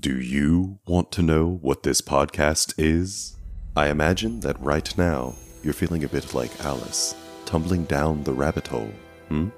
Do 0.00 0.20
you 0.20 0.80
want 0.86 1.12
to 1.12 1.22
know 1.22 1.58
what 1.62 1.84
this 1.84 2.00
podcast 2.00 2.74
is? 2.76 3.36
I 3.76 3.88
imagine 3.88 4.40
that 4.40 4.60
right 4.60 4.92
now 4.98 5.36
you're 5.62 5.72
feeling 5.72 6.02
a 6.02 6.08
bit 6.08 6.34
like 6.34 6.64
Alice, 6.64 7.14
tumbling 7.46 7.84
down 7.84 8.24
the 8.24 8.32
rabbit 8.32 8.66
hole. 8.66 8.92
Hmm? 9.28 9.50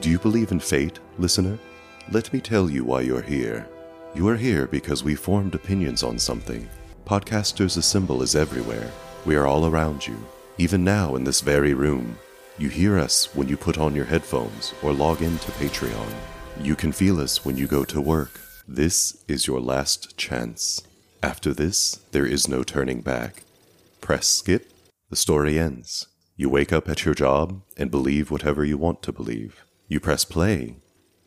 Do 0.00 0.10
you 0.10 0.18
believe 0.18 0.52
in 0.52 0.60
fate, 0.60 1.00
listener? 1.18 1.58
Let 2.12 2.32
me 2.34 2.40
tell 2.40 2.68
you 2.68 2.84
why 2.84 3.00
you're 3.00 3.22
here. 3.22 3.66
You 4.14 4.28
are 4.28 4.36
here 4.36 4.66
because 4.66 5.02
we 5.02 5.14
formed 5.14 5.54
opinions 5.54 6.02
on 6.02 6.18
something. 6.18 6.68
Podcasters 7.06 7.78
Assemble 7.78 8.22
is 8.22 8.36
everywhere. 8.36 8.92
We 9.24 9.36
are 9.36 9.46
all 9.46 9.66
around 9.66 10.06
you, 10.06 10.22
even 10.58 10.84
now 10.84 11.16
in 11.16 11.24
this 11.24 11.40
very 11.40 11.72
room. 11.72 12.18
You 12.58 12.68
hear 12.68 12.98
us 12.98 13.34
when 13.34 13.48
you 13.48 13.56
put 13.56 13.78
on 13.78 13.96
your 13.96 14.04
headphones 14.04 14.74
or 14.82 14.92
log 14.92 15.22
into 15.22 15.50
Patreon. 15.52 16.12
You 16.60 16.76
can 16.76 16.92
feel 16.92 17.20
us 17.20 17.44
when 17.44 17.56
you 17.56 17.66
go 17.66 17.84
to 17.84 18.02
work. 18.02 18.40
This 18.68 19.22
is 19.28 19.46
your 19.46 19.60
last 19.60 20.16
chance. 20.16 20.82
After 21.22 21.54
this, 21.54 22.00
there 22.10 22.26
is 22.26 22.48
no 22.48 22.64
turning 22.64 23.00
back. 23.00 23.44
Press 24.00 24.26
skip, 24.26 24.72
the 25.08 25.14
story 25.14 25.56
ends. 25.56 26.08
You 26.34 26.50
wake 26.50 26.72
up 26.72 26.88
at 26.88 27.04
your 27.04 27.14
job 27.14 27.62
and 27.76 27.92
believe 27.92 28.28
whatever 28.28 28.64
you 28.64 28.76
want 28.76 29.02
to 29.02 29.12
believe. 29.12 29.64
You 29.86 30.00
press 30.00 30.24
play, 30.24 30.78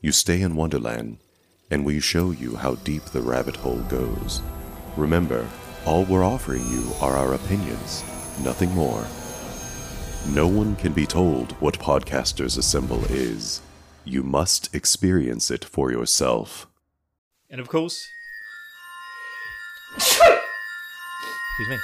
you 0.02 0.12
stay 0.12 0.42
in 0.42 0.58
Wonderland, 0.58 1.20
and 1.72 1.86
we 1.86 2.02
show 2.02 2.32
you 2.32 2.58
how 2.58 2.76
deep 2.76 3.06
the 3.06 3.22
rabbit 3.22 3.56
hole 3.56 3.84
goes. 3.84 4.42
Remember, 4.98 5.48
all 5.86 6.04
we're 6.04 6.26
offering 6.26 6.70
you 6.70 6.92
are 7.00 7.16
our 7.16 7.36
opinions, 7.36 8.04
nothing 8.44 8.72
more. 8.72 9.08
No 10.36 10.46
one 10.46 10.76
can 10.76 10.92
be 10.92 11.06
told 11.06 11.54
what 11.62 11.80
Podcasters 11.80 12.58
Assemble 12.58 13.06
is. 13.06 13.62
You 14.04 14.24
must 14.24 14.76
experience 14.76 15.50
it 15.50 15.64
for 15.64 15.90
yourself. 15.90 16.66
And 17.50 17.60
of 17.60 17.68
course. 17.68 18.14
Excuse 19.96 21.70
me. 21.70 21.78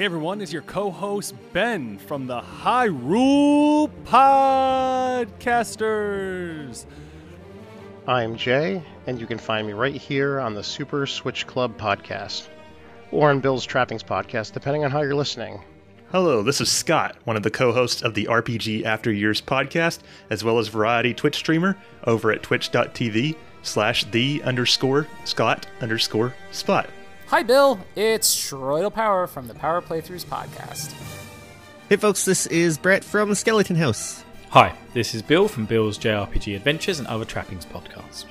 Hey 0.00 0.06
everyone, 0.06 0.40
is 0.40 0.50
your 0.50 0.62
co-host 0.62 1.34
Ben 1.52 1.98
from 1.98 2.26
the 2.26 2.40
Hyrule 2.40 3.90
Podcasters. 4.06 5.26
I'm 8.06 8.34
Jay, 8.34 8.82
and 9.06 9.20
you 9.20 9.26
can 9.26 9.36
find 9.36 9.66
me 9.66 9.74
right 9.74 9.94
here 9.94 10.40
on 10.40 10.54
the 10.54 10.64
Super 10.64 11.06
Switch 11.06 11.46
Club 11.46 11.76
podcast, 11.76 12.48
or 13.10 13.28
on 13.28 13.40
Bill's 13.40 13.66
Trappings 13.66 14.02
podcast, 14.02 14.52
depending 14.52 14.86
on 14.86 14.90
how 14.90 15.02
you're 15.02 15.14
listening. 15.14 15.60
Hello, 16.12 16.42
this 16.42 16.62
is 16.62 16.72
Scott, 16.72 17.16
one 17.24 17.36
of 17.36 17.42
the 17.42 17.50
co-hosts 17.50 18.00
of 18.00 18.14
the 18.14 18.24
RPG 18.24 18.86
After 18.86 19.12
Years 19.12 19.42
podcast, 19.42 19.98
as 20.30 20.42
well 20.42 20.58
as 20.58 20.68
variety 20.68 21.12
Twitch 21.12 21.36
streamer 21.36 21.76
over 22.04 22.32
at 22.32 22.42
twitch.tv 22.42 23.36
slash 23.62 24.04
the 24.04 24.42
underscore 24.44 25.06
Scott 25.26 25.66
underscore 25.82 26.34
spot. 26.52 26.88
Hi, 27.30 27.44
Bill. 27.44 27.78
It's 27.94 28.34
Shroidal 28.34 28.92
Power 28.92 29.28
from 29.28 29.46
the 29.46 29.54
Power 29.54 29.80
Playthroughs 29.80 30.24
podcast. 30.26 30.92
Hey, 31.88 31.94
folks, 31.94 32.24
this 32.24 32.46
is 32.48 32.76
Brett 32.76 33.04
from 33.04 33.32
Skeleton 33.36 33.76
House. 33.76 34.24
Hi, 34.48 34.74
this 34.94 35.14
is 35.14 35.22
Bill 35.22 35.46
from 35.46 35.64
Bill's 35.64 35.96
JRPG 35.96 36.56
Adventures 36.56 36.98
and 36.98 37.06
Other 37.06 37.24
Trappings 37.24 37.64
podcast. 37.64 38.24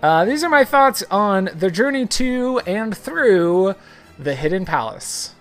Uh, 0.00 0.24
these 0.24 0.44
are 0.44 0.48
my 0.48 0.64
thoughts 0.64 1.02
on 1.10 1.50
the 1.56 1.72
journey 1.72 2.06
to 2.06 2.60
and 2.68 2.96
through 2.96 3.74
the 4.16 4.36
Hidden 4.36 4.66
Palace. 4.66 5.34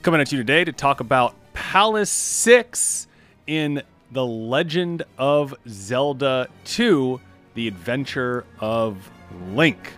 Coming 0.00 0.22
at 0.22 0.32
you 0.32 0.38
today 0.38 0.64
to 0.64 0.72
talk 0.72 1.00
about 1.00 1.34
Palace 1.52 2.08
6 2.08 3.06
in 3.46 3.82
The 4.12 4.24
Legend 4.24 5.02
of 5.18 5.54
Zelda 5.68 6.48
2 6.64 7.20
The 7.52 7.68
Adventure 7.68 8.46
of 8.60 9.10
Link. 9.30 9.92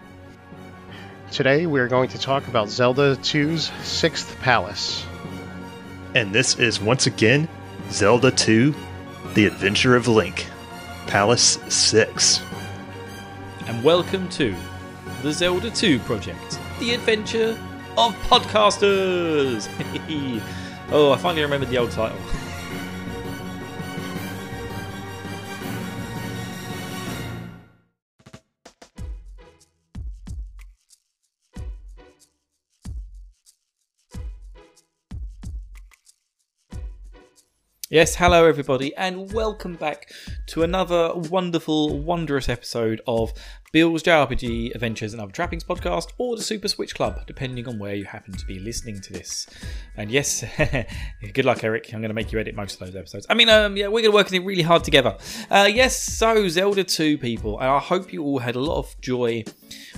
Today, 1.30 1.66
we 1.66 1.78
are 1.78 1.88
going 1.88 2.08
to 2.10 2.18
talk 2.18 2.48
about 2.48 2.68
Zelda 2.68 3.14
2's 3.16 3.70
Sixth 3.86 4.36
Palace. 4.40 5.04
And 6.14 6.32
this 6.32 6.58
is 6.58 6.80
once 6.80 7.06
again 7.06 7.48
Zelda 7.90 8.32
2 8.32 8.74
The 9.34 9.46
Adventure 9.46 9.94
of 9.94 10.08
Link, 10.08 10.46
Palace 11.06 11.58
6. 11.68 12.40
And 13.66 13.84
welcome 13.84 14.28
to 14.30 14.54
the 15.22 15.32
Zelda 15.32 15.70
2 15.70 16.00
project, 16.00 16.58
the 16.80 16.94
adventure 16.94 17.56
of 17.96 18.14
podcasters. 18.26 19.68
oh, 20.90 21.12
I 21.12 21.18
finally 21.18 21.42
remembered 21.42 21.68
the 21.68 21.78
old 21.78 21.92
title. 21.92 22.18
Yes, 37.92 38.14
hello 38.14 38.46
everybody, 38.46 38.94
and 38.94 39.32
welcome 39.32 39.74
back 39.74 40.12
to 40.46 40.62
another 40.62 41.10
wonderful, 41.12 41.98
wondrous 41.98 42.48
episode 42.48 43.00
of 43.04 43.32
Bill's 43.72 44.04
JRPG 44.04 44.72
Adventures 44.76 45.12
and 45.12 45.20
Other 45.20 45.32
Trappings 45.32 45.64
podcast, 45.64 46.12
or 46.16 46.36
the 46.36 46.42
Super 46.44 46.68
Switch 46.68 46.94
Club, 46.94 47.26
depending 47.26 47.66
on 47.66 47.80
where 47.80 47.96
you 47.96 48.04
happen 48.04 48.32
to 48.34 48.46
be 48.46 48.60
listening 48.60 49.00
to 49.00 49.12
this. 49.12 49.48
And 49.96 50.08
yes, 50.08 50.44
good 51.32 51.44
luck, 51.44 51.64
Eric. 51.64 51.92
I'm 51.92 52.00
going 52.00 52.10
to 52.10 52.14
make 52.14 52.30
you 52.30 52.38
edit 52.38 52.54
most 52.54 52.80
of 52.80 52.86
those 52.86 52.94
episodes. 52.94 53.26
I 53.28 53.34
mean, 53.34 53.48
um, 53.48 53.76
yeah, 53.76 53.88
we're 53.88 54.02
going 54.02 54.12
to 54.12 54.12
work 54.12 54.32
it 54.32 54.38
really 54.38 54.62
hard 54.62 54.84
together. 54.84 55.16
Uh, 55.50 55.68
yes, 55.68 56.00
so 56.00 56.46
Zelda 56.46 56.84
2, 56.84 57.18
people, 57.18 57.58
and 57.58 57.68
I 57.68 57.80
hope 57.80 58.12
you 58.12 58.22
all 58.22 58.38
had 58.38 58.54
a 58.54 58.60
lot 58.60 58.78
of 58.78 59.00
joy 59.00 59.42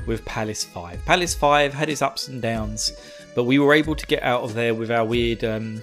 with 0.07 0.25
Palace 0.25 0.65
5. 0.65 1.05
Palace 1.05 1.35
5 1.35 1.75
had 1.75 1.91
its 1.91 2.01
ups 2.01 2.29
and 2.29 2.41
downs, 2.41 2.95
but 3.35 3.45
we 3.45 3.59
were 3.59 3.75
able 3.75 3.95
to 3.97 4.07
get 4.07 4.23
out 4.23 4.45
of 4.45 4.55
there 4.55 4.75
with 4.75 4.91
our 4.91 5.05
weird. 5.05 5.45
Um, 5.45 5.83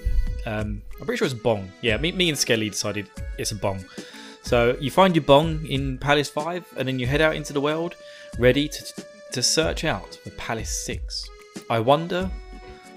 um, 0.50 0.82
I'm 1.00 1.06
pretty 1.06 1.18
sure 1.18 1.26
it's 1.26 1.34
bong. 1.34 1.72
Yeah, 1.82 1.98
me, 1.98 2.12
me 2.12 2.30
and 2.30 2.38
Skelly 2.38 2.70
decided 2.70 3.08
it's 3.38 3.52
a 3.52 3.56
bong. 3.56 3.86
So 4.42 4.76
you 4.80 4.90
find 4.90 5.16
your 5.16 5.24
bong 5.24 5.66
in 5.68 6.00
Palace 6.00 6.30
5, 6.30 6.74
and 6.78 6.88
then 6.88 6.98
you 6.98 7.06
head 7.06 7.22
out 7.22 7.36
into 7.36 7.54
the 7.54 7.62
world, 7.62 7.96
ready 8.40 8.68
to, 8.68 9.04
to 9.34 9.44
search 9.44 9.84
out 9.84 10.16
for 10.16 10.32
Palace 10.32 10.76
6. 10.86 11.30
I 11.70 11.80
wonder 11.80 12.32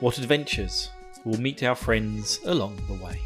what 0.00 0.16
adventures 0.16 0.88
will 1.24 1.38
meet 1.40 1.62
our 1.62 1.74
friends 1.74 2.40
along 2.46 2.78
the 2.88 2.94
way. 2.94 3.20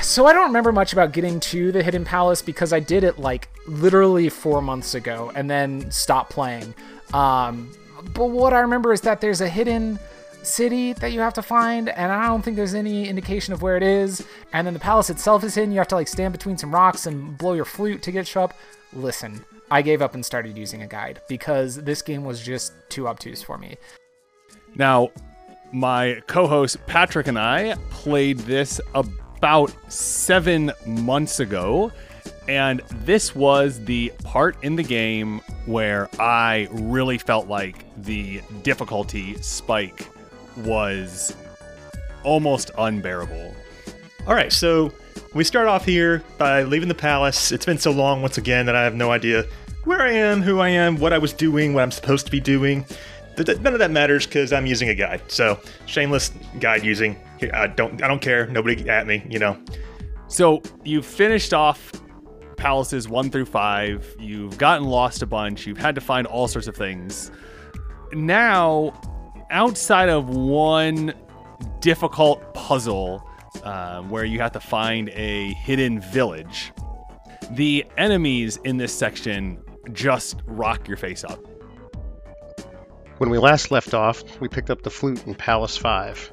So 0.00 0.26
I 0.26 0.32
don't 0.32 0.46
remember 0.46 0.72
much 0.72 0.94
about 0.94 1.12
getting 1.12 1.40
to 1.40 1.70
the 1.70 1.82
Hidden 1.82 2.06
Palace 2.06 2.40
because 2.40 2.72
I 2.72 2.80
did 2.80 3.04
it 3.04 3.18
like 3.18 3.48
literally 3.66 4.30
four 4.30 4.62
months 4.62 4.94
ago 4.94 5.30
and 5.34 5.50
then 5.50 5.90
stopped 5.90 6.30
playing. 6.30 6.74
Um, 7.12 7.70
but 8.14 8.30
what 8.30 8.54
I 8.54 8.60
remember 8.60 8.92
is 8.94 9.02
that 9.02 9.20
there's 9.20 9.42
a 9.42 9.48
hidden 9.48 9.98
city 10.48 10.92
that 10.94 11.12
you 11.12 11.20
have 11.20 11.34
to 11.34 11.42
find, 11.42 11.88
and 11.88 12.10
I 12.10 12.26
don't 12.26 12.42
think 12.42 12.56
there's 12.56 12.74
any 12.74 13.08
indication 13.08 13.54
of 13.54 13.62
where 13.62 13.76
it 13.76 13.82
is. 13.82 14.26
And 14.52 14.66
then 14.66 14.74
the 14.74 14.80
palace 14.80 15.10
itself 15.10 15.44
is 15.44 15.54
hidden. 15.54 15.72
You 15.72 15.78
have 15.78 15.88
to 15.88 15.94
like 15.94 16.08
stand 16.08 16.32
between 16.32 16.58
some 16.58 16.74
rocks 16.74 17.06
and 17.06 17.36
blow 17.38 17.54
your 17.54 17.64
flute 17.64 18.02
to 18.02 18.12
get 18.12 18.26
show 18.26 18.42
up. 18.44 18.54
Listen, 18.92 19.44
I 19.70 19.82
gave 19.82 20.02
up 20.02 20.14
and 20.14 20.24
started 20.24 20.56
using 20.56 20.82
a 20.82 20.86
guide 20.86 21.20
because 21.28 21.76
this 21.76 22.02
game 22.02 22.24
was 22.24 22.40
just 22.40 22.72
too 22.88 23.06
obtuse 23.06 23.42
for 23.42 23.58
me. 23.58 23.76
Now, 24.74 25.10
my 25.72 26.22
co 26.26 26.46
host 26.46 26.78
Patrick 26.86 27.26
and 27.26 27.38
I 27.38 27.74
played 27.90 28.38
this 28.38 28.80
about 28.94 29.72
seven 29.88 30.72
months 30.86 31.40
ago. 31.40 31.92
And 32.48 32.80
this 33.04 33.34
was 33.34 33.84
the 33.84 34.10
part 34.24 34.56
in 34.64 34.74
the 34.74 34.82
game 34.82 35.42
where 35.66 36.08
I 36.18 36.68
really 36.70 37.18
felt 37.18 37.46
like 37.46 37.84
the 38.02 38.40
difficulty 38.62 39.36
spike 39.42 40.08
was 40.58 41.34
almost 42.22 42.70
unbearable. 42.76 43.54
All 44.26 44.34
right, 44.34 44.52
so 44.52 44.92
we 45.34 45.44
start 45.44 45.68
off 45.68 45.84
here 45.84 46.22
by 46.36 46.62
leaving 46.62 46.88
the 46.88 46.94
palace. 46.94 47.52
It's 47.52 47.64
been 47.64 47.78
so 47.78 47.90
long, 47.90 48.22
once 48.22 48.38
again, 48.38 48.66
that 48.66 48.76
I 48.76 48.84
have 48.84 48.94
no 48.94 49.10
idea 49.10 49.44
where 49.84 50.02
I 50.02 50.12
am, 50.12 50.42
who 50.42 50.60
I 50.60 50.68
am, 50.68 50.98
what 50.98 51.12
I 51.12 51.18
was 51.18 51.32
doing, 51.32 51.72
what 51.72 51.82
I'm 51.82 51.90
supposed 51.90 52.26
to 52.26 52.32
be 52.32 52.40
doing. 52.40 52.84
None 53.38 53.72
of 53.72 53.78
that 53.78 53.90
matters 53.90 54.26
because 54.26 54.52
I'm 54.52 54.66
using 54.66 54.88
a 54.88 54.94
guide. 54.94 55.22
So 55.28 55.60
shameless 55.86 56.32
guide 56.58 56.84
using. 56.84 57.16
I 57.54 57.68
don't. 57.68 58.02
I 58.02 58.08
don't 58.08 58.20
care. 58.20 58.48
Nobody 58.48 58.88
at 58.88 59.06
me. 59.06 59.24
You 59.28 59.38
know. 59.38 59.56
So 60.26 60.60
you've 60.84 61.06
finished 61.06 61.54
off 61.54 61.92
palaces 62.56 63.08
one 63.08 63.30
through 63.30 63.46
five. 63.46 64.14
You've 64.18 64.58
gotten 64.58 64.88
lost 64.88 65.22
a 65.22 65.26
bunch. 65.26 65.66
You've 65.66 65.78
had 65.78 65.94
to 65.94 66.00
find 66.00 66.26
all 66.26 66.48
sorts 66.48 66.66
of 66.66 66.76
things. 66.76 67.30
Now 68.12 68.92
outside 69.50 70.08
of 70.08 70.28
one 70.28 71.14
difficult 71.80 72.54
puzzle 72.54 73.26
uh, 73.64 74.02
where 74.02 74.24
you 74.24 74.40
have 74.40 74.52
to 74.52 74.60
find 74.60 75.08
a 75.10 75.52
hidden 75.54 76.00
village, 76.00 76.72
the 77.50 77.84
enemies 77.96 78.58
in 78.64 78.76
this 78.76 78.96
section 78.96 79.62
just 79.92 80.42
rock 80.46 80.86
your 80.86 80.96
face 80.96 81.24
up. 81.24 81.40
When 83.18 83.30
we 83.30 83.38
last 83.38 83.70
left 83.70 83.94
off, 83.94 84.22
we 84.40 84.48
picked 84.48 84.70
up 84.70 84.82
the 84.82 84.90
flute 84.90 85.26
in 85.26 85.34
Palace 85.34 85.76
5. 85.76 86.32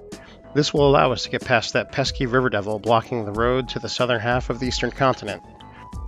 This 0.53 0.73
will 0.73 0.88
allow 0.88 1.12
us 1.12 1.23
to 1.23 1.29
get 1.29 1.44
past 1.44 1.73
that 1.73 1.91
pesky 1.91 2.25
river 2.25 2.50
devil 2.50 2.79
blocking 2.79 3.25
the 3.25 3.31
road 3.31 3.67
to 3.69 3.79
the 3.79 3.89
southern 3.89 4.19
half 4.19 4.50
of 4.50 4.59
the 4.59 4.67
eastern 4.67 4.91
continent. 4.91 5.41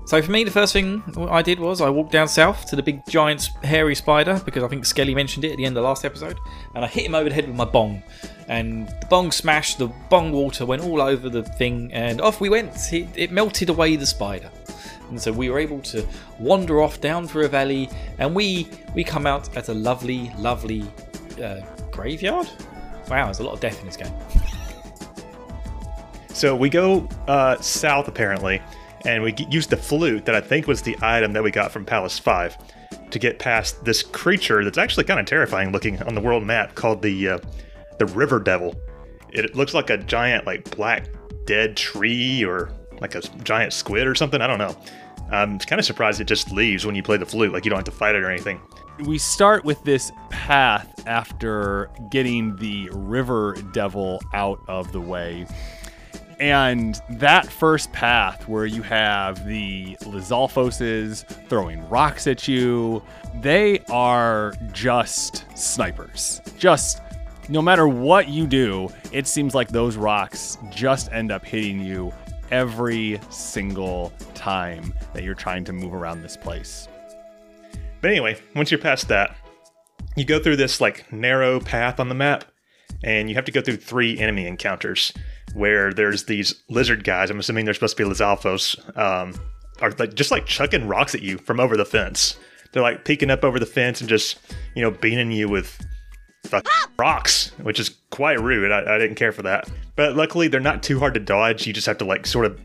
So 0.07 0.21
for 0.21 0.31
me, 0.31 0.45
the 0.45 0.51
first 0.51 0.71
thing 0.71 1.04
I 1.30 1.42
did 1.42 1.59
was 1.59 1.81
I 1.81 1.89
walked 1.89 2.13
down 2.13 2.30
south 2.30 2.65
to 2.68 2.77
the 2.77 2.81
big 2.81 3.06
giant 3.07 3.50
hairy 3.62 3.94
spider 3.94 4.42
because 4.45 4.63
I 4.63 4.69
think 4.69 4.86
Skelly 4.86 5.13
mentioned 5.13 5.44
it 5.44 5.51
at 5.51 5.57
the 5.57 5.65
end 5.65 5.75
of 5.75 5.83
the 5.83 5.88
last 5.88 6.06
episode, 6.06 6.39
and 6.74 6.86
I 6.86 6.88
hit 6.88 7.06
him 7.06 7.13
over 7.13 7.27
the 7.27 7.36
head 7.36 7.45
with 7.45 7.57
my 7.57 7.65
bong, 7.65 8.01
and 8.48 8.88
the 8.88 9.07
bong 9.09 9.33
smashed. 9.33 9.80
The 9.80 9.88
bong 10.09 10.31
water 10.31 10.65
went 10.65 10.81
all 10.81 11.01
over 11.01 11.27
the 11.27 11.44
thing, 11.44 11.92
and 11.92 12.21
off 12.21 12.39
we 12.39 12.48
went. 12.48 12.74
It, 12.94 13.09
it 13.18 13.31
melted 13.33 13.68
away 13.68 13.98
the 13.98 14.06
spider, 14.06 14.50
and 15.09 15.21
so 15.21 15.33
we 15.33 15.50
were 15.50 15.59
able 15.59 15.81
to 15.81 16.07
wander 16.39 16.81
off 16.81 17.01
down 17.01 17.27
through 17.27 17.44
a 17.44 17.50
valley, 17.50 17.89
and 18.18 18.33
we 18.33 18.69
we 18.95 19.04
come 19.04 19.27
out 19.27 19.57
at 19.57 19.68
a 19.68 19.74
lovely, 19.74 20.31
lovely 20.38 20.86
uh, 21.44 21.59
graveyard. 21.92 22.48
Wow, 23.09 23.25
there's 23.25 23.39
a 23.39 23.44
lot 23.44 23.56
of 23.56 23.59
death 23.59 23.77
in 23.81 23.86
this 23.86 23.98
game. 23.98 24.13
So 26.30 26.56
we 26.56 26.69
go 26.69 27.09
uh, 27.27 27.59
south 27.59 28.07
apparently, 28.07 28.62
and 29.07 29.24
we 29.24 29.33
used 29.50 29.69
the 29.69 29.77
flute 29.77 30.25
that 30.25 30.36
I 30.36 30.42
think 30.42 30.68
was 30.68 30.81
the 30.81 30.98
item 31.01 31.31
that 31.33 31.42
we 31.42 31.50
got 31.50 31.71
from 31.71 31.86
Palace 31.86 32.19
Five 32.19 32.57
to 33.09 33.18
get 33.18 33.39
past 33.39 33.83
this 33.86 34.04
creature 34.04 34.63
that's 34.65 34.77
actually 34.77 35.06
kind 35.06 35.19
of 35.19 35.25
terrifying 35.25 35.71
looking 35.71 36.01
on 36.04 36.13
the 36.13 36.19
world 36.21 36.44
map 36.44 36.75
called 36.75 37.01
the 37.01 37.30
uh, 37.30 37.39
the 38.00 38.06
River 38.07 38.39
Devil. 38.39 38.75
It 39.31 39.56
looks 39.56 39.74
like 39.74 39.89
a 39.89 39.98
giant 39.98 40.45
like 40.45 40.75
black 40.75 41.07
dead 41.45 41.77
tree 41.77 42.44
or 42.44 42.69
like 43.00 43.15
a 43.15 43.21
giant 43.44 43.71
squid 43.71 44.06
or 44.06 44.13
something. 44.13 44.42
I 44.42 44.48
don't 44.48 44.59
know. 44.59 44.75
I'm 45.31 45.57
kind 45.59 45.80
of 45.80 45.86
surprised 45.86 46.19
it 46.19 46.25
just 46.25 46.51
leaves 46.51 46.86
when 46.86 46.95
you 46.95 47.04
play 47.04 47.18
the 47.18 47.25
flute. 47.25 47.54
Like 47.54 47.63
you 47.63 47.69
don't 47.69 47.77
have 47.77 47.86
to 47.86 47.92
fight 47.92 48.15
it 48.15 48.24
or 48.24 48.30
anything. 48.30 48.59
we 49.06 49.18
start 49.18 49.63
with 49.63 49.81
this 49.86 50.12
path 50.30 51.07
after 51.07 51.89
getting 52.12 52.57
the 52.57 52.89
river 52.92 53.56
devil 53.71 54.19
out 54.33 54.59
of 54.68 54.92
the 54.92 55.01
way. 55.01 55.45
And 56.39 57.01
that 57.10 57.48
first 57.48 57.92
path 57.92 58.48
where 58.48 58.66
you 58.66 58.84
have 58.84 59.45
the 59.45 59.95
Lizalfoses 60.01 61.25
throwing 61.48 61.88
rocks 61.89 62.28
at 62.28 62.48
you, 62.48 63.01
they 63.42 63.80
are 63.89 64.54
just 64.72 65.45
snipers. 65.57 66.42
Just 66.57 67.01
no 67.50 67.62
matter 67.62 67.88
what 67.88 68.28
you 68.28 68.45
do, 68.45 68.89
it 69.12 69.25
seems 69.25 69.56
like 69.56 69.69
those 69.69 69.98
rocks 69.98 70.57
just 70.69 71.12
end 71.12 71.31
up 71.31 71.44
hitting 71.44 71.80
you 71.80 72.13
every 72.51 73.19
single 73.30 74.13
time 74.33 74.94
that 75.13 75.24
you're 75.24 75.36
trying 75.36 75.63
to 75.66 75.74
move 75.74 75.94
around 75.94 76.22
this 76.22 76.38
place. 76.38 76.88
But 78.01 78.12
anyway, 78.12 78.38
once 78.56 78.69
you're 78.69 78.80
past 78.80 79.07
that, 79.07 79.36
you 80.16 80.25
go 80.25 80.40
through 80.40 80.57
this 80.57 80.80
like 80.80 81.12
narrow 81.12 81.60
path 81.60 82.00
on 82.00 82.10
the 82.10 82.16
map, 82.16 82.45
and 83.04 83.30
you 83.30 83.36
have 83.36 83.45
to 83.45 83.51
go 83.51 83.62
through 83.62 83.78
three 83.78 84.19
enemy 84.19 84.48
encounters 84.48 85.13
where 85.54 85.94
there's 85.94 86.26
these 86.26 86.56
lizard 86.70 87.04
guys. 87.04 87.30
I'm 87.30 87.40
assuming 87.40 87.66
they're 87.66 87.74
supposed 87.74 87.98
to 87.98 88.04
be 88.04 88.10
Lizalfos, 88.10 88.98
um, 88.98 89.34
are 89.82 89.92
like 89.92 90.14
just 90.14 90.32
like 90.32 90.46
chucking 90.46 90.88
rocks 90.88 91.16
at 91.16 91.22
you 91.22 91.38
from 91.38 91.60
over 91.60 91.78
the 91.78 91.86
fence. 91.86 92.38
They're 92.72 92.84
like 92.84 93.06
peeking 93.06 93.30
up 93.30 93.44
over 93.44 93.60
the 93.60 93.66
fence 93.66 94.02
and 94.02 94.10
just 94.10 94.38
you 94.76 94.82
know 94.82 94.92
beating 94.92 95.32
you 95.32 95.50
with 95.50 95.86
rocks, 96.98 97.52
which 97.62 97.80
is 97.80 97.90
quite 98.10 98.40
rude. 98.40 98.72
I, 98.72 98.96
I 98.96 98.98
didn't 98.98 99.16
care 99.16 99.32
for 99.32 99.44
that, 99.44 99.70
but 99.96 100.16
luckily 100.16 100.48
they're 100.48 100.60
not 100.60 100.84
too 100.84 101.00
hard 101.00 101.14
to 101.16 101.20
dodge. 101.20 101.68
You 101.68 101.74
just 101.74 101.88
have 101.88 101.98
to 102.00 102.06
like 102.06 102.26
sort 102.26 102.46
of 102.46 102.60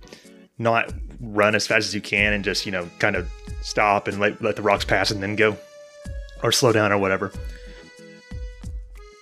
not 0.58 0.92
run 1.20 1.54
as 1.54 1.66
fast 1.66 1.86
as 1.86 1.94
you 1.94 2.00
can 2.00 2.32
and 2.32 2.44
just 2.44 2.66
you 2.66 2.72
know 2.72 2.88
kind 2.98 3.16
of 3.16 3.30
stop 3.62 4.08
and 4.08 4.18
let, 4.18 4.42
let 4.42 4.56
the 4.56 4.62
rocks 4.62 4.84
pass 4.84 5.10
and 5.10 5.22
then 5.22 5.36
go 5.36 5.56
or 6.42 6.50
slow 6.50 6.72
down 6.72 6.92
or 6.92 6.98
whatever 6.98 7.32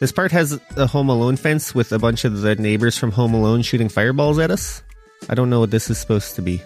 This 0.01 0.13
part 0.13 0.33
has 0.33 0.59
a 0.77 0.87
Home 0.87 1.11
Alone 1.11 1.37
fence 1.37 1.75
with 1.75 1.93
a 1.93 1.99
bunch 1.99 2.25
of 2.25 2.41
the 2.41 2.55
neighbors 2.55 2.97
from 2.97 3.13
Home 3.13 3.35
Alone 3.35 3.61
shooting 3.61 3.91
fireballs 3.91 4.39
at 4.39 4.51
us. 4.51 4.83
I 5.29 5.35
don't 5.35 5.51
know 5.51 5.61
what 5.61 5.71
this 5.71 5.91
is 5.91 5.99
supposed 5.99 6.37
to 6.37 6.43
be. 6.43 6.63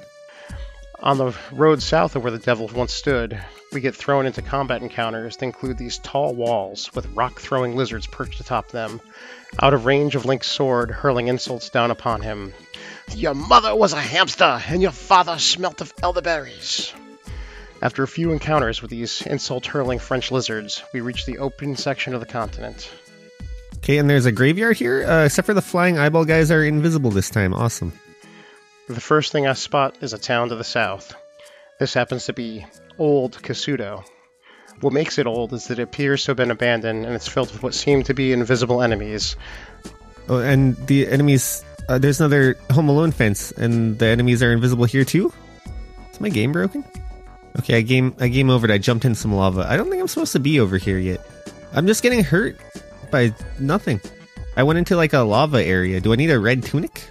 On 1.01 1.19
the 1.19 1.37
road 1.51 1.83
south 1.83 2.15
of 2.15 2.23
where 2.23 2.31
the 2.31 2.39
devil 2.39 2.71
once 2.73 2.93
stood, 2.93 3.37
we 3.73 3.81
get 3.81 3.97
thrown 3.97 4.27
into 4.27 4.41
combat 4.41 4.83
encounters 4.83 5.37
that 5.37 5.47
include 5.47 5.79
these 5.79 5.99
tall 5.99 6.33
walls 6.33 6.95
with 6.95 7.13
rock 7.17 7.41
throwing 7.41 7.75
lizards 7.75 8.07
perched 8.07 8.39
atop 8.39 8.69
them, 8.69 9.01
out 9.61 9.75
of 9.75 9.85
range 9.85 10.15
of 10.15 10.25
Link's 10.25 10.47
sword, 10.47 10.93
hurling 10.93 11.27
insults 11.27 11.71
down 11.71 11.91
upon 11.91 12.21
him. 12.21 12.55
Your 13.17 13.35
mother 13.35 13.75
was 13.75 13.93
a 13.93 14.01
hamster, 14.01 14.63
and 14.69 14.81
your 14.81 14.93
father 14.93 15.41
smelt 15.41 15.81
of 15.81 15.93
elderberries. 16.05 16.93
After 17.83 18.05
a 18.05 18.09
few 18.09 18.31
encounters 18.31 18.81
with 18.81 18.93
these 18.93 19.23
insult 19.23 19.67
hurling 19.67 19.99
French 19.99 20.31
lizards, 20.31 20.85
we 20.93 21.01
reach 21.01 21.27
the 21.27 21.39
open 21.39 21.75
section 21.75 22.15
of 22.15 22.21
the 22.21 22.27
continent. 22.27 22.89
Okay, 23.85 23.99
and 23.99 24.09
there's 24.09 24.25
a 24.25 24.33
graveyard 24.33 24.79
here, 24.79 25.05
uh, 25.05 25.27
except 25.27 25.45
for 25.45 25.53
the 25.53 25.61
flying 25.61 25.99
eyeball 25.99 26.25
guys 26.25 26.51
are 26.51 26.65
invisible 26.65 27.11
this 27.11 27.29
time. 27.29 27.53
Awesome. 27.53 27.93
The 28.89 28.99
first 28.99 29.31
thing 29.31 29.47
I 29.47 29.53
spot 29.53 29.99
is 30.01 30.15
a 30.15 30.19
town 30.19 30.49
to 30.49 30.55
the 30.55 30.65
south. 30.65 31.15
This 31.79 31.93
happens 31.93 32.25
to 32.25 32.33
be 32.33 32.65
Old 32.97 33.43
Kasuto. 33.43 34.03
What 34.81 34.95
makes 34.95 35.19
it 35.19 35.27
old 35.27 35.53
is 35.53 35.67
that 35.67 35.79
it 35.79 35.83
appears 35.83 36.25
to 36.25 36.31
have 36.31 36.39
been 36.39 36.51
abandoned 36.51 37.05
and 37.05 37.15
it's 37.15 37.29
filled 37.29 37.53
with 37.53 37.63
what 37.63 37.75
seem 37.75 38.03
to 38.05 38.15
be 38.15 38.33
invisible 38.33 38.81
enemies. 38.81 39.37
Oh, 40.31 40.39
and 40.39 40.79
the 40.87 41.07
enemies. 41.07 41.63
Uh, 41.87 41.99
there's 41.99 42.21
another 42.21 42.57
Home 42.71 42.89
Alone 42.89 43.13
fence, 43.13 43.53
and 43.53 43.99
the 43.99 44.07
enemies 44.07 44.43
are 44.43 44.51
invisible 44.51 44.87
here 44.87 45.05
too. 45.05 45.31
Is 46.11 46.23
my 46.23 46.31
game 46.31 46.53
broken? 46.53 46.87
Okay, 47.59 47.77
I 47.77 47.81
game 47.83 48.17
I 48.19 48.29
game 48.29 48.49
over. 48.49 48.73
I 48.73 48.79
jumped 48.79 49.05
in 49.05 49.15
some 49.15 49.35
lava. 49.35 49.67
I 49.69 49.77
don't 49.77 49.91
think 49.91 50.01
I'm 50.01 50.09
supposed 50.09 50.33
to 50.33 50.41
be 50.41 50.59
over 50.59 50.79
here 50.79 50.97
yet. 50.97 51.21
I'm 51.75 51.87
just 51.87 52.03
getting 52.03 52.25
hurt 52.25 52.57
by 53.15 53.33
nothing. 53.61 54.01
I 54.57 54.65
went 54.65 54.77
into 54.77 54.97
like 54.97 55.13
a 55.13 55.21
lava 55.21 55.63
area. 55.65 56.01
Do 56.01 56.13
I 56.13 56.17
need 56.17 56.33
a 56.33 56.41
red 56.41 56.65
tunic? 56.65 57.05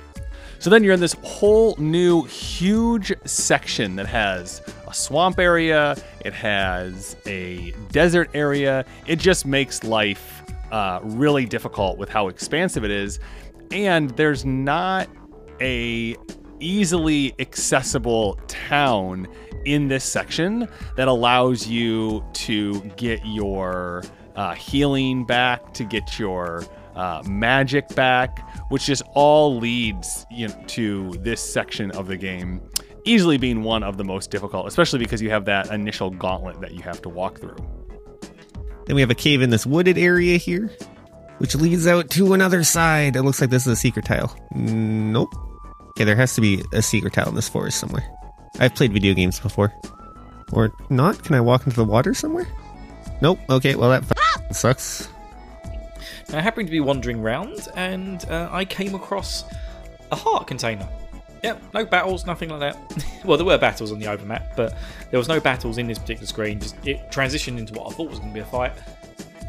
So 0.59 0.69
then 0.69 0.83
you're 0.83 0.93
in 0.93 0.99
this 0.99 1.15
whole 1.23 1.77
new 1.77 2.23
huge 2.23 3.13
section 3.23 3.95
that 3.95 4.07
has 4.07 4.61
a 4.85 4.93
swamp 4.93 5.39
area, 5.39 5.95
it 6.25 6.33
has 6.33 7.15
a 7.25 7.71
desert 7.91 8.29
area. 8.33 8.83
It 9.07 9.17
just 9.17 9.45
makes 9.45 9.85
life 9.85 10.43
uh, 10.73 10.99
really 11.03 11.45
difficult 11.45 11.97
with 11.97 12.09
how 12.09 12.27
expansive 12.27 12.83
it 12.83 12.91
is. 12.91 13.21
And 13.71 14.09
there's 14.17 14.43
not 14.43 15.07
a 15.61 16.17
easily 16.59 17.33
accessible 17.39 18.37
town 18.49 19.25
in 19.63 19.87
this 19.87 20.03
section 20.03 20.67
that 20.97 21.07
allows 21.07 21.65
you 21.65 22.25
to 22.33 22.81
get 22.97 23.25
your 23.25 24.03
uh, 24.35 24.53
healing 24.53 25.25
back, 25.25 25.73
to 25.73 25.83
get 25.83 26.19
your 26.19 26.63
uh, 26.95 27.23
magic 27.25 27.87
back, 27.95 28.39
which 28.69 28.85
just 28.85 29.03
all 29.13 29.57
leads 29.57 30.25
you 30.31 30.47
know, 30.47 30.63
to 30.67 31.11
this 31.19 31.41
section 31.41 31.91
of 31.91 32.07
the 32.07 32.17
game 32.17 32.61
easily 33.05 33.37
being 33.37 33.63
one 33.63 33.83
of 33.83 33.97
the 33.97 34.03
most 34.03 34.31
difficult, 34.31 34.67
especially 34.67 34.99
because 34.99 35.21
you 35.21 35.29
have 35.29 35.45
that 35.45 35.71
initial 35.71 36.09
gauntlet 36.09 36.61
that 36.61 36.73
you 36.73 36.81
have 36.81 37.01
to 37.01 37.09
walk 37.09 37.39
through. 37.39 37.57
Then 38.85 38.95
we 38.95 39.01
have 39.01 39.11
a 39.11 39.15
cave 39.15 39.41
in 39.41 39.49
this 39.49 39.65
wooded 39.65 39.97
area 39.97 40.37
here, 40.37 40.71
which 41.37 41.55
leads 41.55 41.87
out 41.87 42.09
to 42.11 42.33
another 42.33 42.63
side. 42.63 43.15
It 43.15 43.23
looks 43.23 43.41
like 43.41 43.49
this 43.49 43.65
is 43.67 43.73
a 43.73 43.75
secret 43.75 44.05
tile. 44.05 44.35
Nope. 44.55 45.33
Okay, 45.91 46.05
there 46.05 46.15
has 46.15 46.35
to 46.35 46.41
be 46.41 46.63
a 46.73 46.81
secret 46.81 47.13
tile 47.13 47.29
in 47.29 47.35
this 47.35 47.49
forest 47.49 47.79
somewhere. 47.79 48.05
I've 48.59 48.75
played 48.75 48.93
video 48.93 49.13
games 49.13 49.39
before. 49.39 49.73
Or 50.51 50.71
not? 50.89 51.23
Can 51.23 51.35
I 51.35 51.41
walk 51.41 51.65
into 51.65 51.77
the 51.77 51.85
water 51.85 52.13
somewhere? 52.13 52.47
Nope. 53.23 53.39
Okay, 53.49 53.73
well, 53.75 53.89
that 53.89 54.03
f- 54.03 54.53
sucks. 54.53 55.07
Now 56.29 56.39
I 56.39 56.41
happened 56.41 56.67
to 56.67 56.71
be 56.71 56.81
wandering 56.81 57.21
around 57.21 57.69
and 57.73 58.25
uh, 58.29 58.49
I 58.51 58.65
came 58.65 58.95
across 58.95 59.45
a 60.11 60.15
heart 60.17 60.45
container. 60.45 60.85
Yep, 61.41 61.61
no 61.73 61.85
battles, 61.85 62.25
nothing 62.25 62.49
like 62.49 62.59
that. 62.59 63.05
well, 63.25 63.37
there 63.37 63.45
were 63.45 63.57
battles 63.57 63.93
on 63.93 63.99
the 63.99 64.07
overmap, 64.07 64.57
but 64.57 64.75
there 65.09 65.17
was 65.17 65.29
no 65.29 65.39
battles 65.39 65.77
in 65.77 65.87
this 65.87 65.97
particular 65.97 66.27
screen. 66.27 66.59
Just 66.59 66.75
it 66.85 67.09
transitioned 67.11 67.59
into 67.59 67.73
what 67.73 67.93
I 67.93 67.95
thought 67.95 68.09
was 68.09 68.19
going 68.19 68.31
to 68.31 68.33
be 68.33 68.41
a 68.41 68.45
fight, 68.45 68.73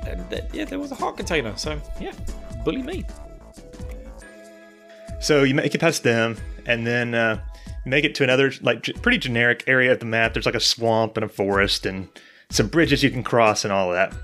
and 0.07 0.21
uh, 0.33 0.41
yeah, 0.53 0.67
there 0.67 0.79
was 0.79 0.93
a 0.93 0.97
heart 0.97 1.17
container. 1.17 1.57
So 1.57 1.81
yeah, 2.01 2.13
bully 2.65 2.83
me. 2.83 3.05
So 5.19 5.43
you 5.43 5.55
make 5.55 5.75
it 5.75 5.81
past 5.81 6.05
them, 6.05 6.37
and 6.67 6.87
then 6.87 7.15
uh, 7.15 7.41
make 7.85 8.05
it 8.05 8.15
to 8.17 8.25
another 8.25 8.53
like 8.61 8.83
g- 8.83 8.93
pretty 8.93 9.19
generic 9.19 9.65
area 9.67 9.91
of 9.91 9.99
the 9.99 10.07
map. 10.07 10.33
There's 10.33 10.47
like 10.47 10.55
a 10.55 10.61
swamp 10.61 11.17
and 11.17 11.25
a 11.25 11.29
forest 11.29 11.87
and 11.87 12.09
some 12.51 12.69
bridges 12.69 13.03
you 13.03 13.11
can 13.11 13.23
cross 13.23 13.65
and 13.65 13.73
all 13.73 13.93
of 13.93 13.95
that. 13.95 14.15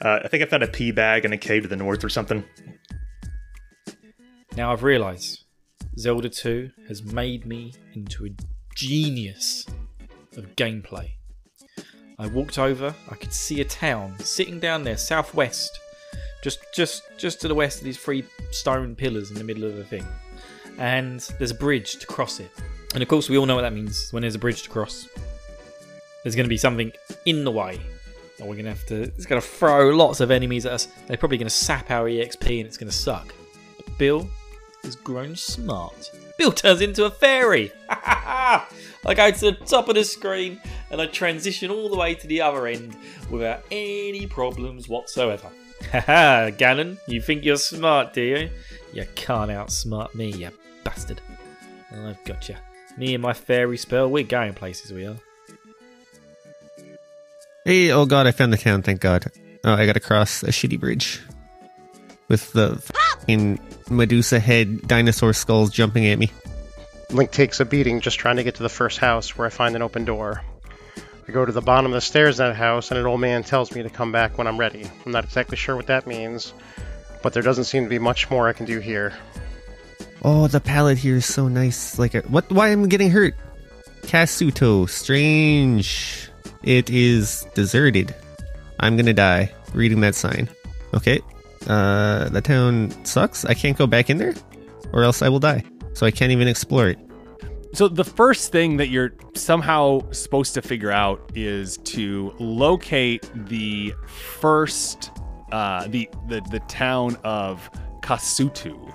Uh, 0.00 0.20
I 0.24 0.28
think 0.28 0.42
I 0.42 0.46
found 0.46 0.62
a 0.62 0.68
P 0.68 0.92
bag 0.92 1.24
in 1.24 1.32
a 1.32 1.38
cave 1.38 1.62
to 1.62 1.68
the 1.68 1.76
north 1.76 2.04
or 2.04 2.08
something. 2.08 2.44
Now 4.56 4.72
I've 4.72 4.82
realised 4.82 5.44
Zelda 5.98 6.28
2 6.28 6.70
has 6.88 7.02
made 7.02 7.46
me 7.46 7.72
into 7.94 8.26
a 8.26 8.30
genius 8.74 9.66
of 10.36 10.54
gameplay. 10.56 11.10
I 12.18 12.26
walked 12.26 12.58
over, 12.58 12.94
I 13.10 13.14
could 13.14 13.32
see 13.32 13.60
a 13.60 13.64
town 13.64 14.18
sitting 14.18 14.58
down 14.58 14.82
there 14.82 14.96
southwest, 14.96 15.78
just 16.42 16.58
just 16.74 17.02
just 17.16 17.40
to 17.40 17.48
the 17.48 17.54
west 17.54 17.78
of 17.78 17.84
these 17.84 17.98
three 17.98 18.24
stone 18.50 18.96
pillars 18.96 19.30
in 19.30 19.36
the 19.36 19.44
middle 19.44 19.64
of 19.64 19.76
the 19.76 19.84
thing, 19.84 20.04
and 20.78 21.20
there's 21.38 21.52
a 21.52 21.56
bridge 21.56 21.96
to 21.96 22.06
cross 22.06 22.40
it. 22.40 22.50
And 22.94 23.02
of 23.02 23.08
course, 23.08 23.28
we 23.28 23.38
all 23.38 23.46
know 23.46 23.54
what 23.54 23.62
that 23.62 23.72
means 23.72 24.10
when 24.10 24.22
there's 24.22 24.34
a 24.34 24.38
bridge 24.40 24.62
to 24.62 24.70
cross. 24.70 25.06
There's 26.28 26.36
going 26.36 26.44
to 26.44 26.50
be 26.50 26.58
something 26.58 26.92
in 27.24 27.44
the 27.44 27.50
way. 27.50 27.80
And 28.38 28.46
we're 28.46 28.56
going 28.56 28.66
to 28.66 28.72
have 28.72 28.84
to. 28.88 29.00
It's 29.00 29.24
going 29.24 29.40
to 29.40 29.48
throw 29.48 29.88
lots 29.96 30.20
of 30.20 30.30
enemies 30.30 30.66
at 30.66 30.72
us. 30.74 30.88
They're 31.06 31.16
probably 31.16 31.38
going 31.38 31.48
to 31.48 31.54
sap 31.54 31.90
our 31.90 32.04
EXP 32.04 32.58
and 32.58 32.66
it's 32.66 32.76
going 32.76 32.90
to 32.90 32.94
suck. 32.94 33.34
But 33.78 33.96
Bill 33.96 34.28
has 34.82 34.94
grown 34.94 35.36
smart. 35.36 36.10
Bill 36.36 36.52
turns 36.52 36.82
into 36.82 37.06
a 37.06 37.10
fairy. 37.10 37.72
I 37.88 38.66
go 39.06 39.30
to 39.30 39.40
the 39.40 39.52
top 39.52 39.88
of 39.88 39.94
the 39.94 40.04
screen 40.04 40.60
and 40.90 41.00
I 41.00 41.06
transition 41.06 41.70
all 41.70 41.88
the 41.88 41.96
way 41.96 42.14
to 42.16 42.26
the 42.26 42.42
other 42.42 42.66
end 42.66 42.94
without 43.30 43.64
any 43.70 44.26
problems 44.26 44.86
whatsoever. 44.86 45.48
Haha, 45.92 46.50
Ganon, 46.50 46.98
you 47.06 47.22
think 47.22 47.42
you're 47.42 47.56
smart, 47.56 48.12
do 48.12 48.20
you? 48.20 48.50
You 48.92 49.06
can't 49.14 49.50
outsmart 49.50 50.14
me, 50.14 50.32
you 50.32 50.50
bastard. 50.84 51.22
I've 51.90 52.22
got 52.24 52.50
you. 52.50 52.56
Me 52.98 53.14
and 53.14 53.22
my 53.22 53.32
fairy 53.32 53.78
spell, 53.78 54.10
we're 54.10 54.24
going 54.24 54.52
places, 54.52 54.92
we 54.92 55.06
are. 55.06 55.16
Hey, 57.68 57.90
oh 57.90 58.06
god, 58.06 58.26
I 58.26 58.30
found 58.30 58.50
the 58.50 58.56
town, 58.56 58.80
thank 58.80 59.02
god. 59.02 59.26
Oh, 59.62 59.74
I 59.74 59.84
gotta 59.84 60.00
cross 60.00 60.42
a 60.42 60.46
shitty 60.46 60.80
bridge. 60.80 61.20
With 62.28 62.50
the 62.54 62.76
fucking 62.76 63.60
Medusa 63.90 64.40
head 64.40 64.88
dinosaur 64.88 65.34
skulls 65.34 65.68
jumping 65.68 66.06
at 66.06 66.18
me. 66.18 66.30
Link 67.10 67.30
takes 67.30 67.60
a 67.60 67.66
beating 67.66 68.00
just 68.00 68.18
trying 68.18 68.36
to 68.36 68.42
get 68.42 68.54
to 68.54 68.62
the 68.62 68.70
first 68.70 68.96
house 68.96 69.36
where 69.36 69.46
I 69.46 69.50
find 69.50 69.76
an 69.76 69.82
open 69.82 70.06
door. 70.06 70.42
I 71.28 71.30
go 71.32 71.44
to 71.44 71.52
the 71.52 71.60
bottom 71.60 71.92
of 71.92 71.92
the 71.92 72.00
stairs 72.00 72.40
in 72.40 72.46
that 72.46 72.56
house, 72.56 72.90
and 72.90 72.98
an 72.98 73.04
old 73.04 73.20
man 73.20 73.42
tells 73.42 73.74
me 73.74 73.82
to 73.82 73.90
come 73.90 74.12
back 74.12 74.38
when 74.38 74.46
I'm 74.46 74.56
ready. 74.56 74.86
I'm 75.04 75.12
not 75.12 75.24
exactly 75.24 75.58
sure 75.58 75.76
what 75.76 75.88
that 75.88 76.06
means, 76.06 76.54
but 77.22 77.34
there 77.34 77.42
doesn't 77.42 77.64
seem 77.64 77.82
to 77.82 77.90
be 77.90 77.98
much 77.98 78.30
more 78.30 78.48
I 78.48 78.54
can 78.54 78.64
do 78.64 78.78
here. 78.80 79.12
Oh, 80.22 80.46
the 80.46 80.60
palette 80.60 80.96
here 80.96 81.16
is 81.16 81.26
so 81.26 81.48
nice. 81.48 81.98
Like, 81.98 82.14
a, 82.14 82.20
what? 82.22 82.50
Why 82.50 82.70
am 82.70 82.84
I 82.84 82.86
getting 82.86 83.10
hurt? 83.10 83.34
Kasuto, 84.04 84.88
strange. 84.88 86.27
It 86.62 86.90
is 86.90 87.46
deserted. 87.54 88.14
I'm 88.80 88.96
gonna 88.96 89.14
die 89.14 89.52
reading 89.74 90.00
that 90.00 90.14
sign. 90.14 90.48
Okay. 90.94 91.20
Uh, 91.66 92.28
the 92.28 92.40
town 92.40 92.92
sucks. 93.04 93.44
I 93.44 93.54
can't 93.54 93.76
go 93.76 93.86
back 93.86 94.10
in 94.10 94.18
there, 94.18 94.34
or 94.92 95.02
else 95.02 95.22
I 95.22 95.28
will 95.28 95.40
die. 95.40 95.62
So 95.94 96.06
I 96.06 96.10
can't 96.10 96.32
even 96.32 96.48
explore 96.48 96.88
it. 96.88 96.98
So 97.74 97.86
the 97.86 98.04
first 98.04 98.50
thing 98.50 98.78
that 98.78 98.88
you're 98.88 99.12
somehow 99.34 100.10
supposed 100.10 100.54
to 100.54 100.62
figure 100.62 100.90
out 100.90 101.20
is 101.34 101.76
to 101.78 102.34
locate 102.38 103.30
the 103.34 103.92
first, 104.06 105.10
uh, 105.52 105.86
the 105.88 106.08
the 106.28 106.40
the 106.50 106.60
town 106.60 107.16
of 107.24 107.68
Kasuto, 108.00 108.94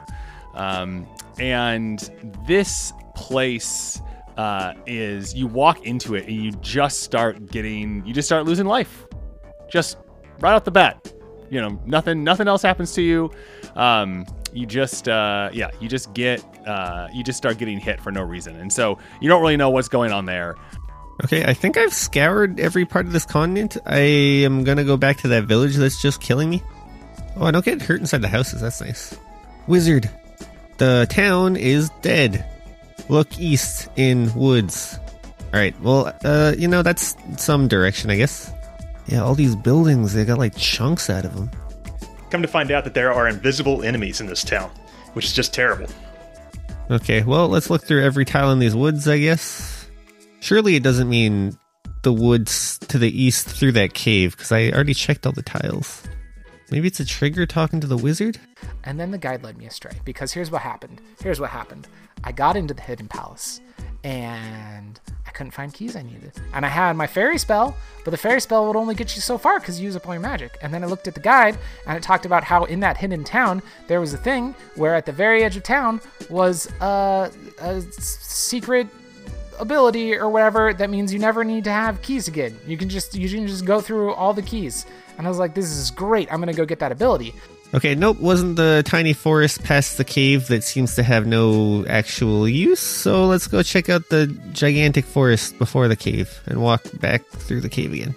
um, 0.56 1.06
and 1.38 2.10
this 2.48 2.94
place 3.16 4.02
uh, 4.38 4.74
is 4.86 5.34
you 5.34 5.48
walk 5.48 5.86
into 5.86 6.16
it 6.16 6.28
and 6.28 6.36
you 6.36 6.52
just 6.54 7.02
start 7.02 7.52
getting, 7.52 8.06
you 8.06 8.14
just 8.14 8.28
start 8.28 8.46
losing 8.46 8.66
life, 8.66 9.06
just 9.70 9.98
right 10.40 10.54
off 10.54 10.64
the 10.64 10.72
bat. 10.72 11.14
You 11.50 11.62
know, 11.62 11.80
nothing 11.86 12.24
nothing 12.24 12.48
else 12.48 12.62
happens 12.62 12.94
to 12.94 13.02
you. 13.02 13.32
Um, 13.76 14.26
you 14.54 14.66
just 14.66 15.08
uh, 15.08 15.50
yeah 15.52 15.70
you 15.80 15.90
just 15.90 16.14
get 16.14 16.44
uh, 16.68 17.08
you 17.14 17.24
just 17.24 17.38
start 17.38 17.58
getting 17.58 17.80
hit 17.80 18.00
for 18.00 18.12
no 18.12 18.22
reason 18.22 18.56
and 18.56 18.72
so 18.72 18.98
you 19.20 19.28
don't 19.28 19.42
really 19.42 19.58
know 19.58 19.70
what's 19.72 19.88
going 19.88 20.12
on 20.12 20.26
there 20.26 20.56
Okay, 21.24 21.46
I 21.46 21.54
think 21.54 21.78
I've 21.78 21.94
scoured 21.94 22.60
every 22.60 22.86
part 22.86 23.06
of 23.06 23.14
this 23.14 23.26
continent. 23.26 23.78
I 23.86 24.00
am 24.00 24.64
gonna 24.64 24.84
go 24.84 24.98
back 24.98 25.18
to 25.18 25.28
that 25.30 25.44
village 25.44 25.76
that's 25.76 26.02
just 26.02 26.20
killing 26.20 26.50
me. 26.50 26.64
Oh, 27.38 27.46
I 27.46 27.52
don't 27.52 27.64
get 27.64 27.82
hurt 27.82 28.00
inside 28.00 28.22
the 28.22 28.28
houses. 28.28 28.62
That's 28.62 28.82
nice. 28.82 29.18
Wizard, 29.68 30.10
the 30.78 31.06
town 31.10 31.56
is 31.56 31.90
dead. 32.02 32.46
Look 33.10 33.40
east 33.40 33.90
in 33.96 34.34
woods. 34.34 35.00
All 35.54 35.60
right. 35.60 35.80
Well, 35.82 36.14
uh, 36.24 36.54
you 36.58 36.68
know 36.68 36.82
that's 36.82 37.16
some 37.38 37.68
direction, 37.68 38.10
I 38.10 38.16
guess. 38.16 38.52
Yeah, 39.08 39.22
all 39.24 39.36
these 39.36 39.56
buildings, 39.56 40.14
they 40.14 40.26
got 40.26 40.38
like 40.38 40.56
chunks 40.56 41.10
out 41.10 41.26
of 41.26 41.36
them. 41.36 41.52
Come 42.30 42.42
to 42.42 42.48
find 42.48 42.72
out 42.72 42.84
that 42.86 42.94
there 42.94 43.14
are 43.14 43.28
invisible 43.28 43.84
enemies 43.84 44.22
in 44.22 44.28
this 44.28 44.44
town, 44.44 44.72
which 45.14 45.26
is 45.26 45.34
just 45.34 45.54
terrible. 45.54 45.88
Okay, 46.90 47.24
well, 47.24 47.48
let's 47.48 47.70
look 47.70 47.84
through 47.84 48.04
every 48.04 48.26
tile 48.26 48.52
in 48.52 48.60
these 48.60 48.76
woods, 48.76 49.08
I 49.08 49.20
guess. 49.20 49.88
Surely 50.40 50.76
it 50.76 50.84
doesn't 50.84 51.10
mean 51.10 51.58
the 52.02 52.14
woods 52.14 52.78
to 52.90 52.98
the 52.98 53.10
east 53.10 53.48
through 53.48 53.74
that 53.74 53.94
cave, 53.94 54.36
because 54.36 54.52
I 54.52 54.70
already 54.70 54.94
checked 54.94 55.26
all 55.26 55.32
the 55.32 55.42
tiles. 55.42 56.04
Maybe 56.72 56.88
it's 56.88 57.00
a 57.00 57.06
trigger 57.06 57.46
talking 57.46 57.80
to 57.82 57.88
the 57.88 57.98
wizard? 57.98 58.40
And 58.84 59.00
then 59.00 59.12
the 59.12 59.18
guide 59.18 59.44
led 59.44 59.58
me 59.58 59.66
astray 59.66 59.94
because 60.06 60.34
here's 60.34 60.50
what 60.50 60.62
happened. 60.62 61.02
Here's 61.22 61.40
what 61.40 61.52
happened. 61.52 61.88
I 62.24 62.32
got 62.32 62.56
into 62.56 62.74
the 62.74 62.82
hidden 62.82 63.08
palace 63.08 63.62
and 64.04 65.00
I 65.26 65.32
couldn't 65.32 65.52
find 65.52 65.74
keys 65.74 65.96
I 65.96 66.02
needed. 66.02 66.34
And 66.54 66.66
I 66.66 66.70
had 66.70 66.96
my 66.96 67.08
fairy 67.08 67.38
spell, 67.38 67.76
but 68.04 68.12
the 68.12 68.18
fairy 68.18 68.42
spell 68.42 68.68
would 68.68 68.76
only 68.76 68.96
get 68.96 69.16
you 69.16 69.22
so 69.22 69.38
far 69.38 69.60
because 69.60 69.80
you 69.80 69.86
use 69.86 69.96
up 69.96 70.08
all 70.08 70.14
your 70.14 70.22
magic. 70.22 70.58
And 70.62 70.74
then 70.74 70.84
I 70.84 70.88
looked 70.88 71.08
at 71.08 71.14
the 71.14 71.20
guide 71.20 71.58
and 71.88 71.98
it 71.98 72.04
talked 72.04 72.26
about 72.26 72.44
how 72.44 72.66
in 72.66 72.80
that 72.82 72.98
hidden 72.98 73.24
town 73.24 73.62
there 73.88 74.00
was 74.00 74.14
a 74.14 74.18
thing 74.18 74.54
where 74.76 74.96
at 74.96 75.06
the 75.06 75.12
very 75.12 75.44
edge 75.44 75.56
of 75.56 75.64
town 75.64 76.02
was 76.30 76.68
a 76.82 77.32
secret 77.92 78.88
ability 79.60 80.16
or 80.16 80.30
whatever 80.30 80.74
that 80.74 80.90
means 80.90 81.14
you 81.14 81.20
never 81.20 81.44
need 81.44 81.64
to 81.64 81.72
have 81.72 82.02
keys 82.02 82.28
again. 82.28 82.58
You 82.68 82.78
can 82.78 82.90
just 82.90 83.16
you 83.16 83.30
can 83.30 83.48
just 83.48 83.66
go 83.66 83.80
through 83.80 84.14
all 84.14 84.34
the 84.34 84.42
keys. 84.42 84.86
And 85.18 85.28
I 85.28 85.30
was 85.30 85.40
like, 85.40 85.54
this 85.54 85.70
is 85.70 85.92
great. 85.92 86.32
I'm 86.32 86.40
gonna 86.40 86.54
go 86.54 86.66
get 86.66 86.80
that 86.80 86.92
ability. 86.92 87.34
Okay, 87.74 87.96
nope, 87.96 88.20
wasn't 88.20 88.56
the 88.56 88.84
tiny 88.86 89.14
forest 89.14 89.64
past 89.64 89.98
the 89.98 90.04
cave 90.04 90.48
that 90.48 90.64
seems 90.64 90.94
to 90.96 91.02
have 91.02 91.26
no 91.26 91.84
actual 91.88 92.48
use, 92.48 92.80
so 92.80 93.26
let's 93.26 93.48
go 93.48 93.64
check 93.64 93.90
out 93.90 94.10
the 94.10 94.28
gigantic 94.52 95.06
forest 95.06 95.58
before 95.58 95.88
the 95.88 95.96
cave 95.96 96.40
and 96.46 96.62
walk 96.62 96.84
back 97.00 97.26
through 97.30 97.62
the 97.62 97.70
cave 97.70 97.92
again. 97.92 98.14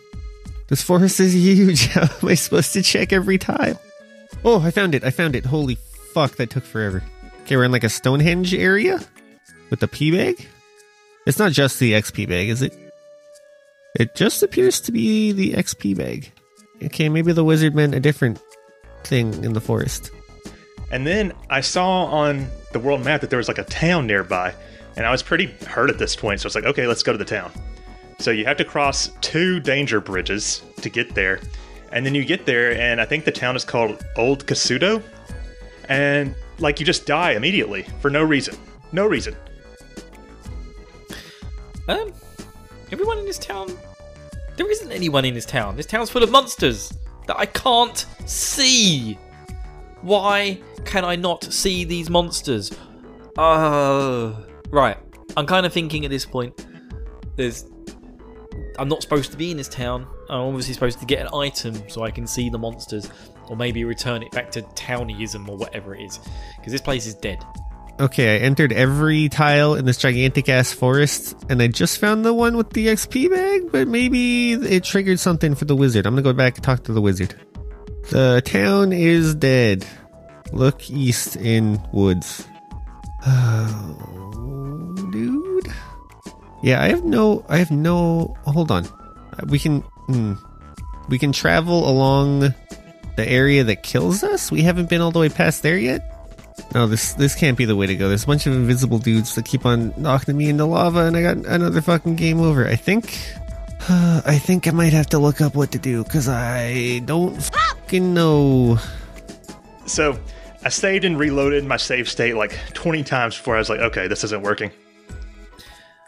This 0.69 0.83
forest 0.83 1.21
is 1.21 1.35
huge. 1.35 1.87
How 1.87 2.03
am 2.03 2.29
I 2.29 2.35
supposed 2.35 2.75
to 2.75 2.83
check 2.83 3.15
every 3.15 3.39
tile? 3.39 3.81
Oh, 4.45 4.61
I 4.61 4.71
found 4.71 4.95
it. 4.95 5.05
I 5.05 5.11
found 5.11 5.35
it. 5.35 5.47
Holy 5.47 5.77
fuck, 6.13 6.37
that 6.37 6.51
took 6.51 6.65
forever. 6.65 7.03
Okay, 7.43 7.57
we're 7.57 7.65
in 7.65 7.73
like 7.73 7.85
a 7.85 7.89
Stonehenge 7.89 8.55
area 8.55 9.01
with 9.71 9.81
the 9.81 9.89
P 9.89 10.11
bag. 10.11 10.47
It's 11.27 11.39
not 11.39 11.53
just 11.53 11.81
the 11.81 11.93
XP 11.93 12.29
bag, 12.29 12.51
is 12.51 12.61
it? 12.61 12.77
It 13.99 14.15
just 14.15 14.43
appears 14.43 14.81
to 14.83 14.93
be 14.93 15.33
the 15.33 15.55
XP 15.55 15.97
bag. 15.97 16.31
Okay, 16.83 17.09
maybe 17.09 17.33
the 17.33 17.45
wizard 17.45 17.75
meant 17.75 17.95
a 17.95 18.01
different 18.01 18.39
thing 19.07 19.33
in 19.45 19.53
the 19.53 19.61
forest. 19.61 20.11
And 20.91 21.07
then 21.07 21.33
I 21.51 21.61
saw 21.61 22.05
on 22.07 22.47
the 22.73 22.79
world 22.79 23.05
map 23.05 23.21
that 23.21 23.31
there 23.31 23.39
was 23.39 23.49
like 23.49 23.59
a 23.59 23.65
town 23.65 24.07
nearby, 24.07 24.55
and 24.97 25.07
I 25.07 25.11
was 25.11 25.23
pretty 25.23 25.47
hurt 25.67 25.91
at 25.91 25.99
this 25.99 26.15
point. 26.15 26.41
So 26.41 26.47
I 26.47 26.49
was 26.49 26.55
like, 26.55 26.65
okay, 26.65 26.87
let's 26.87 27.03
go 27.03 27.13
to 27.13 27.19
the 27.19 27.25
town. 27.25 27.51
So 28.19 28.31
you 28.31 28.45
have 28.45 28.57
to 28.59 28.65
cross 28.65 29.11
two 29.21 29.61
danger 29.61 30.01
bridges 30.01 30.63
to 30.81 30.89
get 30.89 31.15
there, 31.15 31.41
and 31.93 32.05
then 32.05 32.15
you 32.15 32.25
get 32.25 32.47
there, 32.47 32.77
and 32.79 33.01
I 33.01 33.05
think 33.05 33.25
the 33.25 33.33
town 33.33 33.57
is 33.57 33.65
called 33.65 34.05
Old 34.17 34.47
Kasuto, 34.47 35.03
and 35.89 36.35
like 36.59 36.81
you 36.81 36.87
just 36.87 37.07
die 37.07 37.33
immediately 37.33 37.83
for 38.01 38.11
no 38.11 38.23
reason, 38.23 38.57
no 38.93 39.07
reason. 39.07 39.37
Um, 41.89 42.13
everyone 42.91 43.19
in 43.19 43.27
this 43.27 43.39
town. 43.39 43.77
There 44.57 44.71
isn't 44.71 44.91
anyone 44.91 45.27
in 45.27 45.35
this 45.35 45.45
town. 45.45 45.77
This 45.77 45.85
town's 45.85 46.09
full 46.09 46.23
of 46.23 46.31
monsters 46.31 46.91
that 47.27 47.39
I 47.39 47.47
can't 47.47 48.07
see. 48.27 49.19
Why 50.03 50.61
can 50.85 51.05
I 51.05 51.17
not 51.17 51.45
see 51.45 51.85
these 51.85 52.11
monsters? 52.11 52.73
Uh, 53.37 54.35
right. 54.71 54.97
I'm 55.37 55.47
kind 55.47 55.67
of 55.67 55.73
thinking 55.73 56.05
at 56.05 56.11
this 56.11 56.25
point, 56.25 56.67
there's. 57.37 57.67
I'm 58.79 58.89
not 58.89 59.03
supposed 59.03 59.31
to 59.33 59.39
be 59.39 59.51
in 59.51 59.57
this 59.57 59.69
town. 59.69 60.07
I'm 60.29 60.41
obviously 60.41 60.75
supposed 60.75 61.01
to 61.01 61.07
get 61.07 61.21
an 61.21 61.29
item 61.35 61.89
so 61.89 62.03
I 62.03 62.11
can 62.11 62.27
see 62.27 62.51
the 62.51 62.59
monsters, 62.59 63.11
or 63.49 63.57
maybe 63.57 63.85
return 63.85 64.23
it 64.23 64.31
back 64.33 64.51
to 64.53 64.63
townyism 64.63 65.49
or 65.49 65.57
whatever 65.57 65.95
it 65.95 66.03
is, 66.03 66.21
because 66.57 66.73
this 66.73 66.81
place 66.81 67.07
is 67.07 67.15
dead. 67.15 67.45
Okay, 67.99 68.37
I 68.37 68.39
entered 68.41 68.73
every 68.73 69.31
tile 69.31 69.75
in 69.75 69.87
this 69.87 69.97
gigantic 69.97 70.51
ass 70.51 70.71
forest, 70.71 71.35
and 71.49 71.63
I 71.63 71.69
just 71.69 71.99
found 71.99 72.27
the 72.27 72.35
one 72.35 72.59
with 72.59 72.71
the 72.71 72.89
XP 72.89 73.31
bag, 73.31 73.73
but 73.73 73.89
maybe 73.89 74.53
it 74.53 74.85
triggered 74.85 75.19
something 75.19 75.55
for 75.55 75.65
the 75.65 75.75
wizard. 75.75 76.05
I'm 76.05 76.13
gonna 76.13 76.23
go 76.23 76.35
back 76.35 76.57
and 76.57 76.65
talk 76.65 76.85
to 76.85 76.93
the 76.93 77.01
wizard. 77.01 77.35
The 78.11 78.43
town 78.45 78.93
is 78.93 79.35
dead. 79.35 79.87
Look 80.53 80.91
east 80.91 81.37
in 81.37 81.81
woods. 81.91 82.47
Oh, 83.27 84.95
dude. 85.11 85.73
Yeah, 86.63 86.83
I 86.83 86.89
have 86.89 87.05
no. 87.05 87.45
I 87.49 87.57
have 87.57 87.71
no. 87.71 88.37
Hold 88.45 88.71
on. 88.71 88.87
We 89.49 89.59
can. 89.59 89.81
Hmm, 90.07 90.35
we 91.09 91.19
can 91.19 91.33
travel 91.33 91.89
along 91.89 92.41
the 92.41 93.27
area 93.27 93.65
that 93.65 93.83
kills 93.83 94.23
us. 94.23 94.53
We 94.53 94.63
haven't 94.63 94.91
been 94.91 95.01
all 95.01 95.11
the 95.11 95.19
way 95.19 95.31
past 95.31 95.63
there 95.63 95.79
yet. 95.79 96.16
No, 96.75 96.87
this 96.87 97.15
this 97.15 97.35
can't 97.35 97.57
be 97.57 97.65
the 97.65 97.77
way 97.77 97.87
to 97.87 97.97
go. 97.97 98.09
There's 98.09 98.25
a 98.25 98.27
bunch 98.27 98.47
of 98.47 98.53
invisible 98.53 98.99
dudes 98.99 99.35
that 99.35 99.45
keep 99.45 99.65
on 99.65 99.95
knocking 99.97 100.37
me 100.37 100.49
into 100.49 100.65
lava, 100.65 101.07
and 101.07 101.17
I 101.17 101.23
got 101.23 101.37
another 101.47 101.81
fucking 101.81 102.17
game 102.17 102.41
over. 102.41 102.67
I 102.67 102.77
think, 102.77 103.19
I 103.89 104.39
think 104.43 104.67
I 104.67 104.73
might 104.73 104.93
have 104.93 105.07
to 105.09 105.19
look 105.19 105.41
up 105.41 105.55
what 105.55 105.73
to 105.73 105.79
do 105.79 106.05
because 106.05 106.29
I 106.29 107.01
don't 107.05 107.43
fucking 107.43 108.13
know. 108.13 108.79
So 109.87 110.19
I 110.65 110.69
saved 110.69 111.05
and 111.05 111.19
reloaded 111.19 111.65
my 111.65 111.77
save 111.77 112.09
state 112.09 112.35
like 112.35 112.59
20 112.75 113.05
times 113.05 113.37
before 113.37 113.55
I 113.55 113.59
was 113.59 113.71
like, 113.71 113.81
okay, 113.81 114.09
this 114.09 114.25
isn't 114.25 114.43
working. 114.43 114.73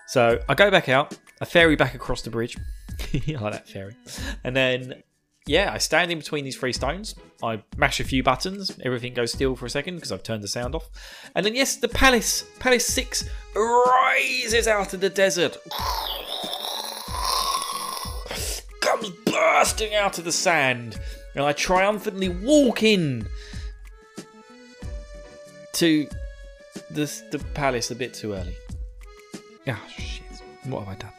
So 0.09 0.40
I 0.49 0.55
go 0.55 0.71
back 0.71 0.88
out, 0.88 1.17
I 1.40 1.45
ferry 1.45 1.76
back 1.76 1.95
across 1.95 2.23
the 2.23 2.31
bridge. 2.31 2.57
I 3.14 3.33
like 3.40 3.52
that 3.52 3.69
ferry. 3.69 3.95
And 4.43 4.57
then, 4.57 5.02
yeah, 5.49 5.73
I 5.73 5.78
stand 5.78 6.12
in 6.12 6.19
between 6.19 6.45
these 6.45 6.57
three 6.57 6.75
stones. 6.75 7.14
I 7.43 7.62
mash 7.76 8.00
a 8.00 8.05
few 8.05 8.23
buttons. 8.23 8.78
Everything 8.85 9.14
goes 9.14 9.33
still 9.33 9.57
for 9.57 9.64
a 9.64 9.71
second 9.71 9.95
because 9.97 10.12
I've 10.12 10.23
turned 10.23 10.45
the 10.45 10.49
sound 10.49 10.75
off. 10.75 10.90
And 11.35 11.47
then, 11.47 11.55
yes, 11.55 11.76
the 11.76 11.88
palace, 11.88 12.45
Palace 12.59 12.85
6, 12.87 13.25
rises 13.55 14.69
out 14.69 14.93
of 14.93 15.00
the 15.00 15.09
desert. 15.09 15.57
Comes 18.81 19.09
bursting 19.25 19.95
out 19.95 20.19
of 20.19 20.25
the 20.25 20.33
sand. 20.33 21.00
And 21.35 21.45
I 21.45 21.52
triumphantly 21.52 22.28
walk 22.28 22.83
in 22.83 23.26
to 25.73 26.07
the, 26.90 27.11
the 27.31 27.38
palace 27.55 27.90
a 27.90 27.95
bit 27.95 28.12
too 28.12 28.35
early. 28.35 28.57
Ah, 29.67 29.83
shit. 29.97 30.25
What 30.64 30.81
have 30.81 30.88
I 30.88 30.95
done? 30.97 31.12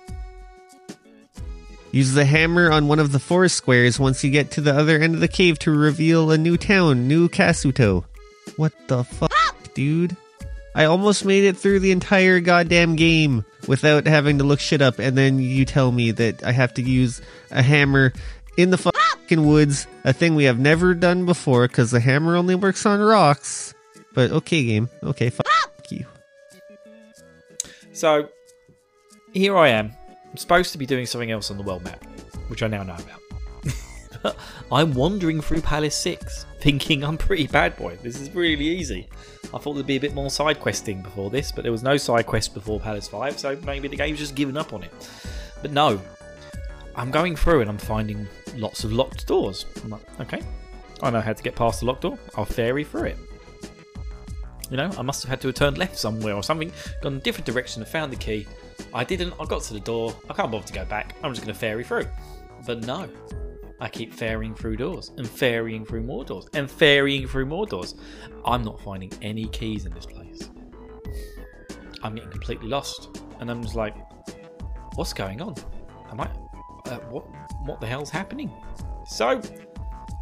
Use 1.91 2.13
the 2.13 2.25
hammer 2.25 2.71
on 2.71 2.87
one 2.87 2.99
of 2.99 3.11
the 3.11 3.19
four 3.19 3.47
squares 3.47 3.99
once 3.99 4.23
you 4.23 4.29
get 4.29 4.51
to 4.51 4.61
the 4.61 4.75
other 4.75 4.99
end 4.99 5.15
of 5.15 5.21
the 5.21 5.27
cave 5.27 5.57
to 5.59 5.71
reveal 5.71 6.29
a 6.29 6.37
new 6.37 6.55
town, 6.55 7.07
New 7.07 7.29
Kasuto. 7.29 8.05
What 8.57 8.73
the 8.87 9.03
fuck, 9.03 9.73
dude? 9.73 10.15
I 10.75 10.85
almost 10.85 11.25
made 11.25 11.45
it 11.45 11.57
through 11.57 11.79
the 11.79 11.91
entire 11.91 12.39
goddamn 12.39 12.95
game 12.95 13.43
without 13.67 14.05
having 14.05 14.37
to 14.37 14.43
look 14.43 14.59
shit 14.59 14.81
up, 14.81 14.99
and 14.99 15.17
then 15.17 15.39
you 15.39 15.65
tell 15.65 15.91
me 15.91 16.11
that 16.11 16.43
I 16.43 16.51
have 16.51 16.75
to 16.75 16.83
use 16.83 17.21
a 17.49 17.63
hammer 17.63 18.13
in 18.55 18.69
the 18.69 18.77
fucking 18.77 19.45
woods, 19.45 19.87
a 20.03 20.13
thing 20.13 20.35
we 20.35 20.43
have 20.43 20.59
never 20.59 20.93
done 20.93 21.25
before 21.25 21.67
because 21.67 21.89
the 21.89 21.99
hammer 21.99 22.35
only 22.35 22.55
works 22.55 22.85
on 22.85 22.99
rocks. 22.99 23.73
But 24.13 24.31
okay, 24.31 24.63
game. 24.63 24.89
Okay, 25.01 25.29
fuck 25.31 25.47
you. 25.89 26.05
So, 27.93 28.29
here 29.33 29.57
I 29.57 29.69
am. 29.69 29.93
I'm 30.29 30.37
supposed 30.37 30.71
to 30.73 30.77
be 30.77 30.85
doing 30.85 31.05
something 31.05 31.31
else 31.31 31.49
on 31.51 31.57
the 31.57 31.63
world 31.63 31.83
map, 31.83 32.03
which 32.47 32.63
I 32.63 32.67
now 32.67 32.83
know 32.83 32.95
about. 32.95 34.35
I'm 34.71 34.93
wandering 34.93 35.41
through 35.41 35.61
Palace 35.61 35.95
6, 35.95 36.45
thinking 36.59 37.03
I'm 37.03 37.17
pretty 37.17 37.47
bad 37.47 37.75
boy. 37.77 37.97
This 38.03 38.19
is 38.19 38.29
really 38.31 38.65
easy. 38.65 39.07
I 39.53 39.57
thought 39.57 39.73
there'd 39.73 39.87
be 39.87 39.95
a 39.95 40.01
bit 40.01 40.13
more 40.13 40.29
side 40.29 40.59
questing 40.59 41.01
before 41.01 41.29
this, 41.29 41.51
but 41.51 41.63
there 41.63 41.71
was 41.71 41.83
no 41.83 41.97
side 41.97 42.27
quest 42.27 42.53
before 42.53 42.79
Palace 42.79 43.07
5, 43.07 43.39
so 43.39 43.57
maybe 43.65 43.87
the 43.87 43.95
game's 43.95 44.19
just 44.19 44.35
given 44.35 44.57
up 44.57 44.73
on 44.73 44.83
it. 44.83 44.91
But 45.61 45.71
no, 45.71 45.99
I'm 46.95 47.11
going 47.11 47.35
through 47.35 47.61
and 47.61 47.69
I'm 47.69 47.77
finding 47.77 48.27
lots 48.55 48.83
of 48.83 48.93
locked 48.93 49.25
doors. 49.25 49.65
I'm 49.83 49.89
like, 49.89 50.19
okay, 50.21 50.41
I 51.01 51.09
know 51.09 51.21
how 51.21 51.33
to 51.33 51.43
get 51.43 51.55
past 51.55 51.79
the 51.79 51.87
locked 51.87 52.01
door. 52.01 52.19
I'll 52.35 52.45
ferry 52.45 52.83
through 52.83 53.05
it. 53.05 53.17
You 54.69 54.77
know, 54.77 54.91
I 54.97 55.01
must 55.01 55.23
have 55.23 55.29
had 55.29 55.41
to 55.41 55.47
have 55.47 55.55
turned 55.55 55.77
left 55.77 55.97
somewhere 55.97 56.35
or 56.35 56.43
something, 56.43 56.71
gone 57.01 57.15
a 57.15 57.19
different 57.19 57.45
direction 57.45 57.81
and 57.81 57.89
found 57.89 58.11
the 58.11 58.17
key. 58.17 58.47
I 58.93 59.03
didn't, 59.03 59.33
I 59.39 59.45
got 59.45 59.63
to 59.63 59.73
the 59.73 59.79
door, 59.79 60.15
I 60.29 60.33
can't 60.33 60.51
bother 60.51 60.67
to 60.67 60.73
go 60.73 60.85
back, 60.85 61.15
I'm 61.23 61.33
just 61.33 61.43
going 61.43 61.53
to 61.53 61.59
ferry 61.59 61.83
through. 61.83 62.05
But 62.65 62.85
no, 62.85 63.09
I 63.79 63.89
keep 63.89 64.13
ferrying 64.13 64.53
through 64.53 64.77
doors 64.77 65.11
and 65.17 65.27
ferrying 65.27 65.85
through 65.85 66.03
more 66.03 66.23
doors 66.23 66.47
and 66.53 66.69
ferrying 66.69 67.27
through 67.27 67.45
more 67.45 67.65
doors. 67.65 67.95
I'm 68.45 68.63
not 68.63 68.79
finding 68.81 69.11
any 69.21 69.47
keys 69.47 69.85
in 69.85 69.93
this 69.93 70.05
place. 70.05 70.49
I'm 72.03 72.15
getting 72.15 72.31
completely 72.31 72.67
lost. 72.67 73.17
And 73.39 73.49
I'm 73.49 73.63
just 73.63 73.75
like, 73.75 73.95
what's 74.95 75.13
going 75.13 75.41
on? 75.41 75.55
Am 76.11 76.19
I, 76.19 76.29
uh, 76.85 76.99
what, 77.09 77.23
what 77.65 77.79
the 77.79 77.87
hell's 77.87 78.09
happening? 78.09 78.51
So, 79.07 79.41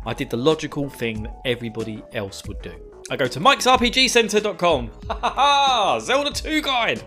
I 0.05 0.13
did 0.13 0.29
the 0.29 0.37
logical 0.37 0.87
thing 0.87 1.23
that 1.23 1.41
everybody 1.45 2.03
else 2.13 2.45
would 2.47 2.61
do. 2.61 2.87
I 3.09 3.15
go 3.15 3.27
to 3.27 3.39
mikesrpgcenter.com. 3.39 4.91
Ha 5.07 5.13
ha 5.13 5.29
ha! 5.29 5.99
Zelda 5.99 6.31
2 6.31 6.61
guide! 6.61 7.03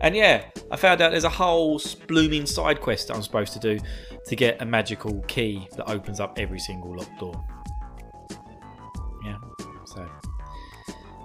And 0.00 0.14
yeah, 0.14 0.44
I 0.70 0.76
found 0.76 1.00
out 1.00 1.10
there's 1.10 1.24
a 1.24 1.28
whole 1.28 1.80
blooming 2.06 2.46
side 2.46 2.80
quest 2.80 3.08
that 3.08 3.14
I'm 3.14 3.22
supposed 3.22 3.52
to 3.54 3.58
do 3.58 3.78
to 4.26 4.36
get 4.36 4.60
a 4.62 4.64
magical 4.64 5.22
key 5.26 5.68
that 5.76 5.88
opens 5.88 6.20
up 6.20 6.38
every 6.38 6.58
single 6.58 6.96
locked 6.96 7.18
door. 7.18 7.44
Yeah, 9.24 9.36
so 9.84 10.08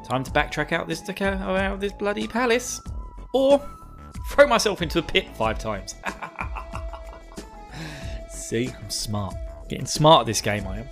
time 0.04 0.24
to 0.24 0.32
backtrack 0.32 0.72
out 0.72 0.88
this 0.88 1.08
out 1.22 1.74
of 1.74 1.80
this 1.80 1.94
bloody 1.94 2.28
palace, 2.28 2.82
or 3.34 3.62
throw 4.30 4.48
myself 4.48 4.82
into 4.82 5.00
a 5.00 5.04
pit 5.04 5.28
five 5.36 5.60
times. 5.60 5.96
See, 8.32 8.70
I'm 8.70 8.90
smart. 8.90 9.36
Getting 9.70 9.86
smart 9.86 10.22
at 10.22 10.28
this 10.28 10.42
game, 10.42 10.68
I 10.68 10.80
am. 10.80 10.88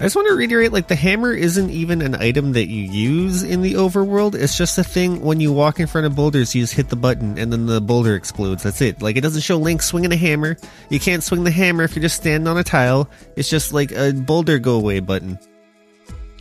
I 0.00 0.04
just 0.04 0.16
want 0.16 0.28
to 0.28 0.34
reiterate 0.34 0.72
like 0.72 0.88
the 0.88 0.94
hammer 0.94 1.30
isn't 1.30 1.68
even 1.68 2.00
an 2.00 2.14
item 2.14 2.52
that 2.52 2.68
you 2.68 2.84
use 2.84 3.42
in 3.42 3.60
the 3.60 3.74
overworld. 3.74 4.34
It's 4.34 4.56
just 4.56 4.78
a 4.78 4.82
thing 4.82 5.20
when 5.20 5.40
you 5.40 5.52
walk 5.52 5.78
in 5.78 5.86
front 5.86 6.06
of 6.06 6.16
boulders, 6.16 6.54
you 6.54 6.62
just 6.62 6.72
hit 6.72 6.88
the 6.88 6.96
button 6.96 7.36
and 7.38 7.52
then 7.52 7.66
the 7.66 7.82
boulder 7.82 8.14
explodes. 8.14 8.62
That's 8.62 8.80
it. 8.80 9.02
Like 9.02 9.16
it 9.16 9.20
doesn't 9.20 9.42
show 9.42 9.58
Link 9.58 9.82
swinging 9.82 10.10
a 10.10 10.16
hammer. 10.16 10.56
You 10.88 10.98
can't 10.98 11.22
swing 11.22 11.44
the 11.44 11.50
hammer 11.50 11.84
if 11.84 11.94
you're 11.94 12.00
just 12.00 12.16
standing 12.16 12.48
on 12.48 12.56
a 12.56 12.64
tile. 12.64 13.10
It's 13.36 13.50
just 13.50 13.74
like 13.74 13.92
a 13.92 14.14
boulder 14.14 14.58
go 14.58 14.76
away 14.76 15.00
button. 15.00 15.38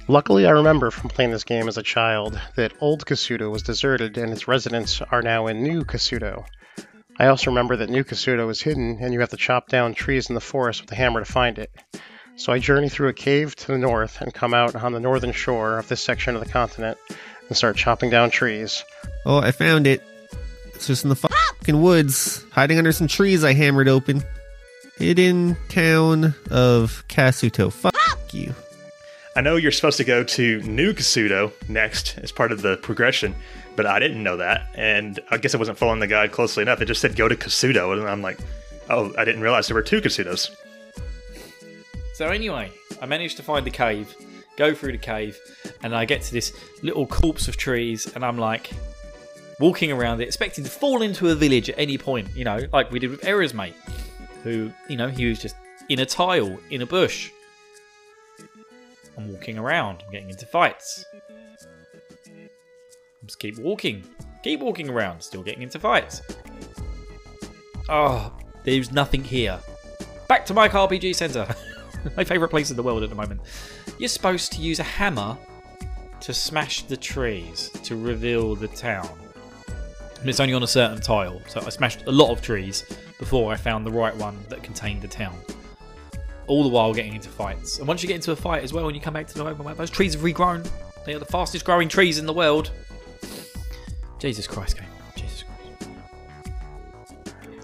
Luckily, 0.08 0.48
I 0.48 0.52
remember 0.52 0.90
from 0.90 1.10
playing 1.10 1.32
this 1.32 1.44
game 1.44 1.68
as 1.68 1.78
a 1.78 1.84
child 1.84 2.40
that 2.56 2.72
old 2.80 3.06
Kasuto 3.06 3.52
was 3.52 3.62
deserted 3.62 4.18
and 4.18 4.32
its 4.32 4.48
residents 4.48 5.02
are 5.02 5.22
now 5.22 5.48
in 5.48 5.64
New 5.64 5.84
Kasuto. 5.84 6.46
I 7.20 7.28
also 7.28 7.52
remember 7.52 7.76
that 7.76 7.90
New 7.90 8.06
Kasuto 8.06 8.50
is 8.50 8.62
hidden 8.62 9.00
and 9.02 9.14
you 9.14 9.20
have 9.20 9.32
to 9.32 9.38
chop 9.38 9.68
down 9.68 9.96
trees 9.96 10.30
in 10.30 10.36
the 10.36 10.40
forest 10.40 10.80
with 10.80 10.94
a 10.94 10.96
hammer 10.96 11.20
to 11.20 11.30
find 11.30 11.60
it. 11.60 11.72
So 12.40 12.54
I 12.54 12.60
journey 12.60 12.88
through 12.88 13.10
a 13.10 13.14
cave 13.14 13.54
to 13.58 13.68
the 13.68 13.78
north 13.78 14.22
and 14.22 14.34
come 14.34 14.54
out 14.54 14.74
on 14.74 14.94
the 14.94 15.00
northern 15.02 15.34
shore 15.34 15.78
of 15.78 15.90
this 15.90 16.00
section 16.00 16.36
of 16.38 16.44
the 16.44 16.50
continent 16.50 16.98
and 17.50 17.58
start 17.58 17.76
chopping 17.76 18.10
down 18.10 18.30
trees. 18.30 18.86
Oh, 19.26 19.40
I 19.40 19.52
found 19.52 19.86
it. 19.86 20.02
It's 20.74 20.88
just 20.88 21.04
in 21.04 21.10
the 21.10 21.18
fucking 21.18 21.82
woods, 21.82 22.46
hiding 22.54 22.78
under 22.78 22.94
some 22.94 23.08
trees 23.08 23.44
I 23.44 23.52
hammered 23.52 23.90
open. 23.90 24.24
Hidden 24.98 25.58
town 25.68 26.34
of 26.50 27.04
Kasuto. 27.10 27.74
Fuck 27.74 28.34
you. 28.34 28.56
I 29.36 29.42
know 29.42 29.58
you're 29.58 29.74
supposed 29.74 29.98
to 29.98 30.06
go 30.06 30.24
to 30.24 30.62
New 30.62 30.94
Kasuto 30.94 31.52
next 31.68 32.18
as 32.20 32.32
part 32.32 32.54
of 32.54 32.62
the 32.62 32.78
progression, 32.78 33.36
but 33.76 33.86
I 33.86 34.00
didn't 34.00 34.24
know 34.24 34.38
that. 34.38 34.70
And 34.76 35.20
I 35.30 35.40
guess 35.40 35.54
I 35.54 35.58
wasn't 35.58 35.78
following 35.78 36.00
the 36.00 36.08
guide 36.08 36.32
closely 36.32 36.62
enough. 36.62 36.80
It 36.80 36.86
just 36.86 37.02
said 37.02 37.18
go 37.18 37.28
to 37.28 37.36
Kasuto. 37.36 37.92
And 37.92 38.10
I'm 38.10 38.22
like, 38.22 38.40
oh, 38.90 39.14
I 39.18 39.26
didn't 39.26 39.42
realize 39.42 39.68
there 39.68 39.76
were 39.76 39.82
two 39.82 40.00
Kasutos. 40.00 40.56
So 42.20 42.28
anyway, 42.28 42.70
I 43.02 43.06
managed 43.06 43.38
to 43.38 43.44
find 43.44 43.66
the 43.66 43.72
cave, 43.72 44.14
go 44.58 44.76
through 44.76 44.92
the 44.92 44.98
cave, 44.98 45.40
and 45.84 45.96
I 45.96 46.04
get 46.04 46.22
to 46.24 46.34
this 46.34 46.54
little 46.84 47.08
corpse 47.08 47.48
of 47.48 47.56
trees, 47.56 48.14
and 48.14 48.26
I'm 48.26 48.38
like 48.38 48.72
walking 49.58 49.90
around 49.90 50.20
it, 50.20 50.26
expecting 50.28 50.66
to 50.66 50.70
fall 50.70 51.02
into 51.02 51.30
a 51.30 51.36
village 51.36 51.70
at 51.70 51.80
any 51.80 51.98
point, 51.98 52.28
you 52.36 52.44
know, 52.44 52.60
like 52.74 52.92
we 52.92 53.00
did 53.00 53.12
with 53.12 53.24
Error's 53.24 53.54
mate, 53.54 53.74
who, 54.44 54.70
you 54.90 54.98
know, 54.98 55.08
he 55.08 55.30
was 55.30 55.40
just 55.40 55.56
in 55.88 56.00
a 56.00 56.06
tile, 56.06 56.60
in 56.70 56.82
a 56.82 56.86
bush. 56.86 57.32
I'm 59.18 59.32
walking 59.32 59.58
around, 59.58 60.04
I'm 60.06 60.12
getting 60.12 60.30
into 60.30 60.46
fights. 60.46 61.06
I 61.14 61.20
Just 63.24 63.40
keep 63.40 63.58
walking, 63.60 64.04
keep 64.44 64.60
walking 64.60 64.90
around, 64.90 65.22
still 65.22 65.42
getting 65.42 65.62
into 65.62 65.80
fights. 65.80 66.22
Ah, 67.88 68.34
oh, 68.36 68.46
there's 68.66 68.92
nothing 68.92 69.24
here. 69.24 69.58
Back 70.28 70.46
to 70.48 70.54
my 70.54 70.68
RPG 70.68 71.16
Center. 71.16 71.48
my 72.18 72.24
favourite 72.24 72.50
place 72.50 72.70
in 72.70 72.78
the 72.78 72.84
world 72.84 73.04
at 73.04 73.10
the 73.10 73.16
moment. 73.16 73.42
You're 73.98 74.10
supposed 74.10 74.52
to 74.54 74.62
use 74.62 74.80
a 74.80 74.84
hammer 74.84 75.38
to 76.22 76.34
smash 76.34 76.84
the 76.84 76.98
trees 76.98 77.70
to 77.84 77.96
reveal 77.96 78.56
the 78.56 78.68
town. 78.68 79.10
And 80.20 80.30
it's 80.30 80.40
only 80.40 80.54
on 80.54 80.64
a 80.64 80.68
certain 80.68 81.00
tile, 81.00 81.42
so 81.48 81.62
I 81.62 81.70
smashed 81.70 82.06
a 82.08 82.12
lot 82.12 82.30
of 82.30 82.42
trees 82.42 82.84
before 83.20 83.54
I 83.54 83.56
found 83.56 83.86
the 83.86 83.92
right 83.92 84.16
one 84.16 84.38
that 84.50 84.62
contained 84.64 85.02
the 85.02 85.08
town. 85.08 85.38
All 86.48 86.64
the 86.64 86.70
while 86.70 86.94
getting 86.94 87.16
into 87.16 87.30
fights. 87.30 87.80
And 87.80 87.88
once 87.88 88.02
you 88.02 88.08
get 88.08 88.16
into 88.16 88.32
a 88.32 88.36
fight 88.36 88.64
as 88.64 88.74
well, 88.74 88.88
and 88.88 88.96
you 88.96 89.02
come 89.02 89.14
back 89.14 89.28
to 89.28 89.34
the 89.34 89.46
open 89.46 89.66
map, 89.66 89.78
those 89.78 89.90
trees 89.90 90.14
have 90.14 90.24
regrown. 90.24 90.70
They 91.06 91.14
are 91.14 91.20
the 91.20 91.26
fastest 91.26 91.64
growing 91.64 91.88
trees 91.88 92.18
in 92.18 92.26
the 92.26 92.34
world. 92.34 92.72
Jesus 94.18 94.46
Christ, 94.46 94.78
game. 94.78 94.88
Jesus 95.16 95.44
Christ. 95.44 95.90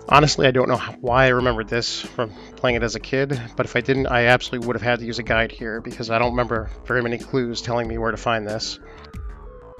Honestly, 0.08 0.48
I 0.48 0.52
don't 0.52 0.70
know 0.70 0.78
why 1.02 1.26
I 1.26 1.30
remembered 1.30 1.68
this 1.68 2.02
from 2.02 2.32
playing 2.56 2.76
it 2.76 2.84
as 2.84 2.96
a 2.96 3.00
kid, 3.00 3.40
but 3.56 3.66
if 3.66 3.76
I 3.76 3.82
didn't, 3.82 4.08
I 4.08 4.26
absolutely 4.26 4.68
would 4.68 4.76
have 4.76 4.82
had 4.82 5.00
to 5.00 5.06
use 5.06 5.20
a 5.20 5.24
guide 5.24 5.52
here 5.52 5.82
because 5.82 6.10
I 6.10 6.20
don't 6.20 6.32
remember 6.32 6.70
very 6.86 7.02
many 7.02 7.18
clues 7.18 7.62
telling 7.62 7.88
me 7.88 7.98
where 7.98 8.12
to 8.12 8.18
find 8.18 8.48
this. 8.48 8.80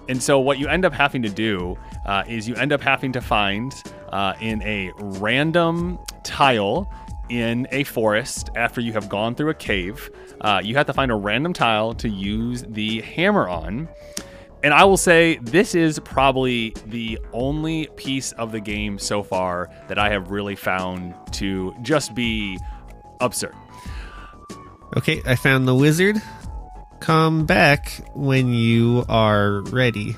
And 0.08 0.22
so, 0.22 0.40
what 0.40 0.60
you 0.60 0.68
end 0.68 0.86
up 0.86 0.94
having 0.94 1.24
to 1.24 1.30
do 1.30 1.78
uh, 2.06 2.24
is 2.28 2.48
you 2.48 2.56
end 2.56 2.72
up 2.72 2.82
having 2.82 3.12
to 3.14 3.22
find 3.22 3.74
uh, 4.10 4.34
in 4.40 4.62
a 4.62 4.92
random 4.98 5.98
tile 6.24 6.92
in 7.30 7.68
a 7.72 7.84
forest 7.84 8.52
after 8.56 8.82
you 8.82 8.94
have 8.94 9.10
gone 9.10 9.36
through 9.36 9.50
a 9.50 9.56
cave. 9.56 10.10
Uh, 10.42 10.62
you 10.64 10.76
have 10.76 10.86
to 10.86 10.94
find 10.94 11.12
a 11.12 11.16
random 11.16 11.54
tile 11.54 11.94
to 11.96 12.10
use 12.10 12.64
the 12.64 13.02
hammer 13.02 13.48
on. 13.48 13.90
And 14.66 14.74
I 14.74 14.84
will 14.84 14.98
say, 14.98 15.38
this 15.44 15.76
is 15.76 16.00
probably 16.00 16.74
the 16.88 17.20
only 17.34 17.86
piece 17.98 18.32
of 18.32 18.52
the 18.52 18.60
game 18.60 18.98
so 18.98 19.22
far 19.22 19.70
that 19.90 20.00
I 20.00 20.10
have 20.10 20.32
really 20.32 20.56
found 20.56 21.14
to 21.34 21.76
just 21.84 22.16
be 22.16 22.58
absurd. 23.22 23.54
Okay, 24.98 25.22
I 25.24 25.36
found 25.36 25.68
the 25.68 25.76
wizard. 25.76 26.20
Come 27.00 27.46
back 27.46 27.92
when 28.16 28.54
you 28.56 29.06
are 29.08 29.62
ready. 29.66 30.16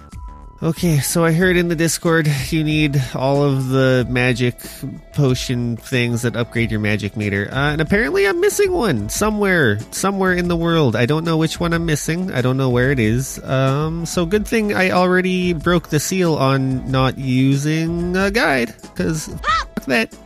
Okay, 0.63 0.97
so 1.01 1.23
I 1.23 1.33
heard 1.33 1.55
in 1.55 1.67
the 1.67 1.75
Discord 1.75 2.27
you 2.49 2.63
need 2.63 2.99
all 3.13 3.43
of 3.43 3.69
the 3.69 4.07
magic 4.09 4.59
potion 5.13 5.77
things 5.77 6.23
that 6.23 6.35
upgrade 6.35 6.71
your 6.71 6.79
magic 6.79 7.15
meter. 7.15 7.47
Uh, 7.51 7.73
and 7.73 7.79
apparently 7.79 8.27
I'm 8.27 8.41
missing 8.41 8.71
one 8.71 9.07
somewhere, 9.07 9.77
somewhere 9.91 10.33
in 10.33 10.47
the 10.47 10.55
world. 10.55 10.95
I 10.95 11.05
don't 11.05 11.23
know 11.23 11.37
which 11.37 11.59
one 11.59 11.73
I'm 11.73 11.85
missing. 11.85 12.31
I 12.31 12.41
don't 12.41 12.57
know 12.57 12.71
where 12.71 12.91
it 12.91 12.97
is. 12.97 13.37
Um, 13.43 14.07
so 14.07 14.25
good 14.25 14.47
thing 14.47 14.73
I 14.73 14.89
already 14.89 15.53
broke 15.53 15.89
the 15.89 15.99
seal 15.99 16.33
on 16.33 16.89
not 16.89 17.19
using 17.19 18.17
a 18.17 18.31
guide, 18.31 18.73
because 18.81 19.27
that. 19.85 20.17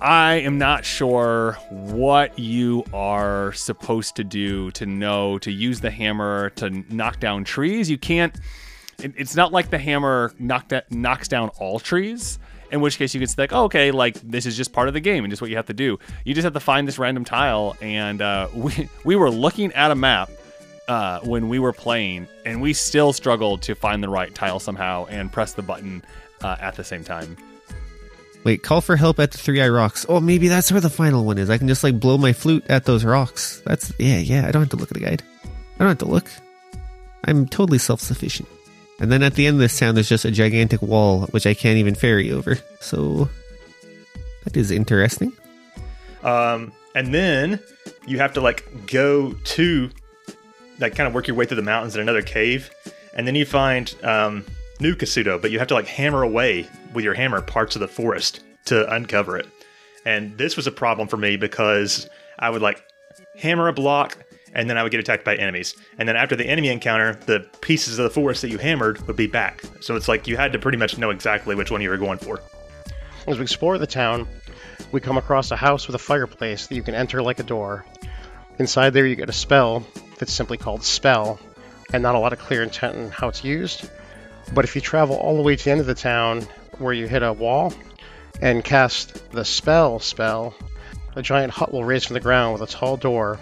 I 0.00 0.40
am 0.40 0.58
not 0.58 0.84
sure 0.84 1.52
what 1.70 2.36
you 2.36 2.84
are 2.92 3.52
supposed 3.52 4.16
to 4.16 4.24
do 4.24 4.72
to 4.72 4.86
know 4.86 5.38
to 5.38 5.52
use 5.52 5.80
the 5.80 5.90
hammer 5.92 6.50
to 6.56 6.70
knock 6.92 7.20
down 7.20 7.44
trees. 7.44 7.88
You 7.88 7.98
can't. 7.98 8.34
It, 9.02 9.14
it's 9.16 9.36
not 9.36 9.52
like 9.52 9.70
the 9.70 9.78
hammer 9.78 10.32
knock 10.38 10.68
that 10.68 10.90
knocks 10.90 11.28
down 11.28 11.50
all 11.58 11.78
trees. 11.78 12.38
In 12.72 12.80
which 12.80 12.98
case 12.98 13.12
you 13.14 13.20
could 13.20 13.28
say 13.28 13.42
like, 13.42 13.52
oh, 13.52 13.64
okay, 13.64 13.90
like 13.90 14.14
this 14.20 14.46
is 14.46 14.56
just 14.56 14.72
part 14.72 14.86
of 14.86 14.94
the 14.94 15.00
game 15.00 15.24
and 15.24 15.32
just 15.32 15.42
what 15.42 15.50
you 15.50 15.56
have 15.56 15.66
to 15.66 15.74
do. 15.74 15.98
You 16.24 16.34
just 16.34 16.44
have 16.44 16.52
to 16.52 16.60
find 16.60 16.86
this 16.86 17.00
random 17.00 17.24
tile, 17.24 17.76
and 17.80 18.22
uh, 18.22 18.48
we 18.54 18.88
we 19.04 19.16
were 19.16 19.30
looking 19.30 19.72
at 19.72 19.90
a 19.90 19.96
map 19.96 20.30
uh, 20.86 21.20
when 21.20 21.48
we 21.48 21.58
were 21.58 21.72
playing, 21.72 22.28
and 22.44 22.62
we 22.62 22.72
still 22.72 23.12
struggled 23.12 23.62
to 23.62 23.74
find 23.74 24.04
the 24.04 24.08
right 24.08 24.32
tile 24.34 24.60
somehow 24.60 25.06
and 25.06 25.32
press 25.32 25.54
the 25.54 25.62
button 25.62 26.02
uh, 26.42 26.56
at 26.60 26.76
the 26.76 26.84
same 26.84 27.02
time. 27.02 27.36
Wait, 28.42 28.62
call 28.62 28.80
for 28.80 28.96
help 28.96 29.18
at 29.20 29.32
the 29.32 29.38
Three 29.38 29.60
Eye 29.60 29.68
Rocks. 29.68 30.06
Oh, 30.08 30.20
maybe 30.20 30.48
that's 30.48 30.72
where 30.72 30.80
the 30.80 30.90
final 30.90 31.24
one 31.24 31.38
is. 31.38 31.50
I 31.50 31.58
can 31.58 31.68
just 31.68 31.84
like 31.84 32.00
blow 32.00 32.16
my 32.16 32.32
flute 32.32 32.64
at 32.68 32.86
those 32.86 33.04
rocks. 33.04 33.62
That's 33.66 33.92
yeah, 33.98 34.18
yeah. 34.18 34.46
I 34.46 34.50
don't 34.50 34.62
have 34.62 34.70
to 34.70 34.76
look 34.76 34.90
at 34.90 34.94
the 34.94 35.04
guide. 35.04 35.22
I 35.44 35.78
don't 35.78 35.88
have 35.88 35.98
to 35.98 36.06
look. 36.06 36.26
I'm 37.24 37.46
totally 37.46 37.78
self 37.78 38.00
sufficient. 38.00 38.48
And 39.00 39.10
then 39.10 39.22
at 39.22 39.34
the 39.34 39.46
end 39.46 39.54
of 39.54 39.60
this 39.60 39.78
town, 39.78 39.94
there's 39.94 40.08
just 40.08 40.24
a 40.24 40.30
gigantic 40.30 40.82
wall 40.82 41.22
which 41.28 41.46
I 41.46 41.54
can't 41.54 41.78
even 41.78 41.94
ferry 41.94 42.30
over. 42.30 42.58
So 42.80 43.28
that 44.44 44.56
is 44.56 44.70
interesting. 44.70 45.32
Um, 46.22 46.72
and 46.94 47.14
then 47.14 47.60
you 48.06 48.18
have 48.18 48.34
to 48.34 48.40
like 48.40 48.86
go 48.86 49.32
to 49.32 49.90
like 50.78 50.94
kind 50.94 51.06
of 51.06 51.14
work 51.14 51.26
your 51.26 51.36
way 51.36 51.46
through 51.46 51.56
the 51.56 51.62
mountains 51.62 51.94
in 51.94 52.00
another 52.00 52.22
cave, 52.22 52.70
and 53.14 53.26
then 53.26 53.34
you 53.34 53.44
find 53.44 53.94
um, 54.02 54.44
new 54.80 54.94
Kasuto, 54.94 55.40
but 55.40 55.50
you 55.50 55.58
have 55.58 55.68
to 55.68 55.74
like 55.74 55.86
hammer 55.86 56.22
away 56.22 56.66
with 56.94 57.04
your 57.04 57.14
hammer 57.14 57.40
parts 57.40 57.76
of 57.76 57.80
the 57.80 57.88
forest 57.88 58.42
to 58.66 58.92
uncover 58.92 59.36
it. 59.36 59.46
And 60.04 60.36
this 60.38 60.56
was 60.56 60.66
a 60.66 60.72
problem 60.72 61.08
for 61.08 61.16
me 61.16 61.36
because 61.36 62.08
I 62.38 62.50
would 62.50 62.62
like 62.62 62.82
hammer 63.38 63.68
a 63.68 63.72
block 63.72 64.16
and 64.54 64.68
then 64.68 64.76
I 64.76 64.82
would 64.82 64.92
get 64.92 65.00
attacked 65.00 65.24
by 65.24 65.36
enemies. 65.36 65.74
And 65.98 66.08
then 66.08 66.16
after 66.16 66.36
the 66.36 66.46
enemy 66.46 66.68
encounter, 66.68 67.14
the 67.26 67.46
pieces 67.60 67.98
of 67.98 68.04
the 68.04 68.10
forest 68.10 68.42
that 68.42 68.50
you 68.50 68.58
hammered 68.58 69.06
would 69.06 69.16
be 69.16 69.26
back. 69.26 69.62
So 69.80 69.96
it's 69.96 70.08
like 70.08 70.26
you 70.26 70.36
had 70.36 70.52
to 70.52 70.58
pretty 70.58 70.78
much 70.78 70.98
know 70.98 71.10
exactly 71.10 71.54
which 71.54 71.70
one 71.70 71.80
you 71.80 71.90
were 71.90 71.96
going 71.96 72.18
for. 72.18 72.40
As 73.26 73.38
we 73.38 73.42
explore 73.42 73.78
the 73.78 73.86
town, 73.86 74.26
we 74.92 75.00
come 75.00 75.18
across 75.18 75.50
a 75.50 75.56
house 75.56 75.86
with 75.86 75.94
a 75.94 76.00
fireplace 76.00 76.66
that 76.66 76.74
you 76.74 76.82
can 76.82 76.94
enter 76.94 77.22
like 77.22 77.38
a 77.38 77.44
door. 77.44 77.84
Inside 78.58 78.90
there, 78.90 79.06
you 79.06 79.16
get 79.16 79.28
a 79.28 79.32
spell 79.32 79.86
that's 80.18 80.32
simply 80.32 80.58
called 80.58 80.82
Spell, 80.82 81.38
and 81.92 82.02
not 82.02 82.14
a 82.14 82.18
lot 82.18 82.32
of 82.32 82.38
clear 82.38 82.62
intent 82.62 82.96
on 82.96 83.10
how 83.10 83.28
it's 83.28 83.44
used. 83.44 83.88
But 84.52 84.64
if 84.64 84.74
you 84.74 84.80
travel 84.80 85.16
all 85.16 85.36
the 85.36 85.42
way 85.42 85.56
to 85.56 85.64
the 85.64 85.70
end 85.70 85.80
of 85.80 85.86
the 85.86 85.94
town, 85.94 86.42
where 86.78 86.92
you 86.92 87.06
hit 87.06 87.22
a 87.22 87.32
wall 87.32 87.72
and 88.40 88.64
cast 88.64 89.30
the 89.32 89.44
Spell 89.44 89.98
spell, 89.98 90.54
a 91.14 91.22
giant 91.22 91.52
hut 91.52 91.72
will 91.72 91.84
raise 91.84 92.04
from 92.04 92.14
the 92.14 92.20
ground 92.20 92.52
with 92.52 92.62
a 92.68 92.72
tall 92.72 92.96
door. 92.96 93.38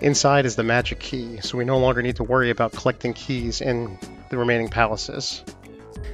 Inside 0.00 0.46
is 0.46 0.56
the 0.56 0.62
magic 0.62 0.98
key, 0.98 1.40
so 1.42 1.58
we 1.58 1.64
no 1.64 1.78
longer 1.78 2.00
need 2.00 2.16
to 2.16 2.24
worry 2.24 2.48
about 2.48 2.72
collecting 2.72 3.12
keys 3.12 3.60
in 3.60 3.98
the 4.30 4.38
remaining 4.38 4.68
palaces. 4.68 5.44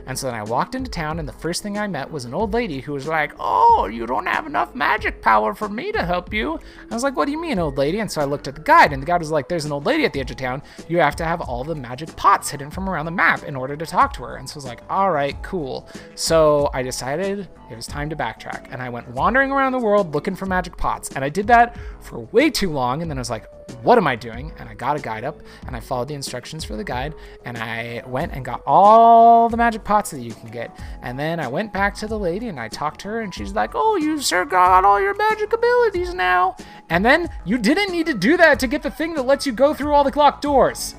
And 0.07 0.18
so 0.18 0.27
then 0.27 0.35
I 0.35 0.42
walked 0.42 0.75
into 0.75 0.90
town, 0.90 1.20
and 1.20 1.29
the 1.29 1.33
first 1.33 1.62
thing 1.62 1.79
I 1.79 1.87
met 1.87 2.11
was 2.11 2.25
an 2.25 2.35
old 2.35 2.53
lady 2.53 2.81
who 2.81 2.92
was 2.92 3.07
like, 3.07 3.33
Oh, 3.38 3.87
you 3.87 4.07
don't 4.07 4.27
have 4.27 4.46
enough 4.46 4.75
magic 4.75 5.20
power 5.22 5.55
for 5.55 5.68
me 5.68 5.92
to 5.92 6.05
help 6.05 6.33
you. 6.33 6.59
I 6.90 6.94
was 6.94 7.05
like, 7.05 7.16
What 7.16 7.27
do 7.27 7.33
you 7.33 7.40
mean, 7.40 7.59
old 7.61 7.77
lady? 7.77 8.01
And 8.01 8.11
so 8.11 8.20
I 8.20 8.25
looked 8.25 8.49
at 8.49 8.57
the 8.57 8.61
guide, 8.61 8.92
and 8.92 9.01
the 9.01 9.07
guide 9.07 9.20
was 9.20 9.31
like, 9.31 9.49
There's 9.49 9.64
an 9.64 9.72
old 9.72 9.87
lady 9.87 10.05
at 10.05 10.12
the 10.12 10.20
edge 10.20 10.31
of 10.31 10.37
town. 10.37 10.62
You 10.88 10.99
have 10.99 11.16
to 11.16 11.25
have 11.25 11.40
all 11.40 11.62
the 11.62 11.75
magic 11.75 12.14
pots 12.16 12.51
hidden 12.51 12.70
from 12.70 12.88
around 12.88 13.07
the 13.07 13.12
map 13.12 13.44
in 13.44 13.55
order 13.55 13.77
to 13.77 13.87
talk 13.87 14.12
to 14.14 14.22
her. 14.22 14.37
And 14.37 14.49
so 14.49 14.55
I 14.55 14.59
was 14.59 14.64
like, 14.64 14.83
All 14.90 15.11
right, 15.11 15.40
cool. 15.42 15.88
So 16.14 16.70
I 16.72 16.83
decided 16.83 17.49
it 17.70 17.77
was 17.77 17.87
time 17.87 18.11
to 18.11 18.16
backtrack, 18.16 18.72
and 18.72 18.83
I 18.83 18.88
went 18.88 19.09
wandering 19.09 19.51
around 19.51 19.72
the 19.72 19.79
world 19.79 20.14
looking 20.14 20.37
for 20.37 20.46
magic 20.46 20.77
pots. 20.77 21.11
And 21.11 21.25
I 21.25 21.29
did 21.29 21.46
that 21.49 21.77
for 22.01 22.20
way 22.33 22.51
too 22.51 22.70
long, 22.70 23.03
and 23.03 23.11
then 23.11 23.18
I 23.18 23.20
was 23.20 23.31
like, 23.31 23.49
what 23.83 23.98
am 23.98 24.07
I 24.07 24.16
doing? 24.16 24.52
And 24.59 24.68
I 24.68 24.74
got 24.74 24.96
a 24.96 25.00
guide 25.00 25.24
up 25.24 25.40
and 25.66 25.74
I 25.74 25.81
followed 25.81 26.09
the 26.09 26.14
instructions 26.14 26.64
for 26.64 26.76
the 26.76 26.85
guide 26.85 27.14
and 27.44 27.57
I 27.59 28.02
went 28.07 28.33
and 28.33 28.44
got 28.44 28.62
all 28.66 29.48
the 29.48 29.57
magic 29.57 29.85
pots 29.85 30.11
that 30.11 30.20
you 30.20 30.33
can 30.35 30.50
get. 30.50 30.76
And 31.02 31.18
then 31.18 31.40
I 31.40 31.48
went 31.48 31.72
back 31.72 31.94
to 31.96 32.07
the 32.07 32.18
lady 32.18 32.48
and 32.48 32.61
I 32.61 32.68
talked 32.68 33.00
to 33.02 33.09
her 33.09 33.20
and 33.20 33.35
she's 33.35 33.52
like, 33.52 33.72
Oh, 33.74 33.96
you 33.96 34.20
sure 34.20 34.44
got 34.44 34.85
all 34.85 35.00
your 35.00 35.14
magic 35.14 35.52
abilities 35.52 36.14
now. 36.14 36.57
And 36.90 37.05
then 37.05 37.29
you 37.44 37.59
didn't 37.59 37.90
need 37.90 38.07
to 38.07 38.14
do 38.14 38.37
that 38.37 38.61
to 38.61 38.66
get 38.66 38.83
the 38.83 38.90
thing 38.90 39.14
that 39.14 39.22
lets 39.22 39.46
you 39.46 39.52
go 39.52 39.74
through 39.74 39.92
all 39.92 40.05
the 40.05 40.16
locked 40.16 40.42
doors. 40.42 40.94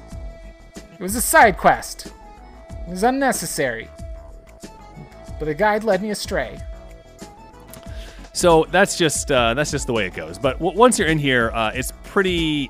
It 0.75 1.01
was 1.01 1.15
a 1.15 1.21
side 1.21 1.57
quest. 1.57 2.07
It 2.69 2.89
was 2.89 3.03
unnecessary. 3.03 3.89
But 5.39 5.45
the 5.45 5.53
guide 5.53 5.83
led 5.83 6.01
me 6.01 6.09
astray. 6.09 6.59
So 8.37 8.67
that's 8.69 8.95
just 8.95 9.31
uh, 9.31 9.55
that's 9.55 9.71
just 9.71 9.87
the 9.87 9.93
way 9.93 10.05
it 10.05 10.13
goes. 10.13 10.37
But 10.37 10.59
w- 10.59 10.77
once 10.77 10.99
you're 10.99 11.07
in 11.07 11.17
here, 11.17 11.49
uh, 11.55 11.71
it's 11.73 11.91
pretty 12.03 12.69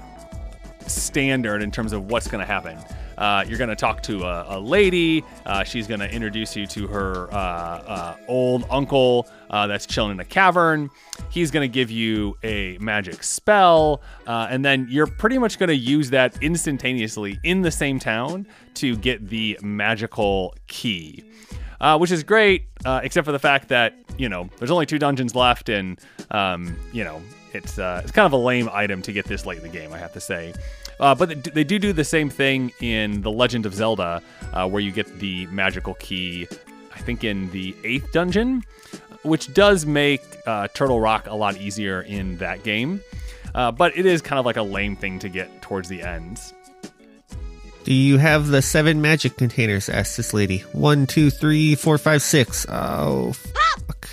standard 0.88 1.62
in 1.62 1.72
terms 1.72 1.92
of 1.92 2.10
what's 2.10 2.30
going 2.30 2.40
to 2.40 2.46
happen. 2.46 2.78
Uh, 3.18 3.44
you're 3.46 3.58
going 3.58 3.70
to 3.70 3.76
talk 3.76 4.02
to 4.04 4.24
a, 4.24 4.58
a 4.58 4.60
lady. 4.62 5.26
Uh, 5.46 5.66
she's 5.66 5.86
going 5.86 6.00
to 6.00 6.10
introduce 6.10 6.56
you 6.56 6.68
to 6.68 6.88
her 6.88 7.28
uh, 7.34 7.36
uh, 7.36 8.16
old 8.30 8.64
uncle 8.70 9.28
uh, 9.50 9.68
that's 9.68 9.86
chilling 9.86 10.12
in 10.12 10.20
a 10.22 10.26
cavern. 10.26 10.90
He's 11.30 11.52
going 11.52 11.70
to 11.70 11.74
give 11.74 11.92
you 11.92 12.38
a 12.44 12.78
magic 12.78 13.22
spell, 13.22 14.02
uh, 14.26 14.48
and 14.50 14.64
then 14.64 14.88
you're 14.90 15.06
pretty 15.06 15.38
much 15.38 15.60
going 15.60 15.68
to 15.68 15.76
use 15.76 16.10
that 16.12 16.42
instantaneously 16.42 17.42
in 17.44 17.62
the 17.62 17.72
same 17.72 18.00
town 18.00 18.48
to 18.76 18.96
get 18.96 19.28
the 19.28 19.60
magical 19.62 20.56
key 20.68 21.26
uh, 21.82 21.98
which 21.98 22.12
is 22.12 22.24
great, 22.24 22.66
uh, 22.86 23.02
except 23.04 23.26
for 23.26 23.32
the 23.32 23.40
fact 23.40 23.70
that 23.70 23.94
you 24.18 24.30
know 24.30 24.50
there's 24.58 24.72
only 24.72 24.86
two 24.86 25.00
dungeons 25.00 25.36
left, 25.36 25.70
and 25.70 26.00
um, 26.32 26.76
you 26.92 27.04
know 27.04 27.22
it's 27.54 27.78
uh, 27.80 28.02
it's 28.04 28.12
kind 28.12 28.26
of 28.26 28.34
a 28.34 28.38
lame 28.38 28.70
item 28.74 29.02
to 29.04 29.12
get 29.12 29.26
this 29.26 29.46
late 29.46 29.58
in 29.58 29.64
the 29.64 29.70
game, 29.70 29.94
I 29.94 29.98
have 29.98 30.14
to 30.14 30.20
say. 30.22 30.54
Uh, 31.00 31.14
but 31.14 31.44
they- 31.54 31.64
do 31.64 31.78
do 31.78 31.94
the 31.94 32.04
same 32.04 32.30
thing 32.30 32.72
in 32.82 33.22
the 33.22 33.30
Legend 33.32 33.66
of 33.68 33.74
Zelda, 33.74 34.22
uh, 34.54 34.68
where 34.68 34.82
you 34.82 34.92
get 34.92 35.20
the 35.20 35.46
magical 35.48 35.94
key. 35.96 36.48
I 36.96 37.00
think 37.00 37.24
in 37.24 37.50
the 37.52 37.76
eighth 37.84 38.12
dungeon, 38.12 38.64
which 39.22 39.54
does 39.54 39.86
make 39.86 40.22
uh, 40.48 40.68
Turtle 40.74 41.00
Rock 41.00 41.28
a 41.28 41.36
lot 41.36 41.56
easier 41.58 42.02
in 42.02 42.38
that 42.38 42.64
game. 42.64 43.02
But 43.54 43.98
it 43.98 44.06
is 44.06 44.22
kind 44.22 44.40
of 44.40 44.46
like 44.46 44.58
a 44.58 44.62
lame 44.64 44.96
thing 44.96 45.20
to 45.20 45.30
get 45.30 45.62
towards 45.62 45.88
the 45.90 46.02
end. 46.02 46.40
Do 47.88 47.94
you 47.94 48.18
have 48.18 48.48
the 48.48 48.62
seven 48.62 49.02
magic 49.02 49.38
containers? 49.38 49.88
asked 49.88 50.18
this 50.18 50.34
lady. 50.34 50.58
One, 50.74 51.08
two, 51.08 51.30
three, 51.30 51.74
four, 51.74 51.98
five, 51.98 52.22
six. 52.22 52.66
Oh, 52.68 53.32
fuck. 53.32 54.10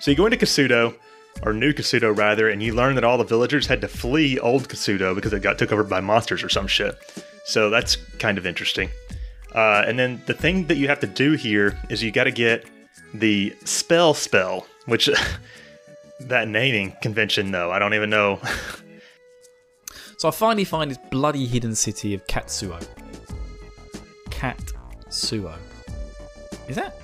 So 0.00 0.10
you 0.10 0.16
go 0.16 0.24
into 0.24 0.38
Kasuto, 0.38 0.94
or 1.42 1.52
New 1.52 1.74
Kasuto 1.74 2.16
rather, 2.16 2.48
and 2.48 2.62
you 2.62 2.74
learn 2.74 2.94
that 2.94 3.04
all 3.04 3.18
the 3.18 3.24
villagers 3.24 3.66
had 3.66 3.82
to 3.82 3.88
flee 3.88 4.38
Old 4.38 4.70
Kasuto 4.70 5.14
because 5.14 5.34
it 5.34 5.42
got 5.42 5.58
took 5.58 5.70
over 5.70 5.84
by 5.84 6.00
monsters 6.00 6.42
or 6.42 6.48
some 6.48 6.66
shit. 6.66 6.96
So 7.44 7.68
that's 7.68 7.96
kind 8.18 8.38
of 8.38 8.46
interesting. 8.46 8.88
Uh, 9.54 9.84
and 9.86 9.98
then 9.98 10.22
the 10.24 10.32
thing 10.32 10.66
that 10.68 10.78
you 10.78 10.88
have 10.88 11.00
to 11.00 11.06
do 11.06 11.32
here 11.32 11.78
is 11.90 12.02
you 12.02 12.10
got 12.10 12.24
to 12.24 12.32
get 12.32 12.64
the 13.12 13.54
spell 13.66 14.14
spell, 14.14 14.66
which 14.86 15.10
that 16.20 16.48
naming 16.48 16.94
convention 17.02 17.50
though 17.50 17.70
I 17.70 17.80
don't 17.80 17.92
even 17.92 18.08
know. 18.08 18.40
So 20.18 20.26
I 20.26 20.32
finally 20.32 20.64
find 20.64 20.90
this 20.90 20.98
bloody 21.10 21.46
hidden 21.46 21.76
city 21.76 22.12
of 22.12 22.26
Katsuo. 22.26 22.84
Katsuo. 24.30 25.56
Is 26.66 26.74
that? 26.74 26.98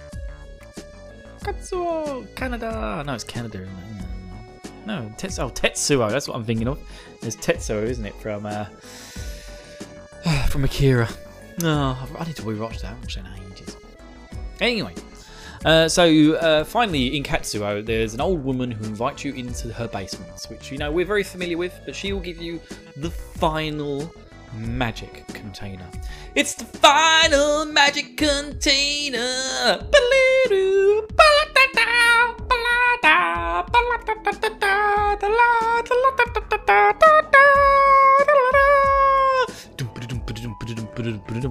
Katsuo! 1.39 2.27
Canada! 2.35 3.05
No, 3.07 3.15
it's 3.15 3.23
Canada, 3.23 3.63
isn't 3.63 3.79
it? 4.65 4.71
No, 4.85 5.13
Tetsuo. 5.17 5.45
Oh, 5.45 5.51
Tetsuo, 5.51 6.11
that's 6.11 6.27
what 6.27 6.37
I'm 6.37 6.45
thinking 6.45 6.67
of. 6.67 6.81
There's 7.21 7.37
Tetsuo, 7.37 7.85
isn't 7.85 8.05
it? 8.05 8.17
From, 8.17 8.47
uh. 8.47 8.65
From 10.49 10.65
Akira. 10.65 11.09
Oh, 11.63 12.09
I 12.19 12.25
need 12.25 12.35
to 12.35 12.43
rewatch 12.43 12.81
that. 12.81 13.01
That 13.01 13.17
in 13.17 13.27
ages. 13.53 13.77
Anyway, 14.61 14.95
uh, 15.65 15.89
so 15.89 16.35
uh, 16.35 16.65
finally 16.65 17.17
in 17.17 17.23
Katsuo, 17.23 17.87
there's 17.87 18.13
an 18.15 18.21
old 18.21 18.45
woman 18.45 18.73
who 18.73 18.85
invites 18.85 19.25
you 19.25 19.33
into 19.35 19.73
her 19.73 19.87
basements, 19.87 20.51
which 20.51 20.73
you 20.73 20.79
know 20.79 20.91
we're 20.91 21.07
very 21.07 21.23
familiar 21.23 21.57
with, 21.57 21.79
but 21.87 21.95
she 21.95 22.13
will 22.13 22.21
give 22.21 22.39
you 22.39 22.61
the 22.97 23.11
final 23.11 24.13
magic 24.55 25.27
container. 25.29 25.89
It's 26.35 26.55
the 26.55 26.65
final 26.65 27.65
magic 27.65 28.17
container. 28.17 29.81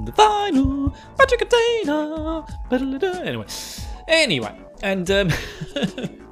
The 0.05 0.11
final 0.15 0.95
magic 1.17 1.39
container. 1.39 2.45
Anyway, 3.25 3.45
anyway, 4.07 4.55
and 4.81 5.11
um, 5.11 5.29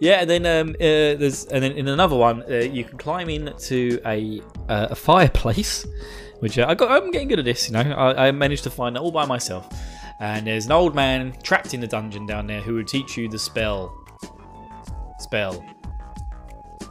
yeah, 0.00 0.20
and 0.20 0.30
then 0.30 0.46
um, 0.46 0.70
uh, 0.70 1.18
there's 1.18 1.44
and 1.46 1.62
then 1.62 1.72
in 1.72 1.88
another 1.88 2.16
one, 2.16 2.42
uh, 2.50 2.56
you 2.56 2.84
can 2.84 2.98
climb 2.98 3.28
in 3.28 3.54
to 3.58 4.00
a 4.04 4.40
uh, 4.68 4.88
a 4.90 4.94
fireplace, 4.94 5.86
which 6.40 6.58
uh, 6.58 6.66
I 6.68 6.74
got. 6.74 6.90
I'm 6.90 7.10
getting 7.10 7.28
good 7.28 7.38
at 7.38 7.44
this. 7.44 7.68
You 7.68 7.74
know, 7.74 7.92
I, 7.92 8.28
I 8.28 8.32
managed 8.32 8.64
to 8.64 8.70
find 8.70 8.96
it 8.96 9.02
all 9.02 9.12
by 9.12 9.26
myself. 9.26 9.68
And 10.18 10.46
there's 10.46 10.66
an 10.66 10.72
old 10.72 10.94
man 10.94 11.36
trapped 11.42 11.74
in 11.74 11.80
the 11.80 11.86
dungeon 11.86 12.24
down 12.24 12.46
there 12.46 12.62
who 12.62 12.74
will 12.74 12.84
teach 12.84 13.18
you 13.18 13.28
the 13.28 13.38
spell. 13.38 13.94
Spell. 15.18 15.62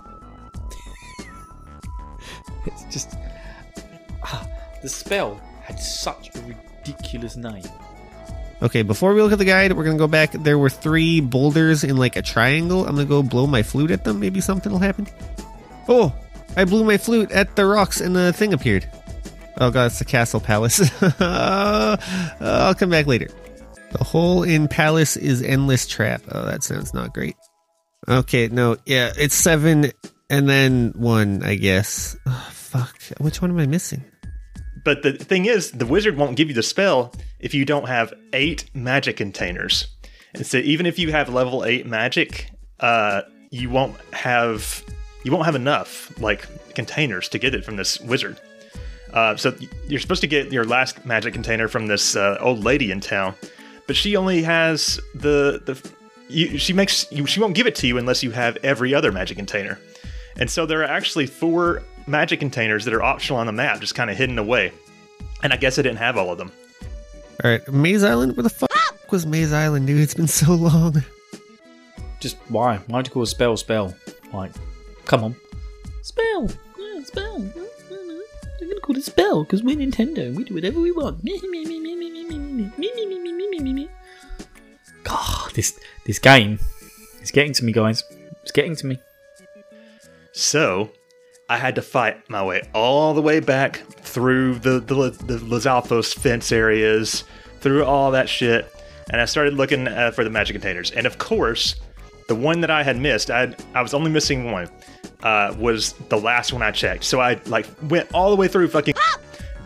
it's 2.65 2.83
just 2.91 3.17
the 4.83 4.89
spell 4.89 5.41
had 5.63 5.79
such 5.79 6.35
a 6.35 6.41
ridiculous 6.41 7.35
name. 7.35 7.63
Okay, 8.65 8.81
before 8.81 9.13
we 9.13 9.21
look 9.21 9.31
at 9.31 9.37
the 9.37 9.45
guide, 9.45 9.73
we're 9.73 9.83
gonna 9.83 9.99
go 9.99 10.07
back. 10.07 10.31
There 10.31 10.57
were 10.57 10.71
three 10.71 11.21
boulders 11.21 11.83
in 11.83 11.97
like 11.97 12.15
a 12.15 12.23
triangle. 12.23 12.87
I'm 12.87 12.95
gonna 12.95 13.05
go 13.05 13.21
blow 13.21 13.45
my 13.45 13.61
flute 13.61 13.91
at 13.91 14.03
them. 14.03 14.19
Maybe 14.19 14.41
something 14.41 14.71
will 14.71 14.79
happen. 14.79 15.05
Oh, 15.87 16.11
I 16.57 16.65
blew 16.65 16.83
my 16.83 16.97
flute 16.97 17.31
at 17.31 17.55
the 17.55 17.67
rocks 17.67 18.01
and 18.01 18.15
the 18.15 18.33
thing 18.33 18.53
appeared. 18.53 18.89
Oh 19.57 19.69
god, 19.69 19.85
it's 19.85 19.99
the 19.99 20.05
castle 20.05 20.39
palace. 20.39 20.81
uh, 21.21 21.95
I'll 22.41 22.73
come 22.73 22.89
back 22.89 23.05
later. 23.05 23.27
The 23.91 24.03
hole 24.03 24.41
in 24.41 24.67
palace 24.67 25.15
is 25.15 25.43
endless 25.43 25.85
trap. 25.85 26.23
Oh, 26.31 26.45
that 26.45 26.63
sounds 26.63 26.91
not 26.91 27.13
great. 27.13 27.35
Okay, 28.09 28.47
no, 28.47 28.77
yeah, 28.87 29.13
it's 29.15 29.35
seven 29.35 29.91
and 30.27 30.49
then 30.49 30.93
one, 30.95 31.43
I 31.43 31.53
guess. 31.53 32.17
Oh, 32.25 32.49
fuck, 32.51 32.99
which 33.19 33.43
one 33.43 33.51
am 33.51 33.59
I 33.59 33.67
missing? 33.67 34.03
But 34.85 35.01
the 35.01 35.11
thing 35.11 35.45
is, 35.45 35.71
the 35.71 35.85
wizard 35.85 36.15
won't 36.15 36.37
give 36.37 36.47
you 36.47 36.53
the 36.53 36.63
spell 36.63 37.11
if 37.39 37.53
you 37.53 37.65
don't 37.65 37.87
have 37.87 38.13
eight 38.31 38.69
magic 38.73 39.17
containers. 39.17 39.87
And 40.35 40.45
so 40.45 40.57
even 40.59 40.85
if 40.85 40.97
you 40.99 41.11
have 41.11 41.27
level 41.27 41.65
eight 41.65 41.85
magic, 41.85 42.51
uh, 42.79 43.23
you 43.49 43.69
won't 43.69 43.95
have 44.13 44.83
you 45.23 45.31
won't 45.31 45.45
have 45.45 45.55
enough 45.55 46.17
like 46.19 46.47
containers 46.75 47.27
to 47.29 47.39
get 47.39 47.55
it 47.55 47.65
from 47.65 47.77
this 47.77 47.99
wizard. 47.99 48.39
Uh, 49.11 49.35
so 49.35 49.55
you're 49.87 49.99
supposed 49.99 50.21
to 50.21 50.27
get 50.27 50.51
your 50.51 50.65
last 50.65 51.03
magic 51.05 51.33
container 51.33 51.67
from 51.67 51.87
this 51.87 52.15
uh, 52.15 52.37
old 52.39 52.63
lady 52.63 52.91
in 52.91 52.99
town, 52.99 53.33
but 53.87 53.95
she 53.95 54.15
only 54.15 54.43
has 54.43 54.99
the 55.15 55.61
the 55.65 55.91
you, 56.29 56.57
she 56.57 56.73
makes 56.73 57.11
you, 57.11 57.25
she 57.25 57.39
won't 57.39 57.55
give 57.55 57.65
it 57.65 57.75
to 57.75 57.87
you 57.87 57.97
unless 57.97 58.21
you 58.23 58.31
have 58.31 58.57
every 58.61 58.93
other 58.93 59.11
magic 59.11 59.37
container. 59.37 59.79
And 60.37 60.49
so 60.49 60.65
there 60.65 60.81
are 60.81 60.91
actually 60.97 61.27
four 61.27 61.81
magic 62.07 62.39
containers 62.39 62.85
that 62.85 62.93
are 62.93 63.03
optional 63.03 63.39
on 63.39 63.47
the 63.47 63.51
map, 63.51 63.79
just 63.79 63.95
kind 63.95 64.09
of 64.09 64.17
hidden 64.17 64.37
away. 64.37 64.71
And 65.43 65.53
I 65.53 65.57
guess 65.57 65.77
I 65.77 65.81
didn't 65.81 65.97
have 65.97 66.17
all 66.17 66.31
of 66.31 66.37
them. 66.37 66.51
All 67.43 67.51
right, 67.51 67.67
Maze 67.67 68.03
Island. 68.03 68.37
Where 68.37 68.43
the 68.43 68.49
fuck 68.49 69.11
was 69.11 69.25
Maze 69.25 69.51
Island, 69.51 69.87
dude? 69.87 70.01
It's 70.01 70.13
been 70.13 70.27
so 70.27 70.53
long. 70.53 71.03
Just 72.19 72.37
why? 72.47 72.77
Why'd 72.77 73.07
you 73.07 73.13
call 73.13 73.23
a 73.23 73.27
spell 73.27 73.57
spell? 73.57 73.93
Like, 74.33 74.51
come 75.05 75.23
on. 75.23 75.35
Spell! 76.01 76.49
Yeah, 76.79 77.03
spell. 77.03 77.35
I'm 77.35 78.69
gonna 78.69 78.79
call 78.81 78.97
it 78.97 79.03
spell 79.03 79.43
because 79.43 79.63
we're 79.63 79.75
Nintendo 79.75 80.33
we 80.33 80.43
do 80.43 80.53
whatever 80.53 80.79
we 80.79 80.91
want. 80.91 81.23
Me 81.23 81.39
me 81.49 81.65
me 81.65 81.79
me 81.79 81.95
me 81.95 82.09
me 82.09 82.23
me 82.23 82.37
me 82.37 82.71
me 82.77 83.05
me 83.05 83.19
me 83.19 83.49
me 83.49 83.59
me 83.59 83.73
me. 83.73 83.89
God, 85.03 85.51
this 85.53 85.79
this 86.05 86.19
game 86.19 86.59
is 87.21 87.31
getting 87.31 87.53
to 87.53 87.65
me, 87.65 87.71
guys. 87.71 88.03
It's 88.41 88.51
getting 88.51 88.75
to 88.77 88.87
me. 88.87 88.99
So 90.31 90.89
I 91.47 91.57
had 91.57 91.75
to 91.75 91.81
fight 91.81 92.29
my 92.29 92.43
way 92.43 92.63
all 92.73 93.13
the 93.13 93.21
way 93.21 93.39
back 93.39 93.77
through 93.89 94.55
the 94.59 94.79
the, 94.79 94.95
the 95.25 95.37
Lizalfos 95.37 96.13
fence 96.13 96.51
areas, 96.51 97.23
through 97.59 97.85
all 97.85 98.11
that 98.11 98.27
shit, 98.27 98.71
and 99.11 99.21
I 99.21 99.25
started 99.25 99.53
looking 99.53 99.87
uh, 99.87 100.11
for 100.11 100.23
the 100.23 100.29
magic 100.29 100.55
containers. 100.55 100.91
And 100.91 101.05
of 101.05 101.17
course, 101.17 101.75
the 102.27 102.35
one 102.35 102.61
that 102.61 102.71
I 102.71 102.81
had 102.83 102.97
missed, 102.97 103.29
I 103.29 103.41
had, 103.41 103.63
I 103.75 103.81
was 103.81 103.93
only 103.93 104.09
missing 104.09 104.51
one, 104.51 104.69
uh, 105.21 105.55
was 105.59 105.93
the 106.09 106.17
last 106.17 106.51
one 106.51 106.63
I 106.63 106.71
checked. 106.71 107.03
So 107.03 107.19
I 107.19 107.39
like 107.45 107.67
went 107.83 108.11
all 108.13 108.31
the 108.31 108.35
way 108.35 108.47
through 108.47 108.67
fucking 108.69 108.95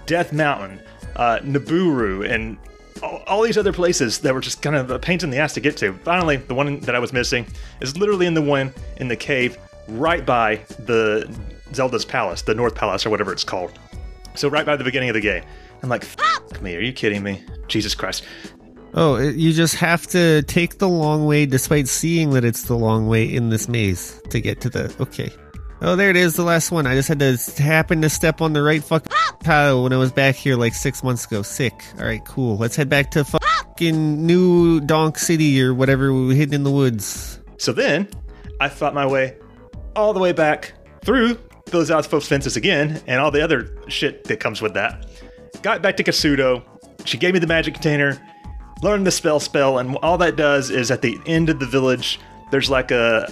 Death 0.06 0.34
Mountain, 0.34 0.82
uh, 1.16 1.40
Nabooru, 1.44 2.30
and 2.30 2.58
all, 3.02 3.24
all 3.28 3.42
these 3.42 3.58
other 3.58 3.72
places 3.72 4.20
that 4.20 4.34
were 4.34 4.42
just 4.42 4.62
kind 4.62 4.76
of 4.76 4.92
a 4.92 5.00
pain 5.00 5.20
in 5.22 5.30
the 5.30 5.38
ass 5.38 5.54
to 5.54 5.62
get 5.62 5.78
to. 5.78 5.94
Finally, 6.04 6.38
the 6.38 6.56
one 6.56 6.82
that 6.82 6.96
I 6.96 7.00
was 7.00 7.14
missing 7.14 7.48
is 7.80 7.96
literally 7.96 8.26
in 8.26 8.34
the 8.34 8.42
one 8.42 8.74
in 8.98 9.08
the 9.08 9.16
cave 9.16 9.58
right 9.88 10.26
by 10.26 10.58
the 10.80 11.34
Zelda's 11.74 12.06
palace, 12.06 12.42
the 12.44 12.56
North 12.56 12.76
Palace 12.76 13.06
or 13.06 13.10
whatever 13.10 13.32
it's 13.32 13.44
called. 13.44 13.78
So 14.36 14.50
right 14.50 14.66
by 14.66 14.76
the 14.76 14.84
beginning 14.84 15.10
of 15.10 15.14
the 15.16 15.22
game. 15.22 15.44
I'm 15.82 15.90
like, 15.90 16.04
fuck 16.04 16.62
me, 16.62 16.76
are 16.76 16.82
you 16.82 16.92
kidding 16.94 17.24
me? 17.24 17.42
Jesus 17.68 17.96
Christ. 17.96 18.24
Oh, 18.94 19.16
it- 19.16 19.36
you 19.36 19.54
just 19.54 19.76
have 19.76 20.08
to 20.08 20.42
take 20.44 20.80
the 20.80 20.90
long 20.90 21.26
way 21.26 21.46
despite 21.46 21.88
seeing 21.88 22.32
that 22.32 22.44
it's 22.44 22.64
the 22.64 22.76
long 22.76 23.08
way 23.08 23.24
in 23.24 23.50
this 23.50 23.70
maze 23.70 24.20
to 24.30 24.42
get 24.42 24.62
to 24.62 24.70
the. 24.70 24.94
Okay. 25.00 25.32
Oh, 25.82 25.96
there 25.96 26.10
it 26.10 26.18
is, 26.18 26.36
the 26.36 26.44
last 26.44 26.72
one. 26.72 26.86
I 26.86 26.96
just 26.96 27.08
had 27.08 27.20
to 27.20 27.38
happen 27.62 28.02
to 28.02 28.10
step 28.10 28.42
on 28.42 28.52
the 28.52 28.62
right 28.62 28.84
fucking 28.84 29.12
tile 29.44 29.84
when 29.84 29.94
I 29.94 29.98
was 29.98 30.12
back 30.12 30.36
here 30.36 30.58
like 30.58 30.74
six 30.74 31.04
months 31.04 31.26
ago. 31.26 31.42
Sick. 31.42 31.74
Alright, 31.98 32.26
cool. 32.26 32.58
Let's 32.58 32.76
head 32.76 32.90
back 32.90 33.12
to 33.12 33.24
fucking 33.24 34.26
New 34.26 34.82
Donk 34.82 35.18
City 35.18 35.62
or 35.64 35.74
whatever 35.74 36.12
we 36.14 36.28
were 36.28 36.34
hidden 36.34 36.54
in 36.56 36.64
the 36.64 36.72
woods. 36.72 37.40
So 37.58 37.72
then 37.72 38.10
I 38.60 38.68
fought 38.68 38.94
my 38.94 39.06
way 39.06 39.38
all 39.96 40.12
the 40.12 40.20
way 40.20 40.34
back 40.34 40.74
through 41.06 41.38
those 41.72 41.92
outpost 41.92 42.30
fences 42.30 42.56
again 42.56 43.02
and 43.08 43.20
all 43.20 43.32
the 43.32 43.42
other 43.42 43.70
shit 43.88 44.24
that 44.26 44.40
comes 44.40 44.62
with 44.62 44.74
that. 44.74 45.06
Got 45.62 45.82
back 45.82 45.98
to 45.98 46.04
Kasuto. 46.04 46.64
She 47.06 47.18
gave 47.18 47.34
me 47.34 47.40
the 47.40 47.48
magic 47.48 47.74
container, 47.74 48.22
learned 48.82 49.08
the 49.08 49.12
spell 49.12 49.40
spell, 49.40 49.80
and 49.80 49.96
all 49.98 50.18
that 50.18 50.36
does 50.36 50.70
is 50.70 50.92
at 50.92 51.02
the 51.02 51.18
end 51.26 51.50
of 51.50 51.60
the 51.60 51.66
village, 51.66 52.20
there's 52.52 52.70
like 52.70 52.92
a 52.92 53.28